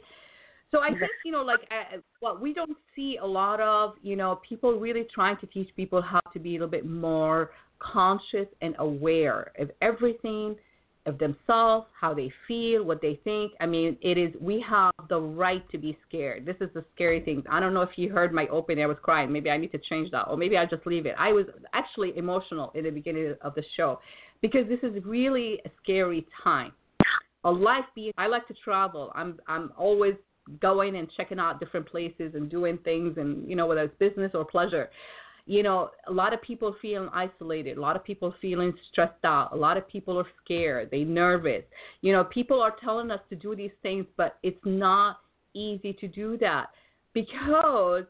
So 0.72 0.82
I 0.82 0.90
think 0.90 1.12
you 1.24 1.32
know, 1.32 1.44
like 1.44 1.62
uh, 1.72 1.98
what 2.20 2.42
we 2.42 2.54
don't 2.54 2.78
see 2.96 3.18
a 3.22 3.26
lot 3.26 3.60
of, 3.62 3.94
you 4.02 4.16
know, 4.16 4.40
people 4.48 4.80
really 4.80 5.08
trying 5.14 5.38
to 5.38 5.46
teach 5.48 5.70
people 5.76 6.02
how 6.02 6.20
to 6.34 6.40
be 6.40 6.52
a 6.52 6.54
little 6.54 6.68
bit 6.68 6.86
more 6.86 7.52
conscious 7.80 8.48
and 8.62 8.76
aware 8.80 9.52
of 9.60 9.72
everything, 9.82 10.56
of 11.08 11.18
themselves, 11.18 11.88
how 12.00 12.14
they 12.14 12.32
feel, 12.48 12.84
what 12.84 13.02
they 13.02 13.20
think. 13.24 13.54
I 13.60 13.66
mean, 13.66 13.98
it 14.02 14.18
is 14.18 14.34
we 14.40 14.64
have 14.68 14.94
the 15.10 15.20
right 15.20 15.68
to 15.72 15.78
be 15.78 15.98
scared. 16.08 16.46
This 16.46 16.58
is 16.60 16.70
the 16.74 16.84
scary 16.94 17.22
thing. 17.22 17.44
I 17.50 17.60
don't 17.60 17.74
know 17.74 17.82
if 17.82 17.92
you 17.96 18.10
heard 18.10 18.34
my 18.34 18.48
opening. 18.48 18.84
I 18.84 18.88
was 18.88 18.98
crying. 19.02 19.32
Maybe 19.32 19.50
I 19.50 19.58
need 19.58 19.72
to 19.72 19.80
change 19.90 20.12
that, 20.12 20.24
or 20.24 20.38
maybe 20.38 20.58
I'll 20.58 20.68
just 20.68 20.86
leave 20.86 21.06
it. 21.06 21.16
I 21.18 21.32
was 21.32 21.46
actually 21.74 22.16
emotional 22.18 22.72
in 22.76 22.84
the 22.84 22.90
beginning 22.90 23.36
of 23.42 23.56
the 23.56 23.64
show 23.76 24.00
because 24.42 24.68
this 24.68 24.80
is 24.84 25.04
really 25.06 25.62
a 25.66 25.70
scary 25.82 26.28
time. 26.44 26.74
A 27.46 27.52
life 27.52 27.86
being. 27.96 28.12
I 28.18 28.28
like 28.28 28.48
to 28.50 28.54
travel. 28.64 29.12
I'm 29.16 29.40
I'm 29.48 29.72
always 29.78 30.16
going 30.62 30.96
and 30.98 31.10
checking 31.16 31.40
out 31.40 31.60
different 31.60 31.88
places 31.88 32.34
and 32.36 32.50
doing 32.50 32.78
things, 32.84 33.18
and 33.18 33.50
you 33.50 33.56
know 33.56 33.66
whether 33.66 33.84
it's 33.84 33.98
business 33.98 34.32
or 34.34 34.44
pleasure 34.44 34.90
you 35.48 35.64
know, 35.64 35.92
a 36.08 36.12
lot 36.12 36.34
of 36.34 36.42
people 36.42 36.76
feeling 36.82 37.10
isolated, 37.14 37.78
a 37.78 37.82
lot 37.82 37.96
of 37.96 38.04
people 38.04 38.36
feeling 38.42 38.74
stressed 38.92 39.24
out, 39.24 39.54
a 39.54 39.56
lot 39.56 39.78
of 39.78 39.88
people 39.88 40.20
are 40.20 40.28
scared, 40.44 40.90
they 40.92 41.06
nervous. 41.06 41.64
You 42.02 42.12
know, 42.12 42.26
people 42.26 42.62
are 42.62 42.76
telling 42.84 43.12
us 43.12 43.22
to 43.30 43.36
do 43.36 43.56
these 43.56 43.72
things, 43.82 44.06
but 44.18 44.38
it's 44.44 44.60
not 44.66 45.22
easy 45.54 45.94
to 45.94 46.08
do 46.08 46.38
that 46.40 46.68
because 47.14 48.04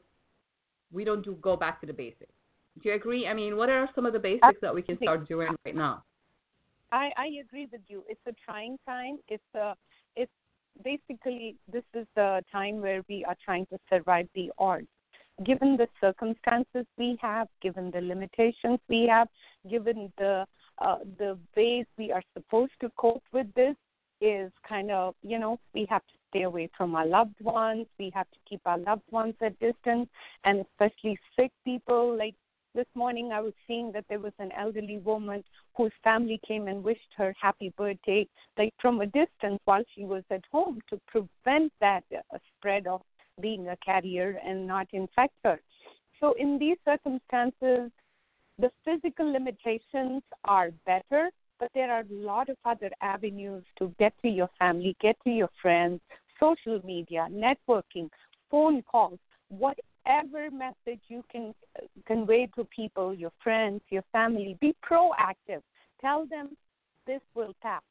we 0.91 1.03
don't 1.03 1.23
do 1.23 1.37
go 1.39 1.55
back 1.55 1.79
to 1.81 1.87
the 1.87 1.93
basics. 1.93 2.33
Do 2.81 2.89
you 2.89 2.95
agree? 2.95 3.27
I 3.27 3.35
mean, 3.35 3.55
what 3.55 3.69
are 3.69 3.87
some 3.93 4.07
of 4.07 4.13
the 4.13 4.19
basics 4.19 4.59
that 4.61 4.73
we 4.73 4.81
can 4.81 4.97
start 4.97 5.27
doing 5.27 5.49
right 5.63 5.75
now? 5.75 6.03
I, 6.91 7.11
I 7.17 7.27
agree 7.39 7.67
with 7.71 7.81
you. 7.87 8.03
It's 8.09 8.19
a 8.27 8.33
trying 8.43 8.77
time. 8.85 9.17
It's 9.27 9.43
a 9.55 9.73
it's 10.15 10.31
basically 10.83 11.55
this 11.71 11.83
is 11.93 12.07
the 12.15 12.41
time 12.51 12.81
where 12.81 13.03
we 13.07 13.23
are 13.25 13.35
trying 13.43 13.67
to 13.67 13.77
survive 13.89 14.27
the 14.33 14.51
odds. 14.57 14.87
Given 15.43 15.77
the 15.77 15.87
circumstances 16.01 16.85
we 16.97 17.17
have, 17.21 17.47
given 17.61 17.91
the 17.91 18.01
limitations 18.01 18.79
we 18.89 19.07
have, 19.07 19.27
given 19.69 20.11
the 20.17 20.45
uh, 20.79 20.97
the 21.17 21.37
ways 21.55 21.85
we 21.97 22.11
are 22.11 22.23
supposed 22.35 22.73
to 22.81 22.91
cope 22.97 23.23
with 23.33 23.47
this 23.55 23.75
is 24.19 24.51
kind 24.67 24.89
of 24.89 25.15
you 25.21 25.37
know 25.37 25.59
we 25.73 25.85
have 25.89 26.01
to 26.01 26.13
stay 26.29 26.43
away 26.43 26.69
from 26.75 26.95
our 26.95 27.05
loved 27.05 27.39
ones. 27.41 27.85
We 27.99 28.11
have 28.15 28.29
to 28.31 28.37
keep 28.49 28.61
our 28.65 28.79
loved 28.79 29.03
ones 29.11 29.35
at 29.41 29.59
distance, 29.59 30.09
and 30.43 30.65
especially 30.65 31.19
sick 31.35 31.51
people 31.63 32.17
like 32.17 32.35
this 32.73 32.87
morning 32.95 33.31
I 33.31 33.41
was 33.41 33.53
seeing 33.67 33.91
that 33.93 34.05
there 34.07 34.19
was 34.19 34.33
an 34.39 34.51
elderly 34.57 34.99
woman 34.99 35.43
whose 35.75 35.91
family 36.03 36.39
came 36.47 36.67
and 36.67 36.83
wished 36.83 37.13
her 37.15 37.33
happy 37.39 37.73
birthday, 37.77 38.27
like 38.57 38.73
from 38.79 39.01
a 39.01 39.05
distance 39.05 39.59
while 39.65 39.83
she 39.95 40.03
was 40.03 40.23
at 40.29 40.43
home 40.51 40.79
to 40.89 40.99
prevent 41.07 41.73
that 41.79 42.03
uh, 42.11 42.37
spread 42.57 42.87
of 42.87 43.01
being 43.41 43.69
a 43.69 43.77
carrier 43.77 44.39
and 44.45 44.65
not 44.67 44.87
infect 44.93 45.33
her. 45.43 45.59
So, 46.19 46.33
in 46.39 46.57
these 46.57 46.77
circumstances, 46.83 47.91
the 48.59 48.71
physical 48.83 49.31
limitations 49.31 50.23
are 50.45 50.71
better, 50.85 51.29
but 51.59 51.69
there 51.73 51.91
are 51.91 52.01
a 52.01 52.13
lot 52.13 52.49
of 52.49 52.57
other 52.65 52.89
avenues 53.01 53.63
to 53.77 53.93
get 53.99 54.13
to 54.23 54.29
your 54.29 54.49
family, 54.57 54.95
get 54.99 55.15
to 55.23 55.29
your 55.29 55.49
friends, 55.61 56.01
social 56.39 56.79
media, 56.83 57.27
networking, 57.31 58.09
phone 58.49 58.81
calls, 58.83 59.19
whatever 59.49 60.49
message 60.51 61.01
you 61.07 61.23
can 61.31 61.53
convey 62.05 62.47
to 62.55 62.63
people, 62.65 63.13
your 63.13 63.31
friends, 63.43 63.81
your 63.89 64.03
family. 64.11 64.57
Be 64.59 64.75
proactive. 64.83 65.61
Tell 66.01 66.25
them 66.25 66.55
this 67.05 67.21
will 67.35 67.53
pass. 67.61 67.81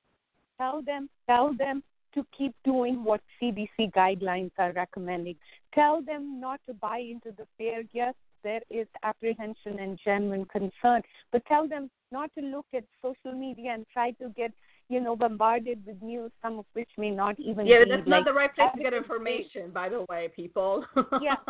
Tell 0.58 0.82
them, 0.82 1.08
tell 1.28 1.52
them 1.54 1.82
to 2.16 2.26
keep 2.36 2.54
doing 2.64 3.04
what 3.04 3.20
CDC 3.40 3.92
guidelines 3.92 4.50
are 4.58 4.72
recommending. 4.72 5.36
Tell 5.74 6.02
them 6.02 6.40
not 6.40 6.60
to 6.66 6.74
buy 6.74 6.98
into 6.98 7.30
the 7.36 7.46
fear. 7.56 7.84
Yes, 7.92 8.14
there 8.42 8.62
is 8.70 8.86
apprehension 9.02 9.78
and 9.78 9.98
genuine 10.04 10.46
concern, 10.46 11.02
but 11.32 11.44
tell 11.46 11.68
them 11.68 11.90
not 12.10 12.30
to 12.38 12.44
look 12.44 12.66
at 12.74 12.84
social 13.02 13.36
media 13.38 13.72
and 13.72 13.86
try 13.92 14.10
to 14.12 14.28
get 14.30 14.52
you 14.88 15.00
know 15.00 15.16
bombarded 15.16 15.82
with 15.86 16.00
news, 16.02 16.30
some 16.42 16.58
of 16.58 16.64
which 16.72 16.88
may 16.96 17.10
not 17.10 17.38
even 17.38 17.66
Yeah, 17.66 17.84
be 17.84 17.90
that's 17.90 18.06
like 18.08 18.24
not 18.24 18.24
the 18.24 18.32
right 18.32 18.54
place 18.54 18.68
to 18.76 18.82
get 18.82 18.94
information, 18.94 19.70
by 19.70 19.88
the 19.88 20.04
way, 20.08 20.28
people. 20.34 20.84
Yeah. 21.20 21.36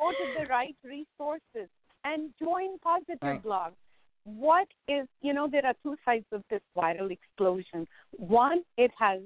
go 0.00 0.12
to 0.12 0.26
the 0.32 0.46
right 0.48 0.76
resources 0.84 1.68
and 2.04 2.30
join 2.40 2.78
positive 2.78 3.18
Right. 3.22 3.42
blogs. 3.42 3.72
What 4.24 4.68
is, 4.88 5.06
you 5.22 5.32
know, 5.32 5.48
there 5.50 5.64
are 5.64 5.74
two 5.82 5.96
sides 6.04 6.26
of 6.32 6.44
this 6.50 6.60
viral 6.76 7.10
explosion. 7.10 7.86
One, 8.12 8.62
it 8.76 8.90
has 8.98 9.20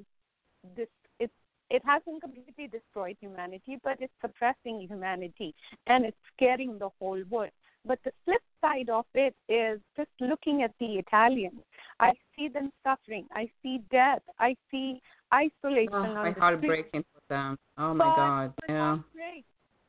this, 0.77 0.89
it's 1.19 1.33
It 1.71 1.83
hasn't 1.87 2.21
completely 2.21 2.69
destroyed 2.69 3.17
humanity, 3.19 3.79
but 3.83 3.97
it's 3.99 4.13
suppressing 4.21 4.87
humanity 4.87 5.55
and 5.87 6.05
it's 6.05 6.23
scaring 6.35 6.79
the 6.79 6.91
whole 6.99 7.23
world. 7.31 7.55
But 7.87 7.99
the 8.05 8.13
flip 8.25 8.43
side 8.61 8.91
of 8.91 9.07
it 9.15 9.35
is 9.49 9.81
just 9.97 10.11
looking 10.21 10.63
at 10.63 10.73
the 10.79 10.91
Italians. 11.03 11.63
I 11.99 12.13
see 12.37 12.49
them 12.49 12.71
suffering. 12.85 13.27
I 13.33 13.49
see 13.63 13.81
death. 13.91 14.23
I 14.39 14.55
see 14.71 15.01
isolation. 15.33 15.95
Oh, 15.95 16.15
my 16.15 16.33
heart 16.33 16.61
breaking 16.61 17.05
for 17.13 17.23
them. 17.29 17.59
Oh 17.79 17.95
my 17.95 18.05
but, 18.05 18.17
God. 18.17 18.53
But 18.61 18.69
yeah. 18.69 18.99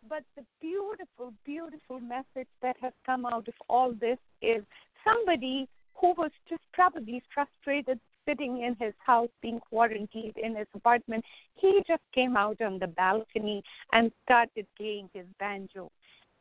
But 0.08 0.24
the 0.38 0.44
beautiful, 0.62 1.34
beautiful 1.46 2.00
message 2.00 2.52
that 2.62 2.78
has 2.82 2.94
come 3.06 3.26
out 3.26 3.48
of 3.48 3.58
all 3.70 3.94
this 3.94 4.20
is 4.42 4.64
somebody 5.04 5.68
who 6.00 6.14
was 6.18 6.32
just 6.50 6.64
probably 6.74 7.22
frustrated 7.34 8.00
sitting 8.28 8.62
in 8.62 8.76
his 8.80 8.94
house 9.06 9.30
being 9.42 9.60
quarantined 9.60 10.38
in 10.38 10.56
his 10.56 10.68
apartment. 10.74 11.24
He 11.56 11.82
just 11.88 12.04
came 12.14 12.38
out 12.38 12.62
on 12.62 12.80
the 12.80 12.88
balcony 12.88 13.64
and 13.92 14.12
started 14.24 14.66
playing 14.78 15.10
his 15.14 15.26
banjo. 15.40 15.92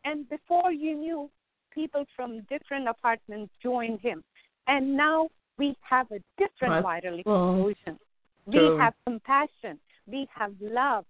And 0.05 0.28
before 0.28 0.72
you 0.72 0.97
knew, 0.97 1.30
people 1.72 2.05
from 2.16 2.41
different 2.51 2.89
apartments 2.89 3.53
joined 3.62 4.01
him. 4.01 4.22
And 4.66 4.97
now 4.97 5.28
we 5.59 5.76
have 5.83 6.07
a 6.11 6.20
different 6.39 6.85
viral 6.85 7.20
explosion. 7.20 7.99
We 8.47 8.59
have 8.78 8.95
compassion. 9.07 9.78
We 10.07 10.26
have 10.35 10.53
love. 10.61 11.05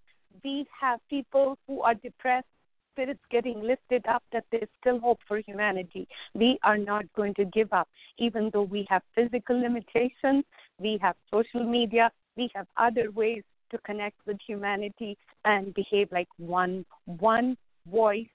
We 0.45 0.67
have 0.81 1.01
people 1.09 1.59
who 1.67 1.83
are 1.83 1.95
depressed, 1.95 2.47
spirits 2.93 3.21
getting 3.31 3.63
lifted 3.63 4.07
up, 4.07 4.23
that 4.33 4.45
there's 4.53 4.69
still 4.81 4.99
hope 5.01 5.19
for 5.27 5.39
humanity. 5.39 6.07
We 6.35 6.59
are 6.63 6.79
not 6.79 7.05
going 7.15 7.35
to 7.35 7.45
give 7.47 7.73
up. 7.73 7.89
Even 8.19 8.51
though 8.53 8.63
we 8.63 8.87
have 8.89 9.03
physical 9.15 9.61
limitations, 9.61 10.45
we 10.79 10.99
have 11.03 11.17
social 11.31 11.65
media, 11.65 12.11
we 12.37 12.51
have 12.55 12.67
other 12.77 13.11
ways 13.11 13.43
to 13.71 13.79
connect 13.79 14.17
with 14.27 14.37
humanity 14.47 15.17
and 15.45 15.75
behave 15.75 16.09
like 16.13 16.29
one 16.37 16.85
one 17.07 17.57
voice 17.91 18.29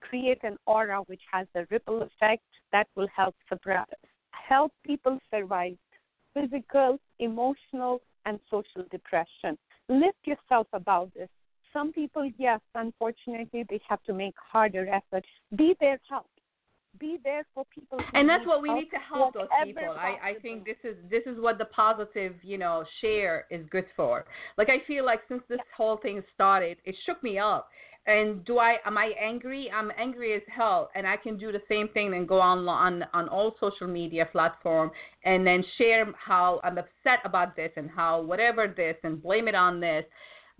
create 0.00 0.38
an 0.42 0.56
aura 0.66 0.98
which 1.06 1.22
has 1.32 1.46
a 1.54 1.64
ripple 1.70 2.02
effect 2.02 2.42
that 2.72 2.86
will 2.96 3.08
help 3.16 3.34
help 4.48 4.72
people 4.84 5.18
survive 5.30 5.76
physical, 6.34 6.98
emotional, 7.18 8.00
and 8.26 8.38
social 8.50 8.84
depression. 8.90 9.56
Lift 9.88 10.18
yourself 10.24 10.66
about 10.72 11.12
this. 11.14 11.28
Some 11.72 11.92
people, 11.92 12.30
yes, 12.38 12.60
unfortunately, 12.74 13.64
they 13.68 13.80
have 13.88 14.02
to 14.04 14.12
make 14.12 14.34
harder 14.36 14.86
effort. 14.88 15.24
Be 15.56 15.74
their 15.80 15.98
help. 16.08 16.26
Be 17.00 17.16
there 17.24 17.46
for 17.54 17.64
people. 17.74 17.98
And 18.12 18.28
that's 18.28 18.46
what 18.46 18.60
we 18.60 18.72
need 18.72 18.90
to 18.90 18.98
help 18.98 19.32
those 19.32 19.48
people. 19.64 19.96
I, 19.96 20.30
I 20.30 20.34
think 20.42 20.66
this 20.66 20.76
is 20.84 20.94
this 21.10 21.22
is 21.24 21.40
what 21.40 21.56
the 21.56 21.64
positive, 21.64 22.34
you 22.42 22.58
know, 22.58 22.84
share 23.00 23.46
is 23.50 23.64
good 23.70 23.86
for. 23.96 24.26
Like 24.58 24.68
I 24.68 24.86
feel 24.86 25.04
like 25.06 25.20
since 25.26 25.42
this 25.48 25.58
whole 25.74 25.96
thing 25.96 26.22
started, 26.34 26.76
it 26.84 26.94
shook 27.06 27.22
me 27.22 27.38
up. 27.38 27.70
And 28.06 28.44
do 28.44 28.58
I 28.58 28.76
am 28.84 28.98
I 28.98 29.12
angry? 29.18 29.70
I'm 29.74 29.90
angry 29.96 30.34
as 30.34 30.42
hell, 30.54 30.90
and 30.94 31.06
I 31.06 31.16
can 31.16 31.38
do 31.38 31.52
the 31.52 31.62
same 31.68 31.88
thing 31.88 32.12
and 32.14 32.28
go 32.28 32.40
on 32.40 32.68
on 32.68 33.04
on 33.14 33.28
all 33.28 33.54
social 33.60 33.86
media 33.86 34.26
platform 34.30 34.90
and 35.24 35.46
then 35.46 35.64
share 35.78 36.12
how 36.14 36.60
I'm 36.64 36.78
upset 36.78 37.20
about 37.24 37.54
this 37.54 37.70
and 37.76 37.88
how 37.88 38.20
whatever 38.20 38.66
this 38.66 38.96
and 39.04 39.22
blame 39.22 39.46
it 39.46 39.54
on 39.54 39.80
this. 39.80 40.04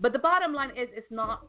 But 0.03 0.11
the 0.11 0.19
bottom 0.19 0.53
line 0.53 0.71
is 0.71 0.89
it's 0.91 1.07
not 1.09 1.47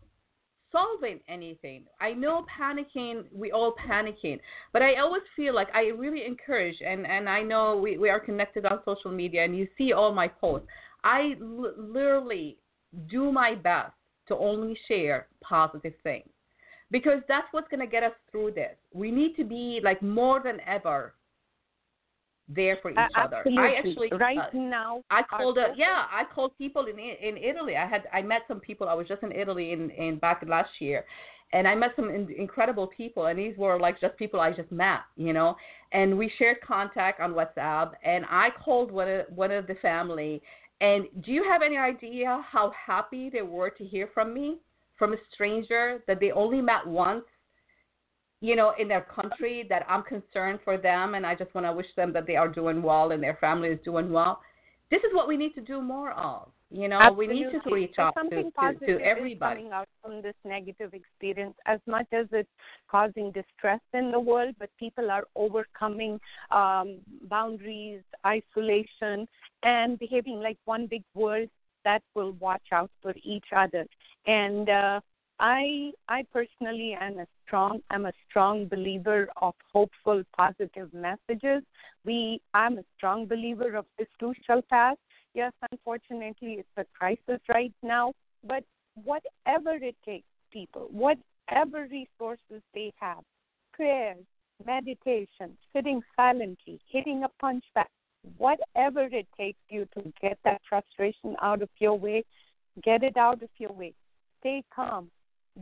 solving 0.71 1.19
anything. 1.29 1.87
I 2.01 2.13
know 2.13 2.47
panicking, 2.57 3.25
we 3.33 3.51
all 3.51 3.75
panicking, 3.89 4.39
but 4.73 4.81
I 4.81 5.01
always 5.01 5.23
feel 5.35 5.53
like 5.57 5.67
I 5.75 5.87
really 5.87 6.25
encourage, 6.25 6.77
and, 6.87 7.05
and 7.05 7.29
I 7.29 7.43
know 7.43 7.77
we, 7.77 7.99
we 7.99 8.09
are 8.11 8.21
connected 8.21 8.65
on 8.65 8.79
social 8.85 9.11
media 9.11 9.45
and 9.45 9.59
you 9.59 9.67
see 9.77 9.93
all 9.93 10.13
my 10.13 10.29
posts. 10.29 10.69
I 11.03 11.35
l- 11.41 11.75
literally 11.77 12.59
do 13.11 13.33
my 13.33 13.57
best 13.57 13.93
to 14.29 14.37
only 14.37 14.79
share 14.87 15.27
positive 15.43 15.95
things 16.05 16.29
because 16.93 17.23
that's 17.27 17.49
what's 17.51 17.69
going 17.69 17.81
to 17.81 17.89
get 17.89 18.05
us 18.05 18.13
through 18.31 18.53
this. 18.53 18.77
We 18.93 19.11
need 19.11 19.35
to 19.35 19.45
be 19.45 19.81
like 19.83 20.01
more 20.01 20.41
than 20.41 20.59
ever 20.65 21.15
there 22.49 22.79
for 22.83 22.91
each 22.91 22.99
Uh, 22.99 23.09
other. 23.25 23.43
I 23.59 23.75
actually 23.77 24.11
right 24.13 24.39
uh, 24.39 24.51
now, 24.53 25.03
I 25.11 25.23
called 25.23 25.59
a, 25.59 25.73
yeah, 25.77 26.05
I 26.11 26.25
called 26.35 26.57
people 26.59 26.87
in 26.87 26.99
in 26.99 27.37
Italy. 27.37 27.77
I 27.77 27.87
had 27.87 28.03
I 28.13 28.23
met 28.23 28.43
some 28.49 28.61
people. 28.61 28.89
I 28.89 28.95
was 28.95 29.09
just 29.09 29.23
in 29.23 29.33
Italy 29.33 29.73
in 29.73 29.91
in 29.91 30.19
back 30.19 30.43
last 30.47 30.71
year, 30.81 31.05
and 31.53 31.67
I 31.67 31.75
met 31.75 31.93
some 31.97 32.11
in, 32.11 32.31
incredible 32.37 32.87
people. 32.87 33.27
And 33.27 33.39
these 33.39 33.57
were 33.57 33.79
like 33.79 34.01
just 34.01 34.17
people 34.19 34.41
I 34.41 34.53
just 34.53 34.71
met, 34.71 35.01
you 35.17 35.33
know. 35.33 35.57
And 35.93 36.19
we 36.19 36.31
shared 36.39 36.59
contact 36.61 37.21
on 37.21 37.33
WhatsApp. 37.33 37.93
And 38.03 38.25
I 38.29 38.51
called 38.65 38.91
one 38.91 39.09
of 39.09 39.27
one 39.35 39.51
of 39.51 39.67
the 39.67 39.77
family. 39.77 40.43
And 40.81 41.07
do 41.25 41.33
you 41.33 41.45
have 41.45 41.63
any 41.63 41.79
idea 41.79 42.45
how 42.47 42.73
happy 42.87 43.31
they 43.31 43.43
were 43.43 43.71
to 43.71 43.85
hear 43.85 44.11
from 44.13 44.35
me, 44.35 44.59
from 44.99 45.13
a 45.15 45.17
stranger 45.33 46.03
that 46.07 46.21
they 46.21 46.31
only 46.33 46.61
met 46.61 46.87
once? 46.87 47.25
You 48.45 48.57
know, 48.57 48.75
in 48.79 48.89
their 48.89 49.01
country 49.01 49.65
that 49.71 49.87
I'm 49.89 50.03
concerned 50.03 50.59
for 50.65 50.77
them 50.77 51.15
and 51.15 51.25
I 51.25 51.35
just 51.35 51.55
want 51.55 51.67
to 51.67 51.73
wish 51.73 51.87
them 51.97 52.13
that 52.13 52.27
they 52.27 52.37
are 52.37 52.47
doing 52.49 52.83
well 52.83 53.13
and 53.13 53.23
their 53.23 53.39
family 53.41 53.69
is 53.71 53.79
doing 53.83 54.13
well. 54.13 54.43
This 54.91 54.99
is 54.99 55.15
what 55.15 55.27
we 55.27 55.39
need 55.39 55.55
to 55.55 55.63
do 55.63 55.81
more 55.81 56.13
of. 56.13 56.49
You 56.71 56.89
know, 56.89 56.99
we 57.17 57.27
need 57.27 57.47
to 57.53 57.75
reach 57.75 57.95
out 57.99 58.13
to, 58.15 58.21
something 58.21 58.45
to, 58.45 58.51
positive 58.51 58.87
to 58.87 58.97
is 58.97 59.03
everybody. 59.03 59.61
coming 59.61 59.73
out 59.73 59.89
from 60.03 60.21
this 60.21 60.35
negative 60.45 60.93
experience 60.93 61.55
as 61.65 61.81
much 61.87 62.07
as 62.13 62.27
it's 62.33 62.49
causing 62.91 63.31
distress 63.31 63.81
in 63.95 64.11
the 64.11 64.21
world, 64.21 64.55
but 64.59 64.69
people 64.79 65.11
are 65.11 65.25
overcoming 65.37 66.21
um, 66.51 66.99
boundaries, 67.23 68.03
isolation, 68.27 69.27
and 69.63 69.99
behaving 69.99 70.41
like 70.41 70.59
one 70.67 70.87
big 70.87 71.05
world 71.15 71.49
that 71.85 72.03
will 72.15 72.33
watch 72.33 72.67
out 72.73 72.91
for 73.01 73.15
each 73.23 73.47
other. 73.57 73.87
And 74.27 74.69
uh, 74.69 75.01
I, 75.41 75.93
I 76.09 76.25
personally 76.33 76.97
am 77.01 77.19
a 77.19 77.27
strong, 77.47 77.81
I'm 77.91 78.07
a 78.07 78.13
strong 78.29 78.67
believer 78.67 79.29
of 79.41 79.55
hopeful, 79.73 80.23
positive 80.37 80.93
messages. 80.93 81.63
We, 82.05 82.41
I'm 82.53 82.79
a 82.79 82.85
strong 82.97 83.27
believer 83.27 83.77
of 83.77 83.87
this 83.99 84.09
too 84.19 84.35
shall 84.47 84.63
pass. 84.63 84.97
Yes, 85.35 85.53
unfortunately, 85.71 86.59
it's 86.61 86.69
a 86.77 86.85
crisis 86.97 87.41
right 87.49 87.73
now, 87.83 88.13
but 88.47 88.65
whatever 89.03 89.73
it 89.73 89.97
takes, 90.05 90.27
people, 90.53 90.89
whatever 90.91 91.89
resources 91.91 92.63
they 92.73 92.93
have, 93.01 93.23
prayers, 93.73 94.25
meditation, 94.65 95.57
sitting 95.75 96.01
silently, 96.17 96.81
hitting 96.89 97.25
a 97.25 97.29
punch 97.41 97.65
bag, 97.75 97.87
whatever 98.39 99.03
it 99.03 99.27
takes 99.37 99.59
you 99.69 99.87
to 99.95 100.13
get 100.23 100.39
that 100.45 100.61
frustration 100.69 101.37
out 101.43 101.63
of 101.63 101.69
your 101.79 101.99
way, 101.99 102.25
get 102.83 103.03
it 103.03 103.17
out 103.17 103.43
of 103.43 103.49
your 103.59 103.73
way. 103.73 103.93
Stay 104.41 104.63
calm. 104.75 105.11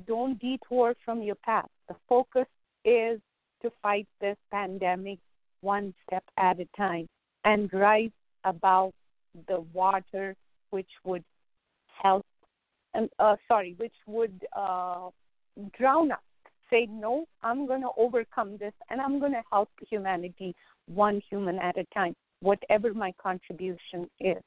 Don't 0.06 0.38
detour 0.38 0.94
from 1.04 1.22
your 1.22 1.34
path. 1.36 1.68
The 1.88 1.96
focus 2.08 2.46
is 2.84 3.20
to 3.62 3.70
fight 3.82 4.06
this 4.20 4.36
pandemic 4.50 5.18
one 5.60 5.94
step 6.06 6.24
at 6.36 6.58
a 6.60 6.66
time 6.76 7.08
and 7.44 7.72
rise 7.72 8.10
above 8.44 8.92
the 9.48 9.60
water 9.72 10.34
which 10.70 10.90
would 11.04 11.24
help 12.02 12.26
and 12.94 13.08
uh, 13.18 13.36
sorry 13.48 13.74
which 13.78 13.94
would 14.06 14.44
uh, 14.56 15.08
drown 15.78 16.12
us 16.12 16.18
say 16.70 16.86
no 16.90 17.24
i'm 17.42 17.66
going 17.66 17.80
to 17.80 17.90
overcome 17.96 18.56
this 18.58 18.72
and 18.90 19.00
i'm 19.00 19.20
going 19.20 19.32
to 19.32 19.42
help 19.50 19.68
humanity 19.88 20.54
one 20.86 21.20
human 21.30 21.58
at 21.58 21.76
a 21.78 21.84
time 21.94 22.14
whatever 22.40 22.92
my 22.92 23.12
contribution 23.22 24.08
is 24.20 24.42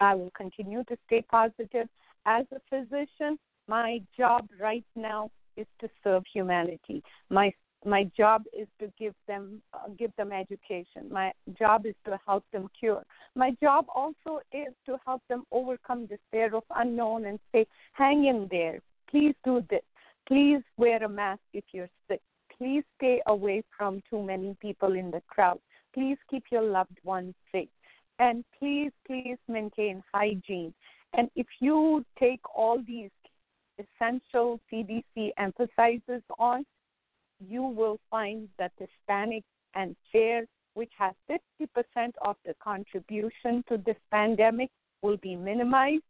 i 0.00 0.14
will 0.14 0.30
continue 0.36 0.84
to 0.84 0.96
stay 1.06 1.22
positive 1.30 1.88
as 2.26 2.46
a 2.52 2.60
physician 2.70 3.38
my 3.68 4.00
job 4.16 4.48
right 4.60 4.84
now 4.96 5.30
is 5.56 5.66
to 5.80 5.88
serve 6.02 6.24
humanity. 6.32 7.02
My 7.30 7.52
my 7.86 8.04
job 8.16 8.44
is 8.58 8.66
to 8.80 8.90
give 8.98 9.14
them 9.28 9.60
uh, 9.74 9.88
give 9.98 10.10
them 10.16 10.32
education. 10.32 11.08
My 11.10 11.32
job 11.58 11.86
is 11.86 11.94
to 12.06 12.18
help 12.26 12.44
them 12.52 12.68
cure. 12.78 13.04
My 13.34 13.50
job 13.62 13.86
also 13.94 14.40
is 14.52 14.72
to 14.86 14.96
help 15.04 15.22
them 15.28 15.44
overcome 15.52 16.08
fear 16.30 16.54
of 16.54 16.64
unknown 16.74 17.26
and 17.26 17.38
say 17.52 17.66
hang 17.92 18.24
in 18.26 18.48
there. 18.50 18.80
Please 19.10 19.34
do 19.44 19.62
this. 19.68 19.82
Please 20.26 20.62
wear 20.78 21.02
a 21.04 21.08
mask 21.08 21.42
if 21.52 21.64
you're 21.72 21.90
sick. 22.08 22.22
Please 22.56 22.84
stay 22.96 23.20
away 23.26 23.62
from 23.76 24.02
too 24.08 24.22
many 24.22 24.56
people 24.60 24.94
in 24.94 25.10
the 25.10 25.20
crowd. 25.28 25.58
Please 25.92 26.16
keep 26.30 26.44
your 26.50 26.62
loved 26.62 26.98
ones 27.04 27.34
safe. 27.52 27.68
And 28.18 28.44
please 28.58 28.92
please 29.06 29.36
maintain 29.48 30.02
hygiene. 30.12 30.72
And 31.12 31.28
if 31.36 31.46
you 31.60 32.04
take 32.18 32.40
all 32.54 32.80
these 32.86 33.10
essential 33.78 34.60
cdc 34.72 35.30
emphasizes 35.38 36.22
on 36.38 36.64
you 37.40 37.62
will 37.62 37.98
find 38.10 38.48
that 38.58 38.72
Hispanic 38.78 39.44
and 39.74 39.96
share, 40.12 40.44
which 40.74 40.92
has 40.98 41.14
50% 41.30 42.12
of 42.22 42.36
the 42.44 42.54
contribution 42.62 43.64
to 43.68 43.78
this 43.78 43.96
pandemic, 44.10 44.70
will 45.02 45.16
be 45.18 45.36
minimized 45.36 46.02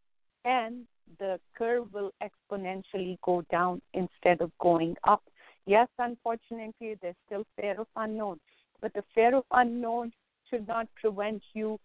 and 0.45 0.87
the 1.19 1.39
curve 1.57 1.93
will 1.93 2.13
exponentially 2.23 3.19
go 3.23 3.43
down 3.51 3.81
instead 3.93 4.41
of 4.41 4.51
going 4.61 4.97
up. 5.05 5.23
Yes, 5.67 5.89
unfortunately, 5.99 6.97
there's 7.01 7.17
still 7.27 7.45
fear 7.57 7.81
of 7.81 7.87
unknown, 7.97 8.39
but 8.81 8.93
the 8.95 9.05
fear 9.15 9.35
of 9.35 9.45
unknown 9.51 10.13
should 10.49 10.69
not 10.69 10.87
prevent 11.01 11.43
you 11.55 11.79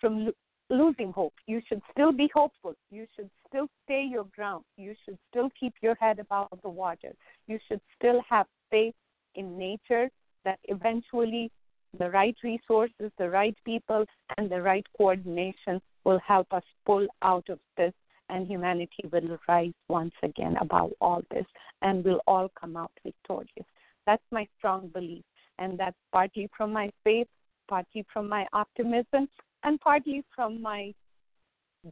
from 0.00 0.26
lo- 0.26 0.32
losing 0.70 1.12
hope. 1.12 1.34
You 1.46 1.60
should 1.68 1.82
still 1.92 2.12
be 2.12 2.30
hopeful. 2.32 2.74
You 2.90 3.06
should 3.16 3.30
still 3.48 3.66
stay 3.84 4.06
your 4.10 4.26
ground. 4.34 4.64
You 4.76 4.94
should 5.04 5.18
still 5.30 5.50
keep 5.58 5.74
your 5.82 5.94
head 5.96 6.18
above 6.18 6.48
the 6.62 6.68
water. 6.68 7.12
You 7.46 7.58
should 7.68 7.80
still 7.96 8.22
have 8.28 8.46
faith 8.70 8.94
in 9.34 9.58
nature 9.58 10.10
that 10.44 10.58
eventually 10.64 11.50
the 11.98 12.10
right 12.10 12.36
resources, 12.44 13.10
the 13.18 13.30
right 13.30 13.56
people, 13.64 14.04
and 14.36 14.50
the 14.50 14.60
right 14.60 14.86
coordination 14.96 15.80
will 16.04 16.20
help 16.26 16.52
us 16.52 16.62
pull 16.84 17.06
out 17.22 17.48
of 17.48 17.58
this, 17.76 17.92
and 18.28 18.46
humanity 18.46 19.08
will 19.10 19.38
rise 19.48 19.72
once 19.88 20.14
again 20.22 20.56
above 20.60 20.90
all 21.00 21.22
this, 21.30 21.46
and 21.82 22.04
we'll 22.04 22.20
all 22.26 22.50
come 22.60 22.76
out 22.76 22.92
victorious. 23.04 23.66
That's 24.06 24.22
my 24.30 24.46
strong 24.58 24.88
belief, 24.88 25.24
and 25.58 25.78
that's 25.78 25.96
partly 26.12 26.48
from 26.56 26.72
my 26.72 26.90
faith, 27.04 27.28
partly 27.68 28.04
from 28.12 28.28
my 28.28 28.46
optimism, 28.52 29.28
and 29.64 29.80
partly 29.80 30.24
from 30.34 30.60
my 30.60 30.92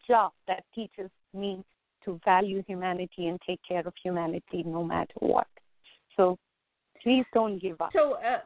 job 0.07 0.33
that 0.47 0.65
teaches 0.75 1.11
me 1.37 1.63
to 2.05 2.21
value 2.25 2.63
humanity 2.67 3.27
and 3.27 3.39
take 3.47 3.61
care 3.67 3.87
of 3.87 3.93
humanity 4.03 4.63
no 4.65 4.83
matter 4.83 5.15
what. 5.19 5.47
So 6.17 6.39
please 7.03 7.25
don't 7.33 7.61
give 7.61 7.81
up. 7.81 7.91
So, 7.93 8.15
uh, 8.15 8.39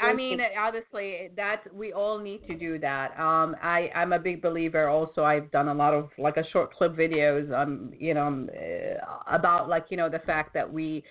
I 0.00 0.12
mean, 0.12 0.40
obviously, 0.58 1.30
that 1.36 1.62
we 1.72 1.92
all 1.92 2.18
need 2.18 2.46
to 2.48 2.54
do 2.54 2.78
that. 2.78 3.18
Um, 3.18 3.54
I 3.62 3.90
I'm 3.94 4.12
a 4.12 4.18
big 4.18 4.42
believer. 4.42 4.88
Also, 4.88 5.24
I've 5.24 5.50
done 5.50 5.68
a 5.68 5.74
lot 5.74 5.94
of 5.94 6.10
like 6.18 6.36
a 6.36 6.44
short 6.52 6.74
clip 6.74 6.96
videos. 6.96 7.52
Um, 7.56 7.92
you 7.98 8.14
know, 8.14 8.48
uh, 8.48 9.34
about 9.36 9.68
like 9.68 9.86
you 9.90 9.96
know 9.96 10.08
the 10.08 10.20
fact 10.20 10.54
that 10.54 10.72
we 10.72 11.04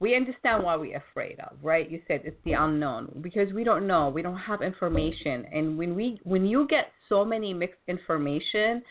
we 0.00 0.16
understand 0.16 0.62
why 0.62 0.76
we're 0.76 0.96
afraid 0.96 1.38
of, 1.40 1.56
right? 1.62 1.90
You 1.90 2.00
said 2.06 2.22
it's 2.24 2.36
the 2.44 2.52
unknown 2.52 3.20
because 3.20 3.52
we 3.52 3.64
don't 3.64 3.86
know, 3.86 4.08
we 4.08 4.22
don't 4.22 4.38
have 4.38 4.62
information, 4.62 5.46
and 5.52 5.76
when 5.76 5.94
we 5.94 6.20
when 6.24 6.46
you 6.46 6.66
get 6.68 6.92
so 7.08 7.24
many 7.24 7.52
mixed 7.52 7.80
information, 7.88 8.82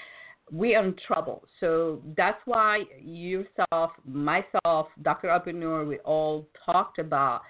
we 0.52 0.76
are 0.76 0.86
in 0.86 0.96
trouble. 1.06 1.44
So 1.60 2.02
that's 2.16 2.40
why 2.46 2.84
yourself, 3.02 3.92
myself, 4.06 4.88
Dr. 5.02 5.28
Abonour, 5.30 5.88
we 5.88 5.98
all 6.00 6.48
talked 6.66 7.00
about 7.00 7.42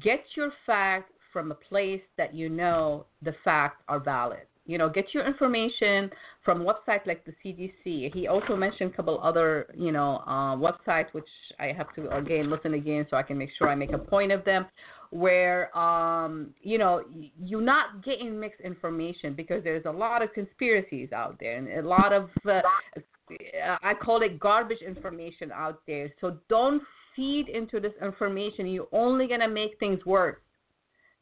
get 0.00 0.24
your 0.36 0.52
facts 0.66 1.12
from 1.32 1.50
a 1.50 1.54
place 1.54 2.02
that 2.18 2.34
you 2.34 2.48
know 2.48 3.06
the 3.22 3.34
facts 3.44 3.82
are 3.88 4.00
valid. 4.00 4.46
You 4.64 4.78
know, 4.78 4.88
get 4.88 5.06
your 5.12 5.26
information 5.26 6.10
from 6.44 6.60
websites 6.60 7.06
like 7.06 7.24
the 7.24 7.34
CDC. 7.44 8.14
He 8.14 8.28
also 8.28 8.54
mentioned 8.54 8.92
a 8.92 8.96
couple 8.96 9.20
other, 9.20 9.66
you 9.76 9.90
know, 9.90 10.22
uh, 10.26 10.54
websites 10.54 11.12
which 11.12 11.28
I 11.58 11.72
have 11.76 11.92
to 11.96 12.08
again 12.16 12.48
listen 12.50 12.74
again 12.74 13.06
so 13.10 13.16
I 13.16 13.22
can 13.22 13.38
make 13.38 13.50
sure 13.58 13.68
I 13.68 13.74
make 13.74 13.92
a 13.92 13.98
point 13.98 14.30
of 14.30 14.44
them 14.44 14.66
where 15.10 15.76
um, 15.76 16.50
you 16.62 16.78
know 16.78 17.02
you're 17.44 17.60
not 17.60 18.02
getting 18.04 18.38
mixed 18.40 18.60
information 18.60 19.34
because 19.34 19.62
there's 19.62 19.84
a 19.84 19.90
lot 19.90 20.22
of 20.22 20.32
conspiracies 20.32 21.12
out 21.12 21.36
there 21.38 21.56
and 21.58 21.68
a 21.84 21.86
lot 21.86 22.12
of 22.12 22.30
uh, 22.48 22.60
I 23.82 23.94
call 23.94 24.22
it 24.22 24.38
garbage 24.40 24.80
information 24.80 25.52
out 25.52 25.80
there. 25.86 26.10
So 26.20 26.38
don't 26.48 26.82
feed 27.14 27.48
into 27.48 27.80
this 27.80 27.92
information. 28.02 28.66
You're 28.66 28.88
only 28.92 29.26
gonna 29.26 29.48
make 29.48 29.78
things 29.78 30.04
worse. 30.06 30.38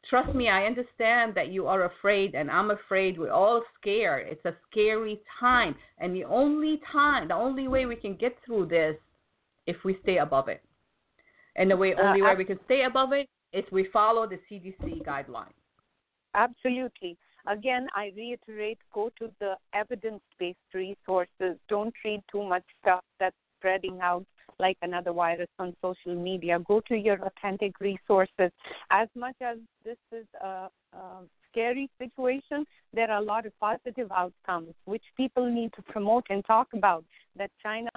Trust 0.09 0.35
me, 0.35 0.49
I 0.49 0.65
understand 0.65 1.35
that 1.35 1.49
you 1.49 1.67
are 1.67 1.85
afraid, 1.85 2.35
and 2.35 2.51
I'm 2.51 2.71
afraid. 2.71 3.19
We're 3.19 3.31
all 3.31 3.63
scared. 3.79 4.27
It's 4.29 4.45
a 4.45 4.57
scary 4.71 5.21
time, 5.39 5.75
and 5.99 6.15
the 6.15 6.25
only 6.25 6.81
time, 6.91 7.29
the 7.29 7.35
only 7.35 7.69
way 7.69 7.87
we 7.87 7.97
can 7.97 8.17
get 8.17 8.37
through 8.45 8.67
this, 8.67 8.97
if 9.67 9.77
we 9.85 9.99
stay 10.03 10.19
above 10.19 10.49
it. 10.49 10.63
And 11.57 11.71
the 11.71 11.77
way 11.77 11.95
only 11.95 12.23
uh, 12.23 12.25
way 12.25 12.35
we 12.37 12.45
can 12.45 12.59
stay 12.65 12.85
above 12.85 13.13
it 13.13 13.29
is 13.53 13.65
we 13.71 13.89
follow 13.93 14.27
the 14.27 14.39
CDC 14.51 15.05
guidelines. 15.05 15.53
Absolutely. 16.35 17.17
Again, 17.47 17.87
I 17.95 18.13
reiterate 18.17 18.79
go 18.93 19.11
to 19.19 19.31
the 19.41 19.55
evidence 19.75 20.23
based 20.39 20.59
resources. 20.73 21.59
Don't 21.69 21.95
read 22.05 22.23
too 22.31 22.43
much 22.43 22.65
stuff 22.83 23.03
that's 23.19 23.37
spreading 23.59 23.99
out 24.03 24.25
like 24.61 24.77
another 24.83 25.13
virus 25.13 25.49
on 25.59 25.75
social 25.83 26.15
media. 26.15 26.59
Go 26.67 26.81
to 26.89 26.97
your 26.97 27.19
authentic 27.25 27.81
resources. 27.81 28.51
As 28.91 29.09
much 29.17 29.37
as 29.41 29.59
this 29.85 29.97
is 30.13 30.27
a, 30.43 30.69
a 30.93 31.23
scary 31.51 31.89
situation, 31.99 32.65
there 32.93 33.11
are 33.11 33.21
a 33.21 33.25
lot 33.25 33.47
of 33.47 33.53
positive 33.59 34.11
outcomes 34.13 34.75
which 34.85 35.05
people 35.17 35.51
need 35.51 35.73
to 35.75 35.83
promote 35.83 36.27
and 36.31 36.45
talk 36.45 36.69
about. 36.75 37.05
That 37.37 37.51
China 37.63 37.91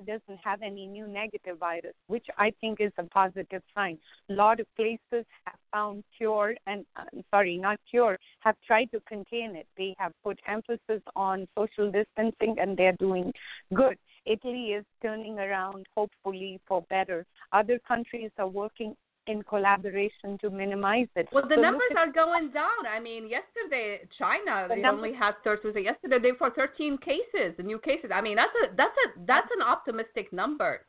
doesn't 0.00 0.40
have 0.42 0.62
any 0.62 0.86
new 0.86 1.06
negative 1.06 1.58
virus, 1.58 1.94
which 2.06 2.26
I 2.38 2.52
think 2.60 2.80
is 2.80 2.92
a 2.98 3.04
positive 3.04 3.62
sign. 3.74 3.98
A 4.30 4.32
lot 4.32 4.60
of 4.60 4.66
places 4.76 5.26
have 5.44 5.58
found 5.72 6.04
cure 6.16 6.54
and 6.66 6.84
uh, 6.96 7.04
sorry, 7.30 7.58
not 7.58 7.78
cure, 7.90 8.18
have 8.40 8.56
tried 8.66 8.90
to 8.92 9.00
contain 9.00 9.56
it. 9.56 9.66
They 9.76 9.94
have 9.98 10.12
put 10.24 10.38
emphasis 10.46 11.02
on 11.14 11.46
social 11.56 11.90
distancing 11.90 12.56
and 12.58 12.76
they're 12.76 12.96
doing 12.98 13.32
good. 13.74 13.98
Italy 14.26 14.72
is 14.72 14.84
turning 15.00 15.38
around, 15.38 15.86
hopefully, 15.96 16.60
for 16.66 16.82
better. 16.88 17.26
Other 17.52 17.78
countries 17.86 18.30
are 18.38 18.48
working 18.48 18.96
in 19.26 19.42
collaboration 19.44 20.36
to 20.40 20.50
minimize 20.50 21.06
it. 21.14 21.28
Well, 21.32 21.44
the 21.48 21.54
so 21.54 21.60
numbers 21.60 21.92
are 21.96 22.10
going 22.10 22.50
down. 22.50 22.86
I 22.90 22.98
mean, 23.00 23.28
yesterday 23.28 24.00
China 24.18 24.66
the 24.68 24.76
they 24.76 24.80
numbers, 24.80 25.04
only 25.06 25.18
had 25.18 25.34
Thursday 25.44 25.82
yesterday 25.82 26.18
they 26.20 26.32
for 26.36 26.50
13 26.50 26.98
cases, 26.98 27.54
new 27.62 27.78
cases. 27.78 28.10
I 28.12 28.20
mean, 28.20 28.36
that's 28.36 28.52
a 28.64 28.74
that's 28.76 28.96
a 29.06 29.20
that's 29.26 29.48
an 29.56 29.62
optimistic 29.62 30.32
number. 30.32 30.84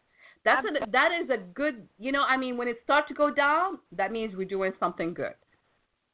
That's 0.45 0.65
a, 0.65 0.91
that 0.91 1.11
is 1.21 1.29
a 1.29 1.37
good. 1.53 1.87
You 1.99 2.11
know, 2.11 2.23
I 2.23 2.37
mean, 2.37 2.57
when 2.57 2.67
it 2.67 2.77
starts 2.83 3.07
to 3.09 3.13
go 3.13 3.33
down, 3.33 3.79
that 3.95 4.11
means 4.11 4.35
we're 4.35 4.45
doing 4.45 4.73
something 4.79 5.13
good. 5.13 5.35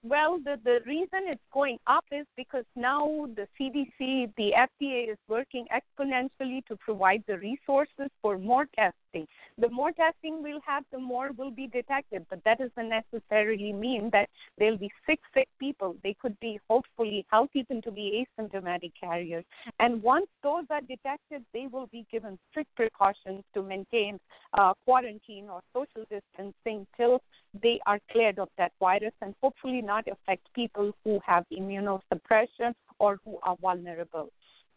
Well, 0.02 0.39
the, 0.39 0.58
the 0.64 0.80
reason 0.86 1.28
it's 1.28 1.41
going 1.54 1.78
up 1.86 2.06
is 2.12 2.26
because 2.38 2.64
now 2.76 3.28
the 3.36 3.47
CDC, 3.60 4.32
the 4.38 4.54
FDA 4.56 5.12
is 5.12 5.18
working 5.28 5.66
exponentially 5.74 6.66
to 6.68 6.78
provide 6.78 7.24
the 7.28 7.38
resources 7.38 8.10
for 8.22 8.38
more 8.38 8.66
testing. 9.12 9.28
The 9.57 9.70
more 9.70 9.91
testing 9.91 10.41
we'll 10.41 10.62
have, 10.66 10.84
the 10.91 10.99
more 10.99 11.32
will 11.38 11.51
be 11.51 11.68
detected, 11.68 12.26
but 12.30 12.39
that 12.45 12.60
doesn't 12.60 12.89
necessarily 12.89 13.74
mean 13.74 14.10
that 14.14 14.30
there'll 14.57 14.78
be 14.78 14.91
sick, 15.05 15.20
sick 15.34 15.47
people. 15.60 15.95
They 16.03 16.16
could 16.20 16.39
be 16.39 16.60
hopefully 16.70 17.26
healthy 17.30 17.60
even 17.60 17.82
to 17.82 17.91
be 17.91 18.26
asymptomatic 18.39 18.91
carriers. 18.99 19.43
And 19.80 20.01
once 20.01 20.28
those 20.43 20.66
are 20.70 20.82
detected, 20.82 21.43
they 21.53 21.68
will 21.72 21.88
be 21.88 22.05
given 22.12 22.38
strict 22.49 22.74
precautions 22.76 23.43
to 23.53 23.62
maintain 23.62 24.20
uh, 24.53 24.74
quarantine 24.86 25.47
or 25.49 25.62
social 25.74 26.05
distancing 26.10 26.86
till 26.95 27.22
they 27.62 27.80
are 27.86 27.99
cleared 28.12 28.39
of 28.39 28.49
that 28.57 28.72
virus 28.80 29.14
and 29.22 29.34
hopefully 29.41 29.82
not 29.82 30.05
affect 30.07 30.47
people 30.53 30.91
who 31.03 31.20
have 31.26 31.45
immunosuppression 31.51 32.74
or 32.99 33.18
who 33.26 33.39
are 33.43 33.55
vulnerable. 33.62 34.30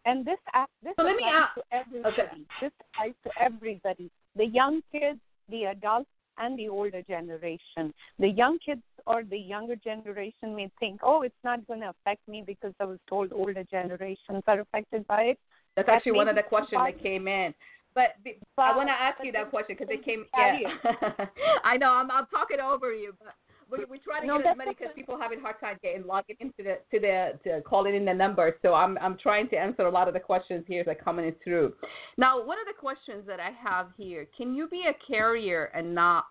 And 0.05 0.25
this 0.25 0.39
this 0.83 0.95
so 0.99 1.07
applies 1.07 1.49
to 1.55 1.63
everybody. 1.71 2.13
Okay. 2.13 2.29
This 2.61 2.73
applies 2.81 3.15
to 3.25 3.31
everybody: 3.41 4.11
the 4.37 4.47
young 4.47 4.83
kids, 4.91 5.21
the 5.49 5.65
adults, 5.65 6.09
and 6.39 6.59
the 6.59 6.69
older 6.69 7.03
generation. 7.03 7.93
The 8.19 8.29
young 8.29 8.59
kids 8.65 8.83
or 9.07 9.23
the 9.25 9.39
younger 9.39 9.77
generation 9.77 10.55
may 10.55 10.71
think, 10.81 11.01
"Oh, 11.03 11.23
it's 11.23 11.45
not 11.45 11.67
going 11.67 11.81
to 11.81 11.91
affect 11.91 12.27
me 12.27 12.43
because 12.47 12.73
I 12.81 12.85
was 12.85 12.99
told 13.09 13.33
older 13.33 13.65
generations 13.65 14.43
are 14.47 14.61
affected 14.61 15.07
by 15.07 15.23
it." 15.23 15.39
That's 15.77 15.87
that 15.87 15.97
actually 15.97 16.13
one 16.13 16.29
of 16.29 16.37
the 16.37 16.43
questions 16.43 16.81
that 16.85 17.03
came 17.03 17.29
in. 17.29 17.55
But, 17.95 18.17
but 18.57 18.63
I 18.63 18.77
want 18.77 18.89
to 18.89 18.93
ask 18.93 19.23
you 19.23 19.33
that 19.33 19.51
question 19.51 19.77
because 19.79 19.93
it 19.93 20.05
came. 20.05 20.25
Yeah. 20.37 21.27
I 21.65 21.77
know 21.77 21.91
I'm 21.91 22.11
I'm 22.11 22.27
talking 22.27 22.59
over 22.61 22.93
you, 22.93 23.13
but 23.19 23.35
we 23.73 23.85
we 23.91 23.99
try 23.99 24.21
to 24.21 24.27
no, 24.27 24.39
get 24.39 24.49
as 24.49 24.57
many 24.57 24.75
because 24.75 24.95
people 24.95 25.19
having 25.19 25.39
a 25.39 25.43
hard 25.43 25.59
time 25.61 25.79
getting 25.83 26.07
logging 26.07 26.37
into 26.41 26.59
the 26.59 26.79
to 26.91 27.01
the 27.01 27.39
to 27.45 27.61
calling 27.63 27.95
in 27.95 28.05
the 28.05 28.15
number. 28.15 28.57
So 28.63 28.75
I'm 28.75 28.99
I'm 28.99 29.17
trying 29.19 29.49
to 29.51 29.57
answer 29.57 29.87
a 29.87 29.91
lot 29.91 30.09
of 30.09 30.15
the 30.15 30.21
questions 30.21 30.65
here 30.69 30.85
that 30.85 30.91
are 30.91 31.03
coming 31.03 31.35
through. 31.43 31.73
Now, 32.19 32.45
one 32.45 32.59
of 32.59 32.67
the 32.67 32.79
questions 32.79 33.25
that 33.27 33.41
I 33.41 33.51
have 33.51 33.89
here: 33.97 34.27
Can 34.37 34.55
you 34.55 34.69
be 34.69 34.85
a 34.89 34.95
carrier 35.11 35.71
and 35.75 35.95
not 35.95 36.25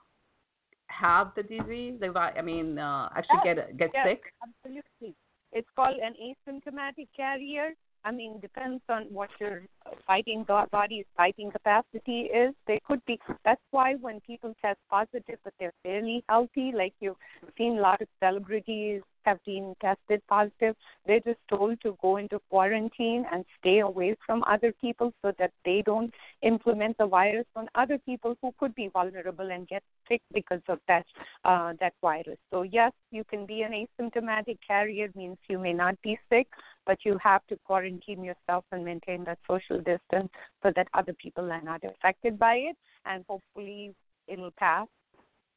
have 0.88 1.32
the 1.36 1.44
disease? 1.44 2.00
I 2.16 2.42
mean, 2.42 2.78
uh, 2.78 3.10
actually 3.16 3.40
yes, 3.44 3.56
get 3.56 3.78
get 3.78 3.90
yes, 3.94 4.08
sick? 4.08 4.22
Absolutely. 4.44 5.16
It's 5.54 5.68
called 5.76 5.98
an 5.98 6.14
asymptomatic 6.22 7.08
carrier. 7.16 7.72
I 8.04 8.12
mean, 8.12 8.40
depends 8.40 8.82
on 8.90 9.04
what 9.12 9.30
your 9.40 9.62
fighting 10.08 10.46
body's 10.72 11.06
fighting 11.16 11.52
capacity 11.52 12.22
is. 12.22 12.54
They 12.68 12.80
could 12.88 13.04
be. 13.06 13.20
That's 13.46 13.62
why 13.72 13.96
when 13.96 14.20
people 14.22 14.56
test 14.62 14.80
positive, 14.90 15.40
but 15.44 15.54
they're 15.60 15.74
fairly 15.84 16.24
healthy, 16.28 16.72
like 16.76 16.94
you've 17.00 17.16
seen 17.58 17.78
a 17.78 17.82
lot 17.82 18.02
of 18.02 18.08
celebrities 18.24 19.02
have 19.26 19.40
been 19.46 19.76
tested 19.82 20.22
positive, 20.28 20.76
they're 21.06 21.20
just 21.20 21.40
told 21.50 21.80
to 21.82 21.98
go 22.02 22.18
into 22.18 22.40
quarantine 22.50 23.26
and 23.32 23.46
stay 23.60 23.80
away 23.80 24.16
from 24.26 24.44
other 24.48 24.74
people 24.82 25.14
so 25.22 25.32
that 25.38 25.52
they 25.66 25.82
don't 25.86 26.14
implement 26.42 26.98
the 26.98 27.06
virus 27.06 27.46
on 27.56 27.68
other 27.76 27.98
people 28.00 28.36
who 28.42 28.54
could 28.60 28.74
be 28.76 28.90
vulnerable 28.92 29.52
and 29.52 29.68
get 29.68 29.84
sick 30.08 30.22
because 30.34 30.62
of 30.68 30.80
that 30.88 31.06
uh, 31.46 31.74
that 31.80 31.94
virus. 32.02 32.38
So 32.52 32.64
yes, 32.64 32.92
you 33.12 33.24
can 33.24 33.46
be 33.46 33.62
an 33.62 33.74
asymptomatic 33.74 34.58
carrier 34.66 35.10
means 35.16 35.38
you 35.50 35.60
may 35.60 35.74
not 35.74 36.02
be 36.02 36.18
sick, 36.30 36.48
but 36.86 36.98
you 37.04 37.18
have 37.22 37.46
to 37.48 37.58
quarantine 37.66 38.24
yourself 38.24 38.66
and 38.72 38.84
maintain 38.84 39.24
that 39.26 39.38
social 39.48 39.78
distance 39.78 40.30
so 40.64 40.72
that 40.76 40.88
other 40.94 41.14
people 41.14 41.52
are 41.52 41.62
not 41.62 41.82
affected 41.84 42.38
by 42.40 42.56
it, 42.56 42.78
and 43.06 43.24
hopefully 43.28 43.94
it'll 44.28 44.52
pass 44.52 44.88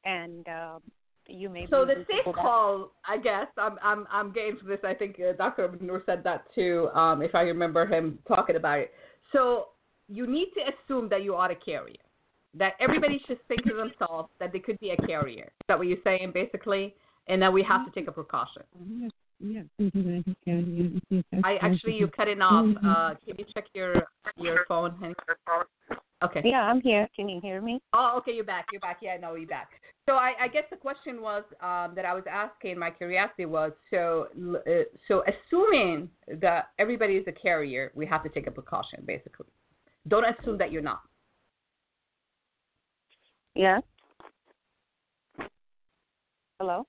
and 0.04 0.48
uh, 0.48 0.78
you 1.26 1.48
may. 1.48 1.66
So 1.70 1.84
the 1.84 2.04
safe 2.08 2.34
call, 2.34 2.92
I 3.06 3.18
guess, 3.18 3.46
I'm 3.58 3.78
I'm 3.82 4.06
I'm 4.10 4.32
getting 4.32 4.58
to 4.58 4.66
this. 4.66 4.78
I 4.84 4.94
think 4.94 5.16
uh, 5.18 5.32
Dr. 5.32 5.76
Noor 5.80 6.02
said 6.06 6.22
that 6.24 6.44
too, 6.54 6.88
um, 6.94 7.22
if 7.22 7.34
I 7.34 7.42
remember 7.42 7.86
him 7.86 8.18
talking 8.28 8.56
about 8.56 8.80
it. 8.80 8.92
So 9.32 9.68
you 10.08 10.26
need 10.26 10.48
to 10.54 10.60
assume 10.72 11.08
that 11.08 11.22
you 11.22 11.34
are 11.34 11.50
a 11.50 11.56
carrier. 11.56 11.96
That 12.56 12.74
everybody 12.78 13.20
should 13.26 13.38
think 13.48 13.64
to 13.64 13.74
themselves 13.74 14.28
that 14.38 14.52
they 14.52 14.60
could 14.60 14.78
be 14.78 14.90
a 14.90 14.96
carrier. 14.96 15.44
Is 15.46 15.66
that 15.66 15.76
what 15.76 15.88
you're 15.88 15.98
saying, 16.04 16.30
basically? 16.32 16.94
And 17.26 17.42
that 17.42 17.52
we 17.52 17.64
have 17.64 17.84
to 17.86 17.90
take 17.90 18.06
a 18.06 18.12
precaution. 18.12 18.62
Yes. 19.40 19.64
I 21.44 21.56
actually 21.60 21.96
you're 21.96 22.08
cutting 22.08 22.40
off. 22.40 22.76
Uh, 22.84 23.14
can 23.26 23.36
you 23.38 23.44
check 23.52 23.64
your 23.74 24.04
your 24.36 24.64
phone? 24.68 24.92
honey? 25.00 25.14
Okay. 26.22 26.40
Yeah, 26.44 26.62
I'm 26.62 26.80
here. 26.80 27.08
Can 27.14 27.28
you 27.28 27.40
hear 27.40 27.60
me? 27.60 27.80
Oh, 27.92 28.14
okay, 28.18 28.32
you're 28.32 28.44
back. 28.44 28.66
You're 28.72 28.80
back. 28.80 28.98
Yeah, 29.02 29.16
no, 29.20 29.34
you're 29.34 29.48
back. 29.48 29.68
So 30.06 30.14
I, 30.14 30.32
I 30.40 30.48
guess 30.48 30.64
the 30.70 30.76
question 30.76 31.20
was 31.20 31.44
um, 31.60 31.94
that 31.96 32.04
I 32.04 32.14
was 32.14 32.24
asking. 32.30 32.78
My 32.78 32.90
curiosity 32.90 33.44
was 33.46 33.72
so 33.90 34.28
uh, 34.66 34.70
so 35.08 35.24
assuming 35.26 36.08
that 36.40 36.70
everybody 36.78 37.14
is 37.14 37.24
a 37.26 37.32
carrier, 37.32 37.90
we 37.94 38.06
have 38.06 38.22
to 38.22 38.28
take 38.28 38.46
a 38.46 38.50
precaution. 38.50 39.02
Basically, 39.06 39.46
don't 40.08 40.24
assume 40.24 40.56
that 40.58 40.72
you're 40.72 40.82
not. 40.82 41.00
Yeah. 43.54 43.80
Hello. 46.58 46.86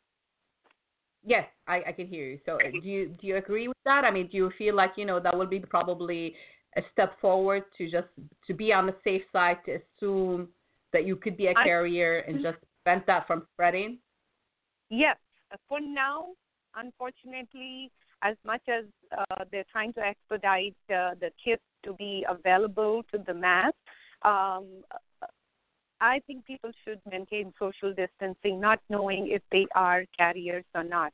Yes, 1.26 1.46
I, 1.68 1.82
I 1.88 1.92
can 1.92 2.08
hear 2.08 2.24
you. 2.26 2.40
So 2.46 2.56
uh, 2.56 2.72
do 2.82 2.88
you 2.88 3.08
do 3.20 3.26
you 3.28 3.38
agree 3.38 3.68
with 3.68 3.78
that? 3.84 4.04
I 4.04 4.12
mean, 4.12 4.28
do 4.28 4.38
you 4.38 4.52
feel 4.58 4.76
like 4.76 4.92
you 4.96 5.06
know 5.06 5.20
that 5.20 5.36
would 5.36 5.50
be 5.50 5.60
probably 5.60 6.36
a 6.78 6.82
step 6.92 7.20
forward 7.20 7.64
to 7.78 7.90
just 7.90 8.08
to 8.46 8.54
be 8.54 8.72
on 8.72 8.86
the 8.86 8.96
safe 9.04 9.24
side 9.34 9.58
to 9.66 9.80
assume 9.80 10.50
that 10.94 11.06
you 11.06 11.16
could 11.16 11.36
be 11.36 11.48
a 11.48 11.54
carrier 11.56 12.20
and 12.20 12.42
just 12.42 12.58
prevent 12.84 13.06
that 13.08 13.26
from 13.26 13.48
spreading? 13.54 13.98
Yes. 14.90 15.18
For 15.68 15.80
now, 15.80 16.28
unfortunately, 16.76 17.92
as 18.22 18.36
much 18.46 18.62
as 18.68 18.86
uh, 19.18 19.46
they're 19.52 19.66
trying 19.72 19.94
to 19.94 20.02
expedite 20.02 20.76
uh, 20.90 21.16
the 21.20 21.32
kits 21.44 21.64
to 21.84 21.94
be 21.94 22.26
available 22.30 23.04
to 23.12 23.20
the 23.26 23.34
mass, 23.34 23.74
um, 24.24 24.66
I 26.02 26.22
think 26.28 26.46
people 26.46 26.72
should 26.84 27.00
maintain 27.10 27.54
social 27.58 27.94
distancing, 27.94 28.60
not 28.60 28.80
knowing 28.90 29.30
if 29.32 29.42
they 29.52 29.66
are 29.76 30.06
carriers 30.18 30.66
or 30.74 30.84
not, 30.84 31.14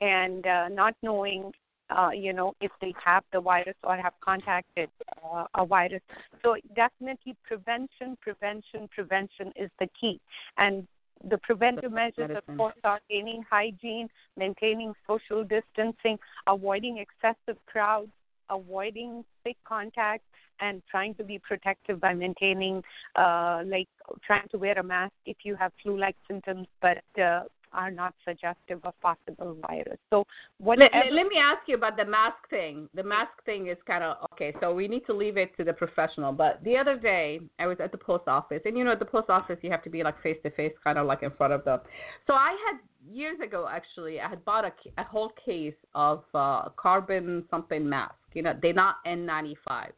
and 0.00 0.46
uh, 0.46 0.68
not 0.68 0.94
knowing, 1.02 1.52
uh, 1.90 2.10
you 2.10 2.32
know, 2.32 2.54
if 2.60 2.70
they 2.80 2.94
have 3.04 3.24
the 3.32 3.40
virus 3.40 3.76
or 3.82 3.96
have 3.96 4.14
contacted 4.20 4.88
uh, 5.24 5.44
a 5.54 5.66
virus. 5.66 6.02
So 6.42 6.56
definitely, 6.74 7.36
prevention, 7.44 8.16
prevention, 8.20 8.88
prevention 8.94 9.52
is 9.56 9.70
the 9.78 9.88
key, 10.00 10.20
and 10.56 10.86
the 11.28 11.38
preventive 11.38 11.92
measures, 11.92 12.30
of 12.34 12.56
course, 12.56 12.74
are 12.82 13.00
maintaining 13.10 13.44
hygiene, 13.50 14.08
maintaining 14.36 14.94
social 15.06 15.44
distancing, 15.44 16.18
avoiding 16.46 16.98
excessive 16.98 17.58
crowds, 17.66 18.10
avoiding 18.50 19.24
thick 19.44 19.56
contact, 19.64 20.24
and 20.60 20.82
trying 20.90 21.14
to 21.14 21.24
be 21.24 21.38
protective 21.38 22.00
by 22.00 22.12
maintaining, 22.12 22.82
uh, 23.16 23.62
like 23.66 23.88
trying 24.26 24.46
to 24.50 24.58
wear 24.58 24.78
a 24.78 24.82
mask 24.82 25.12
if 25.24 25.38
you 25.42 25.56
have 25.56 25.72
flu-like 25.82 26.16
symptoms, 26.28 26.66
but 26.82 27.02
uh, 27.20 27.42
are 27.72 27.90
not 27.90 28.14
suggestive 28.26 28.80
of 28.84 28.94
possible 29.00 29.56
virus. 29.66 29.98
So 30.10 30.18
Let, 30.58 30.66
whatever. 30.66 30.90
let, 31.04 31.12
let 31.14 31.26
me 31.28 31.36
ask 31.42 31.66
you 31.68 31.76
about 31.76 31.96
the 31.96 32.04
mask 32.04 32.36
thing. 32.50 32.88
The 32.94 33.02
mask 33.02 33.32
thing 33.46 33.68
is 33.68 33.76
kind 33.86 34.02
of 34.04 34.16
okay. 34.32 34.52
So 34.60 34.74
we 34.74 34.88
need 34.88 35.06
to 35.06 35.14
leave 35.14 35.36
it 35.36 35.56
to 35.56 35.64
the 35.64 35.72
professional. 35.72 36.32
But 36.32 36.62
the 36.64 36.76
other 36.76 36.96
day, 36.98 37.40
I 37.58 37.66
was 37.66 37.78
at 37.80 37.92
the 37.92 37.98
post 37.98 38.26
office, 38.26 38.60
and 38.64 38.76
you 38.76 38.84
know, 38.84 38.92
at 38.92 38.98
the 38.98 39.04
post 39.04 39.30
office, 39.30 39.58
you 39.62 39.70
have 39.70 39.84
to 39.84 39.90
be 39.90 40.02
like 40.02 40.20
face 40.22 40.38
to 40.42 40.50
face, 40.50 40.72
kind 40.82 40.98
of 40.98 41.06
like 41.06 41.22
in 41.22 41.30
front 41.30 41.52
of 41.52 41.64
them. 41.64 41.80
So 42.26 42.34
I 42.34 42.56
had 42.66 42.80
years 43.08 43.38
ago, 43.40 43.68
actually, 43.70 44.20
I 44.20 44.28
had 44.28 44.44
bought 44.44 44.64
a, 44.64 44.72
a 44.98 45.04
whole 45.04 45.32
case 45.44 45.74
of 45.94 46.24
uh, 46.34 46.68
carbon 46.76 47.44
something 47.50 47.88
mask. 47.88 48.14
You 48.34 48.42
know, 48.42 48.54
they're 48.60 48.72
not 48.72 48.96
N95. 49.06 49.90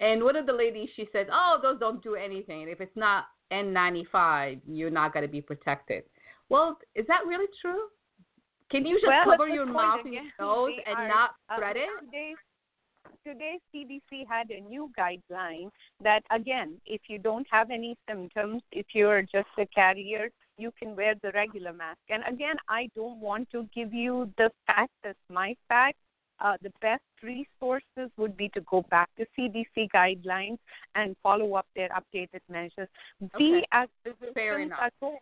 And 0.00 0.22
one 0.24 0.36
of 0.36 0.46
the 0.46 0.52
ladies, 0.52 0.88
she 0.96 1.08
said, 1.12 1.28
"Oh, 1.32 1.58
those 1.62 1.78
don't 1.78 2.02
do 2.02 2.14
anything. 2.14 2.68
If 2.68 2.80
it's 2.80 2.96
not 2.96 3.26
N95, 3.52 4.60
you're 4.66 4.90
not 4.90 5.12
going 5.12 5.24
to 5.24 5.30
be 5.30 5.40
protected." 5.40 6.04
Well, 6.48 6.78
is 6.94 7.06
that 7.06 7.26
really 7.26 7.46
true? 7.60 7.88
Can 8.70 8.86
you 8.86 8.96
just 8.96 9.06
Well, 9.06 9.24
cover 9.24 9.48
your 9.48 9.66
mouth 9.66 10.00
and 10.04 10.14
your 10.14 10.24
nose 10.40 10.72
and 10.86 10.96
are, 10.96 11.08
not 11.08 11.30
uh, 11.50 11.56
spread 11.56 11.76
it? 11.76 11.88
Today, 12.06 12.34
today 13.24 13.58
CDC 13.74 14.26
had 14.26 14.50
a 14.50 14.60
new 14.60 14.90
guideline 14.98 15.70
that 16.02 16.22
again, 16.30 16.80
if 16.86 17.02
you 17.08 17.18
don't 17.18 17.46
have 17.50 17.70
any 17.70 17.96
symptoms, 18.08 18.62
if 18.72 18.86
you're 18.94 19.22
just 19.22 19.48
a 19.58 19.66
carrier, 19.66 20.30
you 20.58 20.72
can 20.78 20.96
wear 20.96 21.14
the 21.22 21.30
regular 21.32 21.72
mask. 21.72 22.00
And 22.08 22.22
again, 22.26 22.56
I 22.68 22.88
don't 22.94 23.20
want 23.20 23.50
to 23.50 23.68
give 23.74 23.92
you 23.92 24.30
the 24.38 24.50
fact 24.66 24.92
as 25.04 25.16
my 25.30 25.54
fact. 25.68 25.98
Uh, 26.42 26.56
the 26.60 26.72
best 26.80 27.02
resources 27.22 28.10
would 28.16 28.36
be 28.36 28.48
to 28.48 28.60
go 28.62 28.84
back 28.90 29.08
to 29.16 29.24
CDC 29.38 29.88
guidelines 29.94 30.58
and 30.96 31.16
follow 31.22 31.54
up 31.54 31.66
their 31.76 31.88
updated 31.90 32.42
measures. 32.48 32.88
We 33.38 33.58
Okay. 33.58 33.64
as 33.70 33.88
physicians 34.02 34.72
are 34.78 34.90
told 35.00 35.18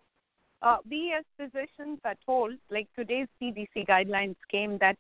uh, 0.63 0.77
we 0.89 1.15
as 1.17 1.25
physicians 1.37 1.99
are 2.05 2.17
told, 2.27 2.55
like 2.71 2.87
today's 2.95 3.29
CDC 3.41 3.87
guidelines 3.87 4.37
came 4.51 4.79
that 4.79 4.97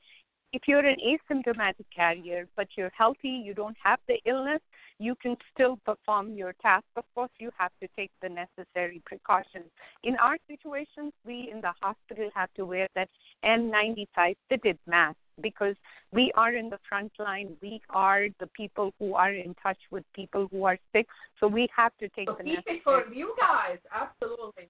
if 0.52 0.62
you're 0.66 0.84
an 0.84 0.96
asymptomatic 1.06 1.84
carrier 1.94 2.48
but 2.56 2.66
you're 2.76 2.90
healthy, 2.96 3.28
you 3.28 3.54
don't 3.54 3.76
have 3.82 4.00
the 4.08 4.18
illness, 4.24 4.60
you 4.98 5.14
can 5.14 5.36
still 5.54 5.78
perform 5.84 6.34
your 6.34 6.54
task. 6.60 6.84
Of 6.96 7.04
course, 7.14 7.30
you 7.38 7.50
have 7.56 7.70
to 7.80 7.88
take 7.96 8.10
the 8.20 8.28
necessary 8.28 9.00
precautions. 9.06 9.70
In 10.02 10.16
our 10.16 10.36
situations, 10.48 11.12
we 11.24 11.50
in 11.52 11.60
the 11.60 11.72
hospital 11.80 12.30
have 12.34 12.52
to 12.54 12.64
wear 12.66 12.88
that 12.94 13.08
N95 13.44 14.34
fitted 14.48 14.78
mask 14.86 15.16
because 15.40 15.76
we 16.12 16.32
are 16.36 16.54
in 16.54 16.70
the 16.70 16.78
front 16.88 17.12
line. 17.18 17.56
We 17.62 17.80
are 17.90 18.28
the 18.38 18.46
people 18.48 18.92
who 18.98 19.14
are 19.14 19.32
in 19.32 19.54
touch 19.62 19.78
with 19.90 20.04
people 20.14 20.48
who 20.50 20.64
are 20.64 20.78
sick, 20.92 21.06
so 21.38 21.46
we 21.46 21.68
have 21.76 21.92
to 21.98 22.08
take 22.10 22.28
So 22.28 22.36
the 22.38 22.44
keep 22.44 22.54
necessary. 22.54 22.76
it 22.76 22.82
for 22.84 23.04
you 23.12 23.34
guys, 23.38 23.78
absolutely. 23.94 24.68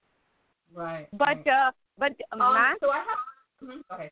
Right. 0.73 1.07
But 1.13 1.45
right. 1.45 1.47
uh, 1.47 1.71
but 1.97 2.13
a 2.31 2.35
um, 2.35 2.53
mask 2.53 2.79
so 2.81 2.89
I 2.89 2.97
have. 2.97 3.67
mhm, 3.69 3.81
Go 3.89 3.95
ahead. 3.95 4.11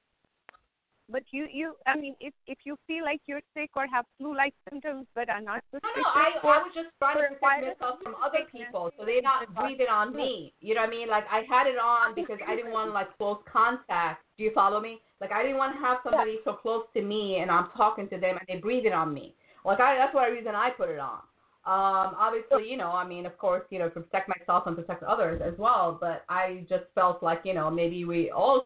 But 1.12 1.24
you, 1.32 1.48
you, 1.52 1.74
I 1.88 1.98
mean, 1.98 2.16
if 2.20 2.34
if 2.46 2.60
you 2.66 2.78
feel 2.86 3.04
like 3.04 3.20
you're 3.26 3.42
sick 3.56 3.72
or 3.76 3.88
have 3.88 4.06
flu-like 4.18 4.54
symptoms 4.70 5.08
but 5.16 5.30
are 5.30 5.42
not 5.42 5.64
No, 5.74 5.80
suspicious, 5.80 6.06
no, 6.06 6.22
I, 6.22 6.30
for- 6.42 6.54
I 6.54 6.58
was 6.60 6.72
just 6.76 6.90
trying 7.00 7.18
to 7.18 7.36
protect 7.36 7.42
myself 7.42 8.00
from 8.04 8.16
other 8.24 8.46
people, 8.52 8.92
so 8.98 9.06
they're 9.06 9.22
not 9.22 9.54
breathing 9.56 9.90
on 9.90 10.16
me. 10.16 10.54
You 10.62 10.76
know 10.76 10.82
what 10.82 10.90
I 10.90 10.92
mean? 10.92 11.08
Like 11.10 11.26
I 11.32 11.42
had 11.50 11.66
it 11.68 11.80
on 11.82 12.14
because 12.14 12.38
I 12.48 12.56
didn't 12.56 12.72
want 12.72 12.94
like 12.94 13.16
close 13.18 13.40
contact. 13.52 14.24
Do 14.38 14.44
you 14.44 14.52
follow 14.54 14.80
me? 14.80 15.02
Like 15.20 15.32
I 15.32 15.42
didn't 15.42 15.58
want 15.58 15.76
to 15.76 15.82
have 15.82 15.98
somebody 16.04 16.40
so 16.46 16.54
close 16.54 16.86
to 16.94 17.02
me 17.02 17.40
and 17.42 17.50
I'm 17.50 17.70
talking 17.76 18.08
to 18.10 18.18
them 18.18 18.38
and 18.38 18.46
they 18.48 18.62
breathing 18.62 18.94
on 18.94 19.14
me. 19.14 19.36
Like 19.66 19.80
I, 19.80 19.96
that's 19.98 20.14
why 20.14 20.30
the 20.30 20.36
reason 20.36 20.54
I 20.56 20.70
put 20.70 20.90
it 20.90 21.00
on. 21.00 21.20
Um, 21.66 22.16
obviously, 22.18 22.70
you 22.70 22.78
know, 22.78 22.92
I 22.92 23.06
mean, 23.06 23.26
of 23.26 23.38
course, 23.38 23.64
you 23.70 23.80
know, 23.80 23.90
to 23.90 24.00
protect 24.00 24.30
myself 24.30 24.64
and 24.66 24.76
protect 24.76 25.04
others 25.04 25.42
as 25.46 25.54
well. 25.60 25.98
But 26.00 26.24
I 26.30 26.66
just 26.70 26.86
felt 26.96 27.22
like, 27.22 27.42
you 27.44 27.54
know, 27.54 27.70
maybe 27.70 28.06
we 28.06 28.32
all 28.32 28.66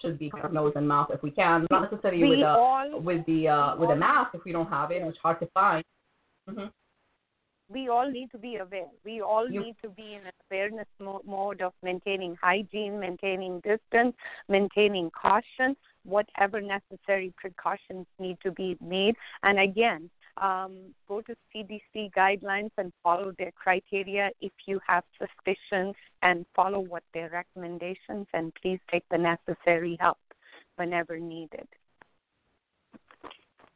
should 0.00 0.18
be 0.18 0.30
nose 0.50 0.72
and 0.76 0.86
mouth 0.86 1.08
if 1.12 1.22
we 1.22 1.30
can, 1.30 1.66
not 1.70 1.90
necessarily 1.90 2.22
we 2.22 2.30
with 2.30 2.40
a 2.40 2.48
all 2.48 3.00
with 3.00 3.24
the 3.26 3.48
uh, 3.48 3.76
with 3.76 3.90
a 3.90 3.96
mask 3.96 4.34
if 4.34 4.44
we 4.44 4.52
don't 4.52 4.68
have 4.68 4.90
it. 4.90 5.02
It's 5.02 5.18
hard 5.18 5.40
to 5.40 5.46
find. 5.54 5.84
hmm 6.48 6.66
we 7.68 7.88
all 7.88 8.10
need 8.10 8.30
to 8.30 8.38
be 8.38 8.56
aware. 8.56 8.88
We 9.02 9.22
all 9.22 9.50
You- 9.50 9.62
need 9.62 9.76
to 9.82 9.88
be 9.88 10.14
in 10.14 10.26
an 10.26 10.32
awareness 10.50 10.86
mo- 10.98 11.22
mode 11.24 11.62
of 11.62 11.72
maintaining 11.82 12.36
hygiene, 12.36 13.00
maintaining 13.00 13.60
distance, 13.60 14.14
maintaining 14.48 15.10
caution, 15.10 15.74
whatever 16.04 16.60
necessary 16.60 17.32
precautions 17.38 18.06
need 18.18 18.38
to 18.42 18.50
be 18.50 18.76
made. 18.80 19.16
And 19.42 19.58
again, 19.58 20.10
um, 20.38 20.94
go 21.08 21.20
to 21.22 21.34
CDC 21.54 22.10
guidelines 22.16 22.70
and 22.78 22.92
follow 23.02 23.32
their 23.38 23.52
criteria 23.52 24.30
if 24.40 24.52
you 24.66 24.80
have 24.86 25.04
suspicions 25.18 25.94
and 26.22 26.46
follow 26.54 26.80
what 26.80 27.02
their 27.12 27.30
recommendations 27.30 28.26
and 28.32 28.52
please 28.60 28.78
take 28.90 29.04
the 29.10 29.18
necessary 29.18 29.96
help 30.00 30.18
whenever 30.76 31.18
needed. 31.18 31.68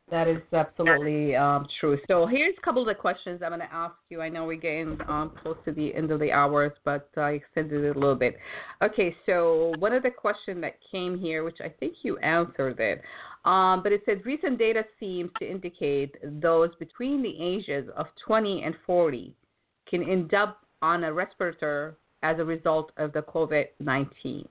That 0.09 0.29
is 0.29 0.39
absolutely 0.53 1.35
um, 1.35 1.67
true. 1.81 1.99
So 2.07 2.27
here's 2.27 2.55
a 2.57 2.65
couple 2.65 2.81
of 2.81 2.87
the 2.87 2.95
questions 2.95 3.41
I'm 3.43 3.51
going 3.51 3.61
to 3.61 3.75
ask 3.75 3.97
you. 4.09 4.23
I 4.23 4.29
know 4.29 4.45
we're 4.45 4.55
getting 4.55 4.97
um, 5.09 5.33
close 5.43 5.57
to 5.65 5.73
the 5.73 5.93
end 5.97 6.13
of 6.13 6.21
the 6.21 6.31
hours, 6.31 6.71
but 6.85 7.09
I 7.17 7.31
extended 7.31 7.83
it 7.83 7.97
a 7.97 7.99
little 7.99 8.15
bit. 8.15 8.37
Okay, 8.83 9.17
so 9.27 9.73
one 9.81 9.93
of 9.93 10.05
the 10.05 10.13
questions 10.13 10.61
that 10.61 10.75
came 10.93 11.19
here, 11.19 11.43
which 11.43 11.59
I 11.61 11.69
think 11.81 11.95
you 12.03 12.19
answered 12.19 12.79
it, 12.79 13.03
um, 13.47 13.83
but 13.83 13.93
it 13.93 14.03
says 14.05 14.19
recent 14.25 14.59
data 14.59 14.85
seems 14.99 15.31
to 15.39 15.49
indicate 15.49 16.17
those 16.41 16.71
between 16.79 17.23
the 17.23 17.35
ages 17.41 17.89
of 17.97 18.07
20 18.27 18.65
and 18.65 18.75
40 18.85 19.35
can 19.89 20.03
end 20.03 20.35
up 20.35 20.59
on 20.83 21.05
a 21.05 21.13
respirator 21.13 21.97
as 22.23 22.39
a 22.41 22.45
result 22.45 22.91
of 22.97 23.13
the 23.13 23.23
COVID-19. 23.23 24.47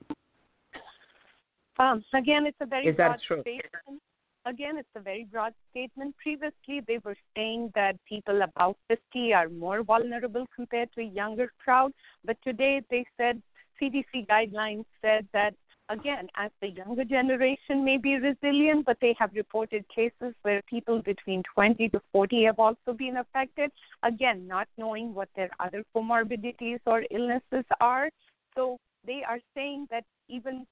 Um, 1.77 2.03
again, 2.13 2.45
it's 2.45 2.57
a 2.61 2.65
very 2.65 2.87
Is 2.87 2.95
that 2.95 3.07
broad 3.07 3.19
true? 3.27 3.41
statement. 3.41 4.01
Again, 4.45 4.77
it's 4.77 4.87
a 4.95 5.01
very 5.01 5.27
broad 5.29 5.53
statement. 5.71 6.15
Previously, 6.21 6.81
they 6.87 6.99
were 7.03 7.17
saying 7.35 7.71
that 7.75 7.97
people 8.07 8.43
about 8.43 8.77
50 8.87 9.33
are 9.33 9.49
more 9.49 9.83
vulnerable 9.83 10.45
compared 10.55 10.89
to 10.93 11.01
a 11.01 11.05
younger 11.05 11.51
crowd, 11.61 11.91
but 12.23 12.37
today 12.43 12.81
they 12.89 13.05
said 13.17 13.41
CDC 13.81 14.27
guidelines 14.27 14.85
said 15.01 15.27
that 15.33 15.53
again, 15.89 16.27
as 16.35 16.51
the 16.61 16.69
younger 16.69 17.05
generation 17.05 17.83
may 17.83 17.97
be 17.97 18.15
resilient, 18.15 18.85
but 18.85 18.97
they 19.01 19.15
have 19.19 19.31
reported 19.33 19.85
cases 19.93 20.33
where 20.41 20.61
people 20.69 21.01
between 21.01 21.43
20 21.53 21.89
to 21.89 22.01
40 22.11 22.43
have 22.45 22.59
also 22.59 22.93
been 22.97 23.17
affected. 23.17 23.71
Again, 24.03 24.47
not 24.47 24.67
knowing 24.77 25.13
what 25.13 25.29
their 25.35 25.49
other 25.59 25.83
comorbidities 25.95 26.79
or 26.85 27.03
illnesses 27.11 27.65
are. 27.79 28.09
So 28.55 28.79
they 29.05 29.21
are 29.27 29.39
saying 29.53 29.87
that 29.91 30.05
even 30.27 30.65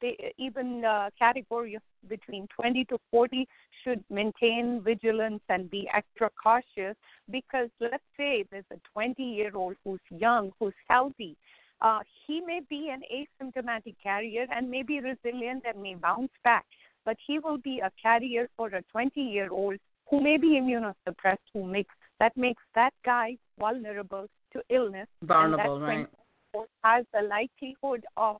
they, 0.00 0.32
even 0.38 0.84
uh, 0.84 1.10
category 1.18 1.74
of 1.74 1.82
between 2.08 2.46
20 2.48 2.84
to 2.86 2.98
40 3.10 3.48
should 3.82 4.04
maintain 4.10 4.80
vigilance 4.82 5.40
and 5.48 5.70
be 5.70 5.88
extra 5.94 6.30
cautious 6.42 6.96
because 7.30 7.68
let's 7.80 8.02
say 8.16 8.44
there's 8.50 8.64
a 8.72 8.76
20 8.92 9.22
year 9.22 9.52
old 9.54 9.76
who's 9.84 10.00
young, 10.10 10.52
who's 10.58 10.74
healthy, 10.88 11.36
uh, 11.80 12.00
he 12.26 12.40
may 12.40 12.60
be 12.68 12.90
an 12.90 13.02
asymptomatic 13.12 13.96
carrier 14.02 14.46
and 14.50 14.70
may 14.70 14.82
be 14.82 15.00
resilient 15.00 15.64
and 15.66 15.82
may 15.82 15.94
bounce 15.94 16.32
back, 16.42 16.64
but 17.04 17.16
he 17.26 17.38
will 17.38 17.58
be 17.58 17.80
a 17.80 17.90
carrier 18.00 18.48
for 18.56 18.68
a 18.68 18.82
20 18.92 19.20
year 19.20 19.50
old 19.50 19.76
who 20.10 20.20
may 20.20 20.36
be 20.36 20.58
immunosuppressed, 20.60 21.38
who 21.52 21.64
makes 21.66 21.94
that 22.20 22.36
makes 22.36 22.62
that 22.74 22.92
guy 23.04 23.36
vulnerable 23.58 24.26
to 24.52 24.62
illness. 24.70 25.08
Vulnerable, 25.22 25.76
and 25.84 26.06
right? 26.54 26.66
Has 26.84 27.04
a 27.18 27.22
likelihood 27.24 28.04
of 28.16 28.36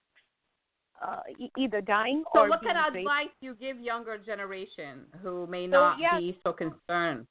uh, 1.05 1.20
e- 1.39 1.51
either 1.59 1.80
dying 1.80 2.22
so 2.32 2.41
or 2.43 2.49
what 2.49 2.62
kind 2.62 2.78
of 2.78 2.85
raped. 2.95 2.99
advice 2.99 3.35
you 3.41 3.55
give 3.55 3.80
younger 3.80 4.16
generation 4.16 5.01
who 5.22 5.47
may 5.49 5.66
So, 5.66 5.72
not 5.72 5.99
yeah. 5.99 6.18
be 6.20 6.39
so 6.45 6.53
concerned? 6.53 7.26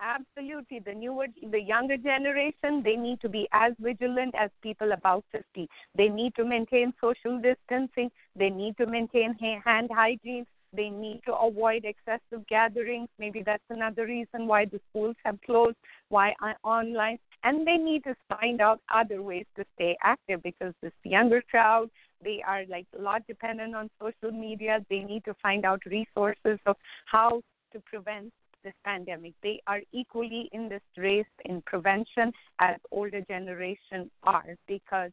Absolutely. 0.00 0.78
The 0.80 0.94
newer, 0.94 1.26
the 1.50 1.60
younger 1.60 1.96
generation, 1.98 2.82
they 2.82 2.96
need 2.96 3.20
to 3.20 3.28
be 3.28 3.46
as 3.52 3.74
vigilant 3.78 4.34
as 4.38 4.50
people 4.62 4.92
about 4.92 5.24
50. 5.30 5.68
They 5.94 6.08
need 6.08 6.34
to 6.36 6.44
maintain 6.44 6.94
social 7.00 7.38
distancing. 7.40 8.10
They 8.34 8.48
need 8.48 8.76
to 8.78 8.86
maintain 8.86 9.34
hand 9.34 9.90
hygiene. 9.94 10.46
They 10.72 10.88
need 10.88 11.20
to 11.26 11.34
avoid 11.34 11.84
excessive 11.84 12.46
gatherings. 12.48 13.08
Maybe 13.18 13.42
that's 13.42 13.62
another 13.68 14.06
reason 14.06 14.46
why 14.46 14.64
the 14.64 14.80
schools 14.88 15.16
have 15.24 15.38
closed, 15.44 15.76
why 16.08 16.34
uh, 16.42 16.54
online. 16.64 17.18
And 17.44 17.66
they 17.66 17.76
need 17.76 18.04
to 18.04 18.14
find 18.28 18.60
out 18.60 18.80
other 18.92 19.20
ways 19.22 19.46
to 19.56 19.64
stay 19.74 19.96
active 20.02 20.42
because 20.42 20.72
this 20.80 20.92
younger 21.04 21.42
crowd, 21.50 21.90
they 22.24 22.42
are 22.46 22.64
like 22.68 22.86
a 22.98 23.02
lot 23.02 23.26
dependent 23.26 23.74
on 23.74 23.90
social 24.00 24.30
media. 24.30 24.84
They 24.88 25.00
need 25.00 25.24
to 25.24 25.34
find 25.42 25.64
out 25.66 25.82
resources 25.84 26.58
of 26.66 26.76
how 27.06 27.42
to 27.72 27.80
prevent 27.80 28.32
this 28.64 28.74
pandemic. 28.84 29.34
They 29.42 29.60
are 29.66 29.80
equally 29.92 30.48
in 30.52 30.68
this 30.68 30.82
race 30.96 31.24
in 31.44 31.62
prevention 31.62 32.32
as 32.58 32.76
older 32.90 33.20
generation 33.22 34.10
are 34.22 34.56
because 34.66 35.10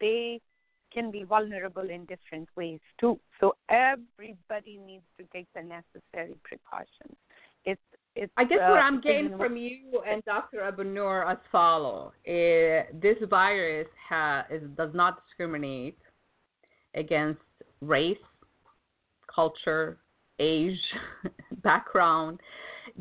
they 0.00 0.40
can 0.92 1.10
be 1.10 1.22
vulnerable 1.22 1.88
in 1.90 2.04
different 2.06 2.48
ways 2.56 2.80
too. 3.00 3.18
So 3.40 3.54
everybody 3.68 4.78
needs 4.84 5.04
to 5.18 5.24
take 5.32 5.46
the 5.54 5.62
necessary 5.62 6.34
precautions. 6.44 7.16
It's 7.64 7.80
it's 8.16 8.32
I 8.36 8.44
guess 8.44 8.58
uh, 8.62 8.70
what 8.70 8.80
I'm 8.80 9.00
getting 9.00 9.36
from 9.36 9.56
you 9.56 10.02
and 10.08 10.24
Dr. 10.24 10.60
Abonour 10.60 11.30
as 11.30 11.38
follow: 11.52 12.12
eh, 12.26 12.84
this 13.00 13.16
virus 13.28 13.86
ha- 14.08 14.44
is, 14.50 14.62
does 14.76 14.90
not 14.94 15.22
discriminate 15.26 15.98
against 16.94 17.40
race, 17.80 18.16
culture, 19.32 19.98
age, 20.38 20.80
background. 21.62 22.40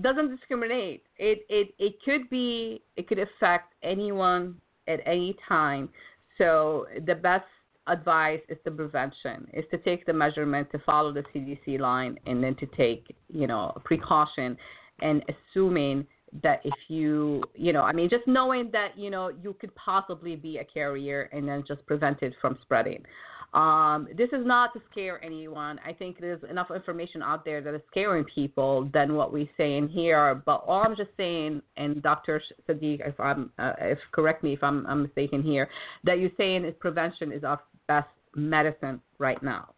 Doesn't 0.02 0.36
discriminate. 0.36 1.04
It 1.18 1.46
it 1.50 1.74
it 1.80 1.96
could 2.06 2.30
be 2.30 2.82
it 2.96 3.08
could 3.08 3.20
affect 3.20 3.74
anyone 3.84 4.56
at 4.88 5.00
any 5.06 5.36
time. 5.48 5.90
So 6.38 6.86
the 7.06 7.16
best 7.16 7.46
advice 7.88 8.42
is 8.50 8.58
the 8.64 8.72
prevention, 8.72 9.48
is 9.54 9.66
to 9.72 9.78
take 9.80 10.06
the 10.06 10.14
measurement, 10.14 10.70
to 10.72 10.80
follow 10.80 11.12
the 11.12 11.24
CDC 11.34 11.80
line, 11.80 12.20
and 12.26 12.44
then 12.44 12.56
to 12.58 12.66
take 12.78 13.16
you 13.30 13.48
know 13.48 13.76
precaution, 13.84 14.58
and 15.02 15.24
assuming 15.30 16.06
that 16.44 16.62
if 16.64 16.74
you 16.90 17.42
you 17.56 17.74
know 17.74 17.82
I 17.82 17.94
mean 17.94 18.10
just 18.10 18.28
knowing 18.28 18.70
that 18.74 18.98
you 18.98 19.10
know 19.10 19.30
you 19.30 19.56
could 19.60 19.74
possibly 19.76 20.36
be 20.36 20.58
a 20.58 20.64
carrier 20.64 21.30
and 21.32 21.48
then 21.48 21.64
just 21.68 21.86
prevent 21.86 22.22
it 22.22 22.34
from 22.42 22.58
spreading. 22.62 23.04
Um, 23.54 24.08
this 24.16 24.30
is 24.34 24.46
not 24.46 24.74
to 24.74 24.82
scare 24.92 25.24
anyone. 25.24 25.80
I 25.86 25.94
think 25.94 26.20
there's 26.20 26.44
enough 26.50 26.70
information 26.70 27.22
out 27.22 27.46
there 27.46 27.62
that 27.62 27.74
is 27.74 27.82
scaring 27.90 28.26
people 28.26 28.90
than 28.94 29.16
what 29.16 29.32
we 29.32 29.50
say 29.58 29.78
in 29.78 29.88
here. 29.88 30.42
But 30.46 30.64
all 30.68 30.84
I'm 30.84 30.96
just 30.96 31.12
saying, 31.18 31.62
and 31.78 32.02
Dr. 32.04 32.42
Sadiq, 32.68 33.08
if 33.08 33.20
I'm, 33.20 33.52
uh, 33.58 33.74
if 33.80 34.00
correct 34.12 34.44
me 34.44 34.54
if 34.54 34.64
I'm, 34.64 34.86
I'm 34.86 35.04
mistaken 35.04 35.42
here, 35.42 35.70
that 36.04 36.20
you're 36.20 36.32
saying 36.38 36.66
is 36.66 36.74
prevention 36.80 37.32
is 37.32 37.44
our 37.44 37.62
best 37.88 38.10
medicine 38.36 39.02
right 39.18 39.42
now. 39.42 39.70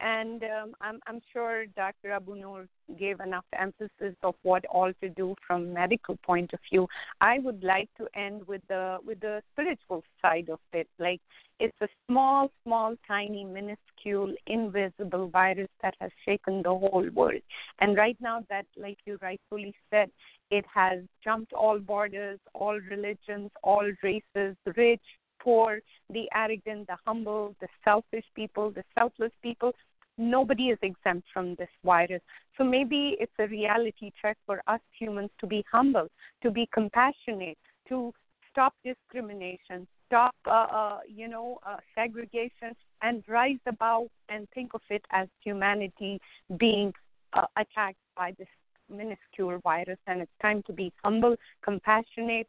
And 0.00 0.42
um, 0.44 0.74
I'm, 0.80 0.98
I'm 1.06 1.20
sure 1.32 1.66
Dr. 1.76 2.18
Abonour 2.18 2.66
gave 2.98 3.20
enough 3.20 3.44
emphasis 3.58 4.16
of 4.22 4.34
what 4.42 4.64
all 4.66 4.92
to 5.02 5.08
do 5.10 5.34
from 5.46 5.72
medical 5.72 6.16
point 6.24 6.52
of 6.52 6.60
view. 6.70 6.88
I 7.20 7.38
would 7.38 7.62
like 7.62 7.88
to 7.98 8.06
end 8.14 8.46
with 8.46 8.62
the 8.68 8.98
with 9.04 9.20
the 9.20 9.42
spiritual 9.52 10.02
side 10.22 10.48
of 10.48 10.58
it. 10.72 10.88
Like 10.98 11.20
it's 11.60 11.76
a 11.82 11.88
small, 12.08 12.50
small, 12.64 12.94
tiny, 13.06 13.44
minuscule, 13.44 14.34
invisible 14.46 15.28
virus 15.28 15.68
that 15.82 15.94
has 16.00 16.10
shaken 16.24 16.62
the 16.62 16.70
whole 16.70 17.06
world. 17.12 17.42
And 17.80 17.96
right 17.96 18.16
now, 18.20 18.42
that, 18.48 18.64
like 18.78 18.96
you 19.04 19.18
rightfully 19.20 19.74
said, 19.90 20.10
it 20.50 20.64
has 20.74 21.00
jumped 21.22 21.52
all 21.52 21.78
borders, 21.78 22.40
all 22.54 22.80
religions, 22.90 23.50
all 23.62 23.90
races, 24.02 24.56
rich, 24.74 25.02
poor, 25.38 25.80
the 26.08 26.28
arrogant, 26.34 26.86
the 26.86 26.96
humble, 27.04 27.54
the 27.60 27.68
selfish 27.84 28.24
people, 28.34 28.70
the 28.70 28.84
selfless 28.98 29.32
people. 29.42 29.72
Nobody 30.20 30.64
is 30.64 30.78
exempt 30.82 31.26
from 31.32 31.54
this 31.54 31.70
virus. 31.82 32.20
So 32.58 32.64
maybe 32.64 33.16
it's 33.18 33.32
a 33.38 33.46
reality 33.46 34.12
check 34.20 34.36
for 34.44 34.62
us 34.66 34.80
humans 34.98 35.30
to 35.40 35.46
be 35.46 35.64
humble, 35.72 36.08
to 36.42 36.50
be 36.50 36.68
compassionate, 36.74 37.56
to 37.88 38.12
stop 38.50 38.74
discrimination, 38.84 39.86
stop, 40.06 40.34
uh, 40.46 40.50
uh, 40.50 40.98
you 41.08 41.26
know, 41.26 41.58
uh, 41.66 41.76
segregation, 41.94 42.76
and 43.02 43.24
rise 43.28 43.58
above 43.66 44.08
and 44.28 44.46
think 44.54 44.74
of 44.74 44.82
it 44.90 45.02
as 45.10 45.26
humanity 45.42 46.20
being 46.58 46.92
uh, 47.32 47.46
attacked 47.56 47.96
by 48.14 48.34
this 48.38 48.48
minuscule 48.90 49.58
virus. 49.64 49.98
And 50.06 50.20
it's 50.20 50.30
time 50.42 50.62
to 50.66 50.72
be 50.72 50.92
humble, 51.02 51.36
compassionate, 51.62 52.48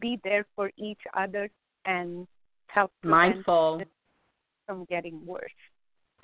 be 0.00 0.18
there 0.24 0.46
for 0.56 0.72
each 0.76 1.00
other, 1.14 1.48
and 1.84 2.26
help 2.66 2.90
Mindful. 3.04 3.82
from 4.66 4.84
getting 4.86 5.24
worse. 5.24 5.60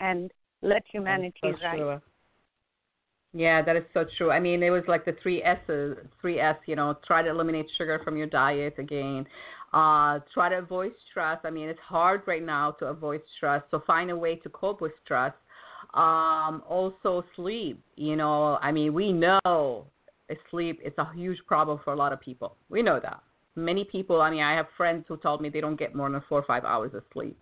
And 0.01 0.32
let 0.62 0.82
humanity 0.90 1.32
so 1.42 1.48
rise. 1.62 1.78
true. 1.78 2.00
Yeah, 3.32 3.62
that 3.62 3.76
is 3.76 3.84
so 3.94 4.04
true. 4.18 4.30
I 4.30 4.40
mean, 4.40 4.62
it 4.62 4.70
was 4.70 4.82
like 4.88 5.04
the 5.04 5.16
three 5.22 5.42
S's, 5.42 5.96
three 6.20 6.40
S. 6.40 6.56
You 6.66 6.76
know, 6.76 6.98
try 7.06 7.22
to 7.22 7.30
eliminate 7.30 7.66
sugar 7.78 8.00
from 8.04 8.16
your 8.16 8.26
diet 8.26 8.74
again. 8.78 9.26
Uh, 9.72 10.18
try 10.34 10.48
to 10.48 10.58
avoid 10.58 10.92
stress. 11.11 11.38
I 11.44 11.50
mean, 11.50 11.68
it's 11.68 11.78
hard 11.80 12.22
right 12.26 12.44
now 12.44 12.72
to 12.72 12.86
avoid 12.86 13.22
stress. 13.36 13.62
So 13.70 13.82
find 13.86 14.11
a 14.11 14.16
way 14.16 14.34
to 14.36 14.48
cope 14.48 14.80
with 14.80 14.92
stress. 15.04 15.32
Um, 15.94 16.62
also 16.68 17.24
sleep. 17.36 17.80
You 17.94 18.16
know, 18.16 18.58
I 18.61 18.72
mean, 18.72 18.92
we 18.92 19.12
know 19.12 19.86
sleep 20.50 20.80
is 20.84 20.92
a 20.98 21.12
huge 21.14 21.38
problem 21.46 21.80
for 21.84 21.92
a 21.92 21.96
lot 21.96 22.12
of 22.12 22.20
people. 22.20 22.56
We 22.68 22.82
know 22.82 23.00
that. 23.00 23.22
Many 23.56 23.84
people. 23.84 24.20
I 24.20 24.30
mean, 24.30 24.42
I 24.42 24.54
have 24.54 24.66
friends 24.76 25.04
who 25.08 25.16
told 25.16 25.40
me 25.40 25.48
they 25.48 25.61
don't 25.61 25.78
get 25.78 25.94
more 25.94 26.11
than 26.11 26.22
four 26.28 26.38
or 26.38 26.44
five 26.44 26.64
hours 26.64 26.92
of 26.94 27.02
sleep, 27.12 27.38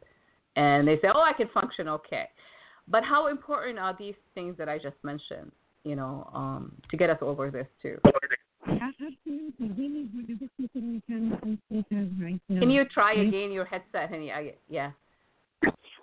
and 0.56 0.88
they 0.88 0.96
say, 0.96 1.08
"Oh, 1.14 1.20
I 1.20 1.32
can 1.32 1.48
function 1.48 1.88
okay." 1.88 2.28
But 2.90 3.04
how 3.04 3.28
important 3.28 3.78
are 3.78 3.94
these 3.98 4.14
things 4.34 4.56
that 4.58 4.68
I 4.68 4.78
just 4.78 4.96
mentioned? 5.02 5.52
You 5.84 5.96
know, 5.96 6.28
um, 6.34 6.72
to 6.90 6.96
get 6.96 7.10
us 7.10 7.18
over 7.20 7.50
this 7.50 7.66
too. 7.80 7.98
Can 12.48 12.70
you 12.70 12.84
try 12.86 13.14
again 13.14 13.52
your 13.52 13.64
headset, 13.64 14.10
honey? 14.10 14.32
I, 14.32 14.54
yeah, 14.68 14.90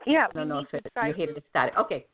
Yeah, 0.06 0.28
I 0.30 0.38
don't 0.38 0.48
know 0.48 0.60
if 0.60 0.70
to 0.70 0.78
it, 0.78 0.92
you 1.08 1.14
hear 1.14 1.34
the 1.34 1.44
static. 1.50 1.78
Okay. 1.78 2.06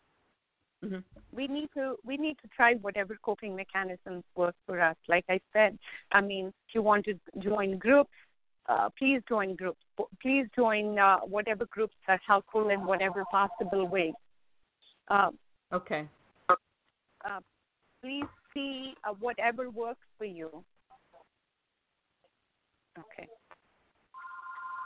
hmm 0.83 0.97
we 1.33 1.47
need 1.47 1.69
to 1.73 1.95
we 2.05 2.17
need 2.17 2.37
to 2.41 2.47
try 2.55 2.75
whatever 2.75 3.17
coping 3.23 3.55
mechanisms 3.55 4.23
work 4.35 4.55
for 4.65 4.81
us. 4.81 4.95
Like 5.07 5.25
I 5.29 5.39
said, 5.53 5.77
I 6.11 6.21
mean, 6.21 6.47
if 6.47 6.75
you 6.75 6.81
want 6.81 7.05
to 7.05 7.13
join 7.39 7.77
groups, 7.77 8.11
uh, 8.67 8.89
please 8.97 9.21
join 9.27 9.55
groups. 9.55 9.81
Please 10.21 10.47
join 10.55 10.99
uh, 10.99 11.19
whatever 11.19 11.65
groups 11.65 11.95
are 12.07 12.19
helpful 12.25 12.69
in 12.69 12.85
whatever 12.85 13.23
possible 13.31 13.87
way. 13.87 14.13
Uh, 15.11 15.29
Okay. 15.73 16.07
uh, 16.49 17.39
please 18.01 18.25
see 18.53 18.93
uh, 19.07 19.13
whatever 19.19 19.69
works 19.69 20.05
for 20.17 20.25
you. 20.25 20.49
Okay. 22.97 23.27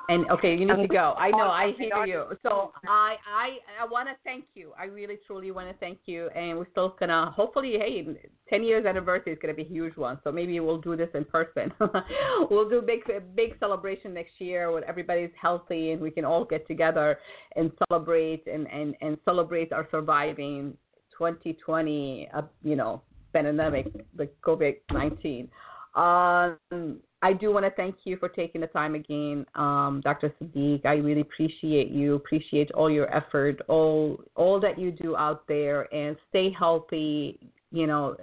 And 0.10 0.30
okay, 0.30 0.56
you 0.56 0.66
need 0.66 0.82
to 0.82 0.88
go. 0.88 1.16
I 1.18 1.32
know, 1.32 1.48
I 1.48 1.74
hear 1.78 2.06
you. 2.06 2.26
So 2.44 2.72
I, 2.88 3.16
I, 3.28 3.58
I 3.82 3.86
want 3.86 4.08
to 4.08 4.16
thank 4.24 4.46
you. 4.54 4.72
I 4.80 4.86
really, 4.86 5.18
truly 5.26 5.52
want 5.52 5.70
to 5.70 5.76
thank 5.80 6.00
you. 6.06 6.30
And 6.36 6.58
we're 6.58 6.70
still 6.72 6.96
gonna, 7.00 7.32
hopefully, 7.36 7.74
hey, 7.80 8.06
10 8.50 8.64
years 8.64 8.86
anniversary 8.86 9.34
is 9.34 9.40
going 9.42 9.54
to 9.54 9.58
be 9.58 9.68
a 9.68 9.72
huge 9.72 9.96
one. 9.96 10.20
So 10.24 10.32
maybe 10.32 10.60
we'll 10.60 10.82
do 10.82 10.96
this 10.96 11.10
in 11.14 11.26
person. 11.26 11.72
we'll 12.52 12.70
do 12.70 12.80
a 12.80 12.82
big, 12.82 13.02
big 13.36 13.58
celebration 13.60 14.14
next 14.14 14.34
year 14.40 14.72
when 14.72 14.84
everybody's 14.84 15.32
healthy 15.42 15.92
and 15.92 16.02
we 16.02 16.12
can 16.12 16.26
all 16.26 16.46
get 16.46 16.68
together 16.68 17.18
and 17.56 17.72
celebrate 17.88 18.46
and, 18.48 18.68
and, 18.72 18.96
and 19.02 19.18
celebrate 19.26 19.74
our 19.74 19.88
surviving 19.90 20.78
2020, 21.18 22.30
uh, 22.36 22.42
you 22.64 22.76
know, 22.76 23.02
pandemic, 23.34 23.88
the 24.16 24.30
COVID 24.46 24.76
19. 24.92 25.50
Um, 25.96 27.00
I 27.26 27.34
do 27.34 27.52
want 27.52 27.66
to 27.66 27.72
thank 27.72 27.96
you 28.04 28.18
for 28.18 28.30
taking 28.30 28.62
the 28.62 28.68
time 28.68 28.94
again, 28.94 29.48
um, 29.56 30.00
Dr. 30.04 30.32
Sadiq. 30.40 30.86
I 30.86 30.98
really 30.98 31.22
appreciate 31.22 31.90
you. 31.90 32.14
Appreciate 32.14 32.70
all 32.74 32.88
your 32.88 33.12
effort, 33.12 33.62
all 33.68 34.20
all 34.36 34.60
that 34.60 34.78
you 34.78 34.92
do 34.92 35.18
out 35.18 35.48
there, 35.48 35.92
and 35.92 36.16
stay 36.30 36.52
healthy. 36.52 37.40
You 37.72 37.88
know, 37.88 38.16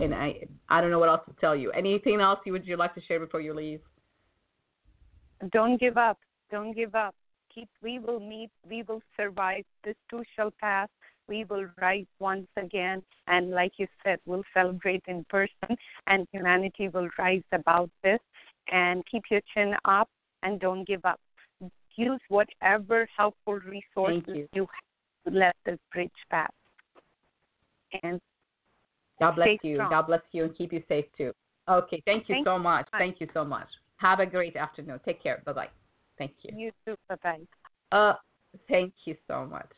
and 0.00 0.12
I 0.12 0.40
I 0.68 0.80
don't 0.80 0.90
know 0.90 0.98
what 0.98 1.08
else 1.08 1.20
to 1.28 1.34
tell 1.40 1.54
you. 1.54 1.70
Anything 1.70 2.20
else 2.20 2.40
you 2.44 2.52
would 2.52 2.66
you 2.66 2.76
like 2.76 2.96
to 2.96 3.00
share 3.02 3.20
before 3.20 3.40
you 3.40 3.54
leave? 3.54 3.80
Don't 5.52 5.78
give 5.78 5.96
up. 5.96 6.18
Don't 6.50 6.72
give 6.72 6.96
up. 6.96 7.14
Keep. 7.54 7.68
We 7.80 8.00
will 8.00 8.18
meet. 8.18 8.50
We 8.68 8.82
will 8.82 9.02
survive. 9.16 9.62
This 9.84 9.94
too 10.10 10.24
shall 10.34 10.52
pass 10.60 10.88
we 11.28 11.44
will 11.44 11.66
rise 11.80 12.06
once 12.18 12.48
again 12.56 13.02
and 13.26 13.50
like 13.50 13.72
you 13.76 13.86
said 14.02 14.18
we'll 14.24 14.42
celebrate 14.54 15.02
in 15.06 15.24
person 15.28 15.76
and 16.06 16.26
humanity 16.32 16.88
will 16.88 17.08
rise 17.18 17.42
about 17.52 17.90
this 18.02 18.18
and 18.72 19.04
keep 19.10 19.24
your 19.30 19.40
chin 19.54 19.74
up 19.84 20.08
and 20.42 20.60
don't 20.60 20.86
give 20.86 21.04
up. 21.04 21.20
Use 21.96 22.20
whatever 22.28 23.08
helpful 23.16 23.54
resources 23.54 24.22
you. 24.28 24.48
you 24.52 24.62
have 24.62 25.32
to 25.32 25.38
let 25.38 25.56
this 25.66 25.78
bridge 25.92 26.10
pass. 26.30 26.50
And 28.02 28.20
god 29.18 29.34
bless 29.34 29.48
you. 29.62 29.74
strong. 29.76 29.90
god 29.90 30.02
bless 30.02 30.20
you 30.32 30.44
and 30.44 30.56
keep 30.56 30.72
you 30.72 30.82
safe 30.88 31.06
too. 31.16 31.32
Okay 31.68 32.02
thank 32.06 32.28
you 32.28 32.36
Thank 32.36 32.46
so 32.46 32.56
you. 32.56 32.62
much. 32.62 32.86
Bye. 32.92 32.98
thank 32.98 33.20
you 33.20 33.28
so 33.34 33.44
much. 33.44 33.68
Have 33.96 34.20
a 34.20 34.26
great 34.26 34.56
afternoon. 34.56 35.00
Take 35.04 35.22
care. 35.22 35.42
Bye 35.44 35.52
bye 35.52 35.68
thank 36.18 36.32
you. 36.42 36.56
You 36.56 36.70
too. 36.86 36.94
Bye 37.08 37.16
bye 37.22 37.38
Uh, 37.90 38.14
thank 38.68 38.92
you 39.04 39.16
so 39.26 39.44
much. 39.44 39.70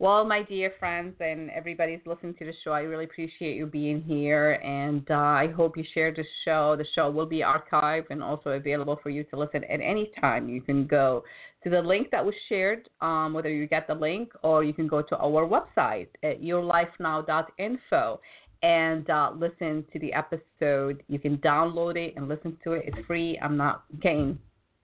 Well, 0.00 0.24
my 0.24 0.42
dear 0.42 0.72
friends 0.78 1.14
and 1.20 1.50
everybody's 1.50 2.00
listening 2.06 2.32
to 2.38 2.46
the 2.46 2.54
show, 2.64 2.70
I 2.70 2.80
really 2.80 3.04
appreciate 3.04 3.54
you 3.54 3.66
being 3.66 4.00
here, 4.00 4.52
and 4.64 5.04
uh, 5.10 5.14
I 5.14 5.48
hope 5.54 5.76
you 5.76 5.84
share 5.92 6.10
the 6.10 6.24
show. 6.42 6.74
The 6.74 6.86
show 6.94 7.10
will 7.10 7.26
be 7.26 7.40
archived 7.42 8.06
and 8.08 8.22
also 8.22 8.52
available 8.52 8.98
for 9.02 9.10
you 9.10 9.24
to 9.24 9.36
listen 9.36 9.62
at 9.64 9.78
any 9.82 10.10
time. 10.18 10.48
You 10.48 10.62
can 10.62 10.86
go 10.86 11.22
to 11.64 11.68
the 11.68 11.82
link 11.82 12.10
that 12.12 12.24
was 12.24 12.32
shared, 12.48 12.88
um, 13.02 13.34
whether 13.34 13.50
you 13.50 13.66
get 13.66 13.86
the 13.86 13.94
link 13.94 14.32
or 14.42 14.64
you 14.64 14.72
can 14.72 14.88
go 14.88 15.02
to 15.02 15.18
our 15.18 15.46
website 15.46 16.08
at 16.22 16.40
yourlifenow.info 16.40 18.20
and 18.62 19.10
uh, 19.10 19.32
listen 19.36 19.84
to 19.92 19.98
the 19.98 20.14
episode. 20.14 21.02
You 21.08 21.18
can 21.18 21.36
download 21.36 21.96
it 21.98 22.14
and 22.16 22.26
listen 22.26 22.56
to 22.64 22.72
it. 22.72 22.84
It's 22.86 23.06
free. 23.06 23.38
I'm 23.42 23.58
not 23.58 23.84
getting, 24.00 24.38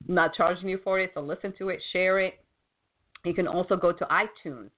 not 0.09 0.35
charging 0.35 0.69
you 0.69 0.79
for 0.85 1.01
it, 1.01 1.13
so 1.15 1.23
listen 1.23 1.55
to 1.57 1.71
it, 1.71 1.81
share 1.95 2.19
it. 2.19 2.35
You 3.25 3.33
can 3.33 3.49
also 3.49 3.77
go 3.77 3.93
to 3.93 4.05
iTunes 4.05 4.69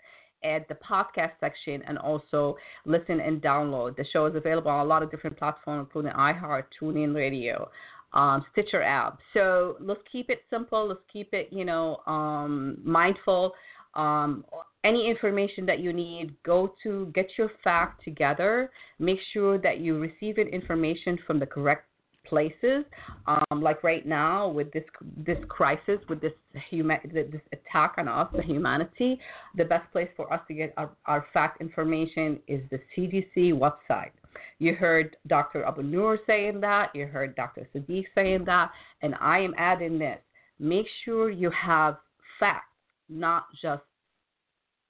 at 0.45 0.69
the 0.69 0.75
podcast 0.75 1.33
section 1.41 1.83
and 1.87 1.99
also 1.99 2.57
listen 2.85 3.21
and 3.21 3.43
download. 3.43 3.97
The 3.97 4.05
show 4.13 4.27
is 4.27 4.35
available 4.35 4.71
on 4.71 4.85
a 4.85 4.89
lot 4.89 5.03
of 5.03 5.11
different 5.11 5.37
platforms, 5.37 5.87
including 5.89 6.13
iHeart, 6.13 6.65
TuneIn 6.81 7.15
Radio, 7.15 7.71
um, 8.13 8.45
Stitcher 8.53 8.83
app. 8.83 9.19
So 9.35 9.77
let's 9.81 10.01
keep 10.11 10.31
it 10.31 10.43
simple. 10.51 10.89
Let's 10.89 11.01
keep 11.13 11.33
it, 11.33 11.49
you 11.51 11.65
know, 11.65 12.01
um, 12.07 12.79
mindful. 12.85 13.55
Um, 13.95 14.45
any 14.85 15.09
information 15.09 15.67
that 15.67 15.81
you 15.81 15.93
need, 15.93 16.35
go 16.45 16.75
to 16.85 17.11
get 17.15 17.27
your 17.37 17.51
fact 17.65 18.05
together. 18.05 18.71
Make 18.99 19.19
sure 19.33 19.59
that 19.59 19.81
you 19.81 19.99
receive 19.99 20.39
information 20.39 21.19
from 21.27 21.41
the 21.41 21.47
correct 21.47 21.88
places. 22.29 22.85
Um, 23.27 23.63
like 23.63 23.83
right 23.83 24.07
now 24.07 24.49
with 24.49 24.73
this 24.73 24.85
this 25.17 25.39
crisis, 25.49 25.99
with 26.09 26.21
this 26.21 26.33
human 26.71 26.99
this 27.13 27.41
attack 27.53 27.95
on 27.99 28.09
us, 28.09 28.29
the 28.35 28.43
humanity, 28.43 29.19
the 29.57 29.65
best 29.65 29.91
place 29.93 30.09
for 30.17 30.33
us 30.33 30.41
to 30.49 30.55
get 30.55 30.75
our, 30.77 30.91
our 31.07 31.27
fact 31.33 31.61
information 31.61 32.39
is 32.47 32.61
the 32.71 32.81
CDC 32.97 33.53
website. 33.53 34.11
You 34.59 34.75
heard 34.75 35.17
Dr. 35.27 35.65
Abonour 35.65 36.19
saying 36.27 36.61
that. 36.61 36.91
You 36.95 37.07
heard 37.07 37.35
Dr. 37.35 37.69
Sadiq 37.75 38.05
saying 38.15 38.45
that, 38.47 38.71
and 39.03 39.15
I 39.21 39.39
am 39.39 39.55
adding 39.57 39.99
this. 39.99 40.19
Make 40.59 40.87
sure 41.05 41.31
you 41.31 41.51
have 41.51 41.99
facts, 42.41 42.67
not 43.09 43.47
just 43.61 43.83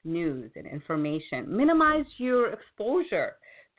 news 0.04 0.50
and 0.56 0.66
information. 0.66 1.44
Minimize 1.54 2.06
your 2.16 2.52
exposure 2.52 3.32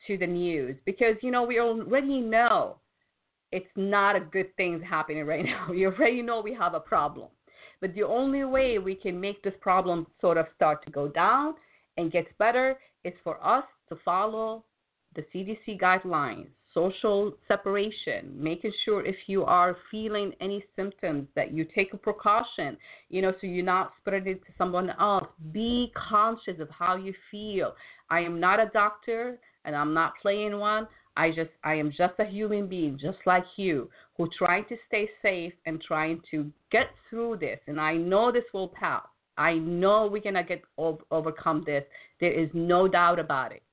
to 0.07 0.17
the 0.17 0.27
news 0.27 0.77
because 0.85 1.15
you 1.21 1.31
know 1.31 1.43
we 1.43 1.59
already 1.59 2.21
know 2.21 2.77
it's 3.51 3.65
not 3.75 4.15
a 4.15 4.19
good 4.19 4.55
thing 4.55 4.81
happening 4.81 5.25
right 5.25 5.45
now. 5.57 5.71
You 5.71 5.87
already 5.87 6.21
know 6.21 6.41
we 6.41 6.53
have 6.53 6.73
a 6.73 6.79
problem. 6.79 7.29
But 7.81 7.95
the 7.95 8.03
only 8.03 8.43
way 8.43 8.77
we 8.77 8.95
can 8.95 9.19
make 9.19 9.41
this 9.41 9.53
problem 9.61 10.07
sort 10.19 10.37
of 10.37 10.47
start 10.55 10.83
to 10.85 10.91
go 10.91 11.07
down 11.07 11.55
and 11.97 12.11
get 12.11 12.25
better 12.37 12.77
is 13.03 13.13
for 13.23 13.43
us 13.45 13.63
to 13.89 13.97
follow 14.03 14.63
the 15.15 15.23
CDC 15.33 15.79
guidelines, 15.79 16.47
social 16.73 17.33
separation, 17.47 18.31
making 18.35 18.71
sure 18.85 19.03
if 19.05 19.15
you 19.27 19.43
are 19.43 19.77
feeling 19.89 20.33
any 20.39 20.63
symptoms 20.75 21.27
that 21.35 21.51
you 21.53 21.65
take 21.73 21.93
a 21.93 21.97
precaution, 21.97 22.77
you 23.09 23.21
know, 23.21 23.33
so 23.41 23.47
you're 23.47 23.65
not 23.65 23.93
spreading 23.99 24.33
it 24.33 24.45
to 24.45 24.51
someone 24.57 24.91
else. 24.99 25.27
Be 25.51 25.91
conscious 25.95 26.59
of 26.59 26.69
how 26.69 26.95
you 26.95 27.13
feel. 27.31 27.73
I 28.09 28.19
am 28.19 28.39
not 28.39 28.59
a 28.59 28.69
doctor 28.73 29.39
and 29.65 29.75
I'm 29.75 29.93
not 29.93 30.13
playing 30.21 30.57
one. 30.59 30.87
I 31.17 31.29
just 31.29 31.49
I 31.63 31.75
am 31.75 31.91
just 31.95 32.13
a 32.19 32.25
human 32.25 32.67
being 32.67 32.97
just 32.99 33.17
like 33.25 33.45
you 33.57 33.89
who 34.17 34.29
trying 34.37 34.65
to 34.65 34.77
stay 34.87 35.09
safe 35.21 35.53
and 35.65 35.81
trying 35.81 36.21
to 36.31 36.51
get 36.71 36.87
through 37.09 37.37
this 37.37 37.59
and 37.67 37.79
I 37.79 37.95
know 37.95 38.31
this 38.31 38.43
will 38.53 38.69
pass. 38.69 39.03
I 39.37 39.55
know 39.55 40.07
we're 40.11 40.21
going 40.21 40.35
to 40.35 40.43
get 40.43 40.61
ov- 40.77 41.03
overcome 41.11 41.63
this. 41.65 41.85
There 42.19 42.31
is 42.31 42.49
no 42.53 42.89
doubt 42.89 43.19
about 43.19 43.53
it. 43.53 43.63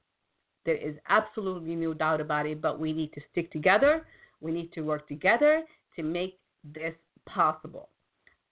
There 0.64 0.76
is 0.76 0.94
absolutely 1.08 1.74
no 1.74 1.92
doubt 1.92 2.20
about 2.20 2.46
it, 2.46 2.62
but 2.62 2.78
we 2.78 2.92
need 2.92 3.12
to 3.14 3.20
stick 3.32 3.50
together. 3.50 4.06
We 4.40 4.52
need 4.52 4.72
to 4.74 4.82
work 4.82 5.08
together 5.08 5.64
to 5.96 6.02
make 6.04 6.38
this 6.74 6.94
possible. 7.26 7.88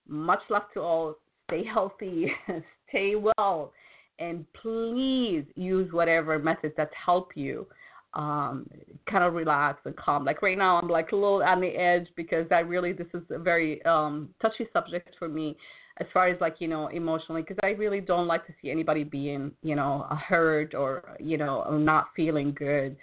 Much 0.09 0.41
love 0.51 0.65
to 0.75 0.81
all. 0.81 1.15
Stay 1.51 1.65
healthy, 1.65 2.33
stay 2.89 3.15
well, 3.17 3.73
and 4.19 4.45
please 4.61 5.45
use 5.57 5.93
whatever 5.93 6.39
methods 6.39 6.75
that 6.77 6.91
help 6.95 7.33
you 7.37 7.67
um, 8.15 8.69
kind 9.11 9.25
of 9.25 9.35
relax 9.35 9.81
and 9.85 9.97
calm. 9.97 10.25
Like 10.25 10.43
right 10.43 10.57
now, 10.57 10.79
I'm 10.79 10.89
like 10.89 11.13
a 11.13 11.17
little 11.17 11.43
on 11.43 11.61
the 11.61 11.69
edge 11.69 12.07
because 12.17 12.47
I 12.51 12.61
really 12.61 12.93
this 12.93 13.07
is 13.13 13.23
a 13.31 13.39
very 13.39 13.85
um, 13.85 14.31
touchy 14.41 14.67
subject 14.73 15.15
for 15.19 15.29
me, 15.29 15.57
as 15.99 16.07
far 16.13 16.29
as 16.29 16.41
like 16.41 16.57
you 16.61 16.69
know 16.69 16.89
emotionally, 16.89 17.43
because 17.43 17.59
I 17.63 17.69
really 17.71 18.01
don't 18.01 18.27
like 18.27 18.47
to 18.47 18.53
see 18.63 18.71
anybody 18.71 19.05
being 19.05 19.53
you 19.63 19.75
know 19.75 20.07
hurt 20.29 20.75
or 20.75 21.17
you 21.21 21.37
know 21.37 21.65
not 21.77 22.09
feeling 22.15 22.53
good. 22.53 22.97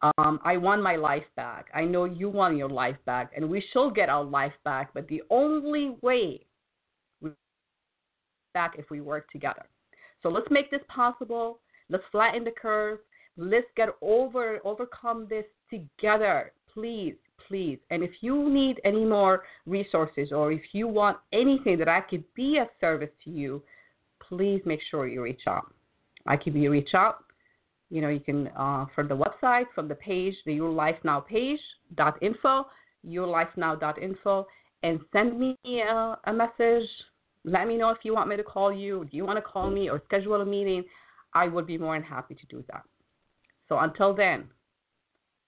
Um, 0.00 0.38
I 0.44 0.56
want 0.56 0.82
my 0.82 0.94
life 0.94 1.24
back. 1.34 1.66
I 1.74 1.84
know 1.84 2.04
you 2.04 2.28
want 2.28 2.56
your 2.56 2.68
life 2.68 2.96
back, 3.04 3.32
and 3.34 3.48
we 3.48 3.64
shall 3.72 3.90
get 3.90 4.08
our 4.08 4.22
life 4.22 4.52
back. 4.64 4.90
But 4.94 5.08
the 5.08 5.22
only 5.30 5.96
way 6.02 6.46
we 7.20 7.30
back 8.54 8.74
if 8.78 8.90
we 8.90 9.00
work 9.00 9.30
together. 9.30 9.66
So 10.22 10.28
let's 10.28 10.46
make 10.50 10.70
this 10.70 10.80
possible. 10.88 11.60
Let's 11.90 12.04
flatten 12.12 12.44
the 12.44 12.50
curve 12.50 12.98
let's 13.38 13.66
get 13.76 13.88
over 14.02 14.58
overcome 14.64 15.26
this 15.30 15.44
together. 15.70 16.52
Please 16.74 17.14
please. 17.46 17.78
And 17.90 18.02
if 18.02 18.10
you 18.20 18.50
need 18.50 18.80
any 18.84 19.04
more 19.04 19.44
resources 19.64 20.32
or 20.32 20.52
if 20.52 20.60
you 20.72 20.86
want 20.86 21.16
anything 21.32 21.78
that 21.78 21.88
i 21.88 22.00
could 22.00 22.24
be 22.34 22.58
of 22.58 22.68
service 22.80 23.10
to 23.24 23.30
you 23.30 23.62
please 24.28 24.60
make 24.66 24.80
sure 24.90 25.06
you 25.06 25.22
reach 25.22 25.42
out. 25.46 25.72
I 26.26 26.36
can 26.36 26.52
be 26.52 26.68
reach 26.68 26.90
out. 26.94 27.24
You 27.90 28.02
know 28.02 28.08
you 28.08 28.20
can 28.20 28.48
uh, 28.48 28.86
from 28.94 29.08
the 29.08 29.16
website 29.16 29.66
from 29.74 29.88
the 29.88 29.94
page 29.94 30.34
the 30.44 30.54
your 30.54 30.70
life 30.70 30.96
now 31.04 31.20
page 31.20 31.60
dot 31.96 32.20
info 32.20 32.66
yourlifenow.info 33.06 34.46
and 34.82 35.00
send 35.12 35.38
me 35.38 35.56
a, 35.64 36.16
a 36.24 36.32
message. 36.32 36.88
Let 37.44 37.68
me 37.68 37.76
know 37.76 37.90
if 37.90 37.98
you 38.02 38.12
want 38.12 38.28
me 38.28 38.36
to 38.36 38.42
call 38.42 38.72
you 38.72 39.06
do 39.10 39.16
you 39.16 39.24
want 39.24 39.38
to 39.38 39.42
call 39.42 39.70
me 39.70 39.88
or 39.88 40.02
schedule 40.06 40.40
a 40.40 40.44
meeting 40.44 40.84
i 41.34 41.46
would 41.46 41.66
be 41.66 41.78
more 41.78 41.94
than 41.94 42.02
happy 42.02 42.34
to 42.34 42.46
do 42.46 42.64
that 42.68 42.82
so 43.68 43.78
until 43.78 44.14
then, 44.14 44.48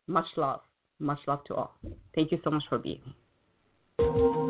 much 0.07 0.27
love. 0.37 0.61
Much 0.99 1.21
love 1.27 1.43
to 1.45 1.55
all. 1.55 1.77
Thank 2.15 2.31
you 2.31 2.39
so 2.45 2.51
much 2.51 2.65
for 2.69 2.79
being 2.79 3.01
here. 3.05 4.50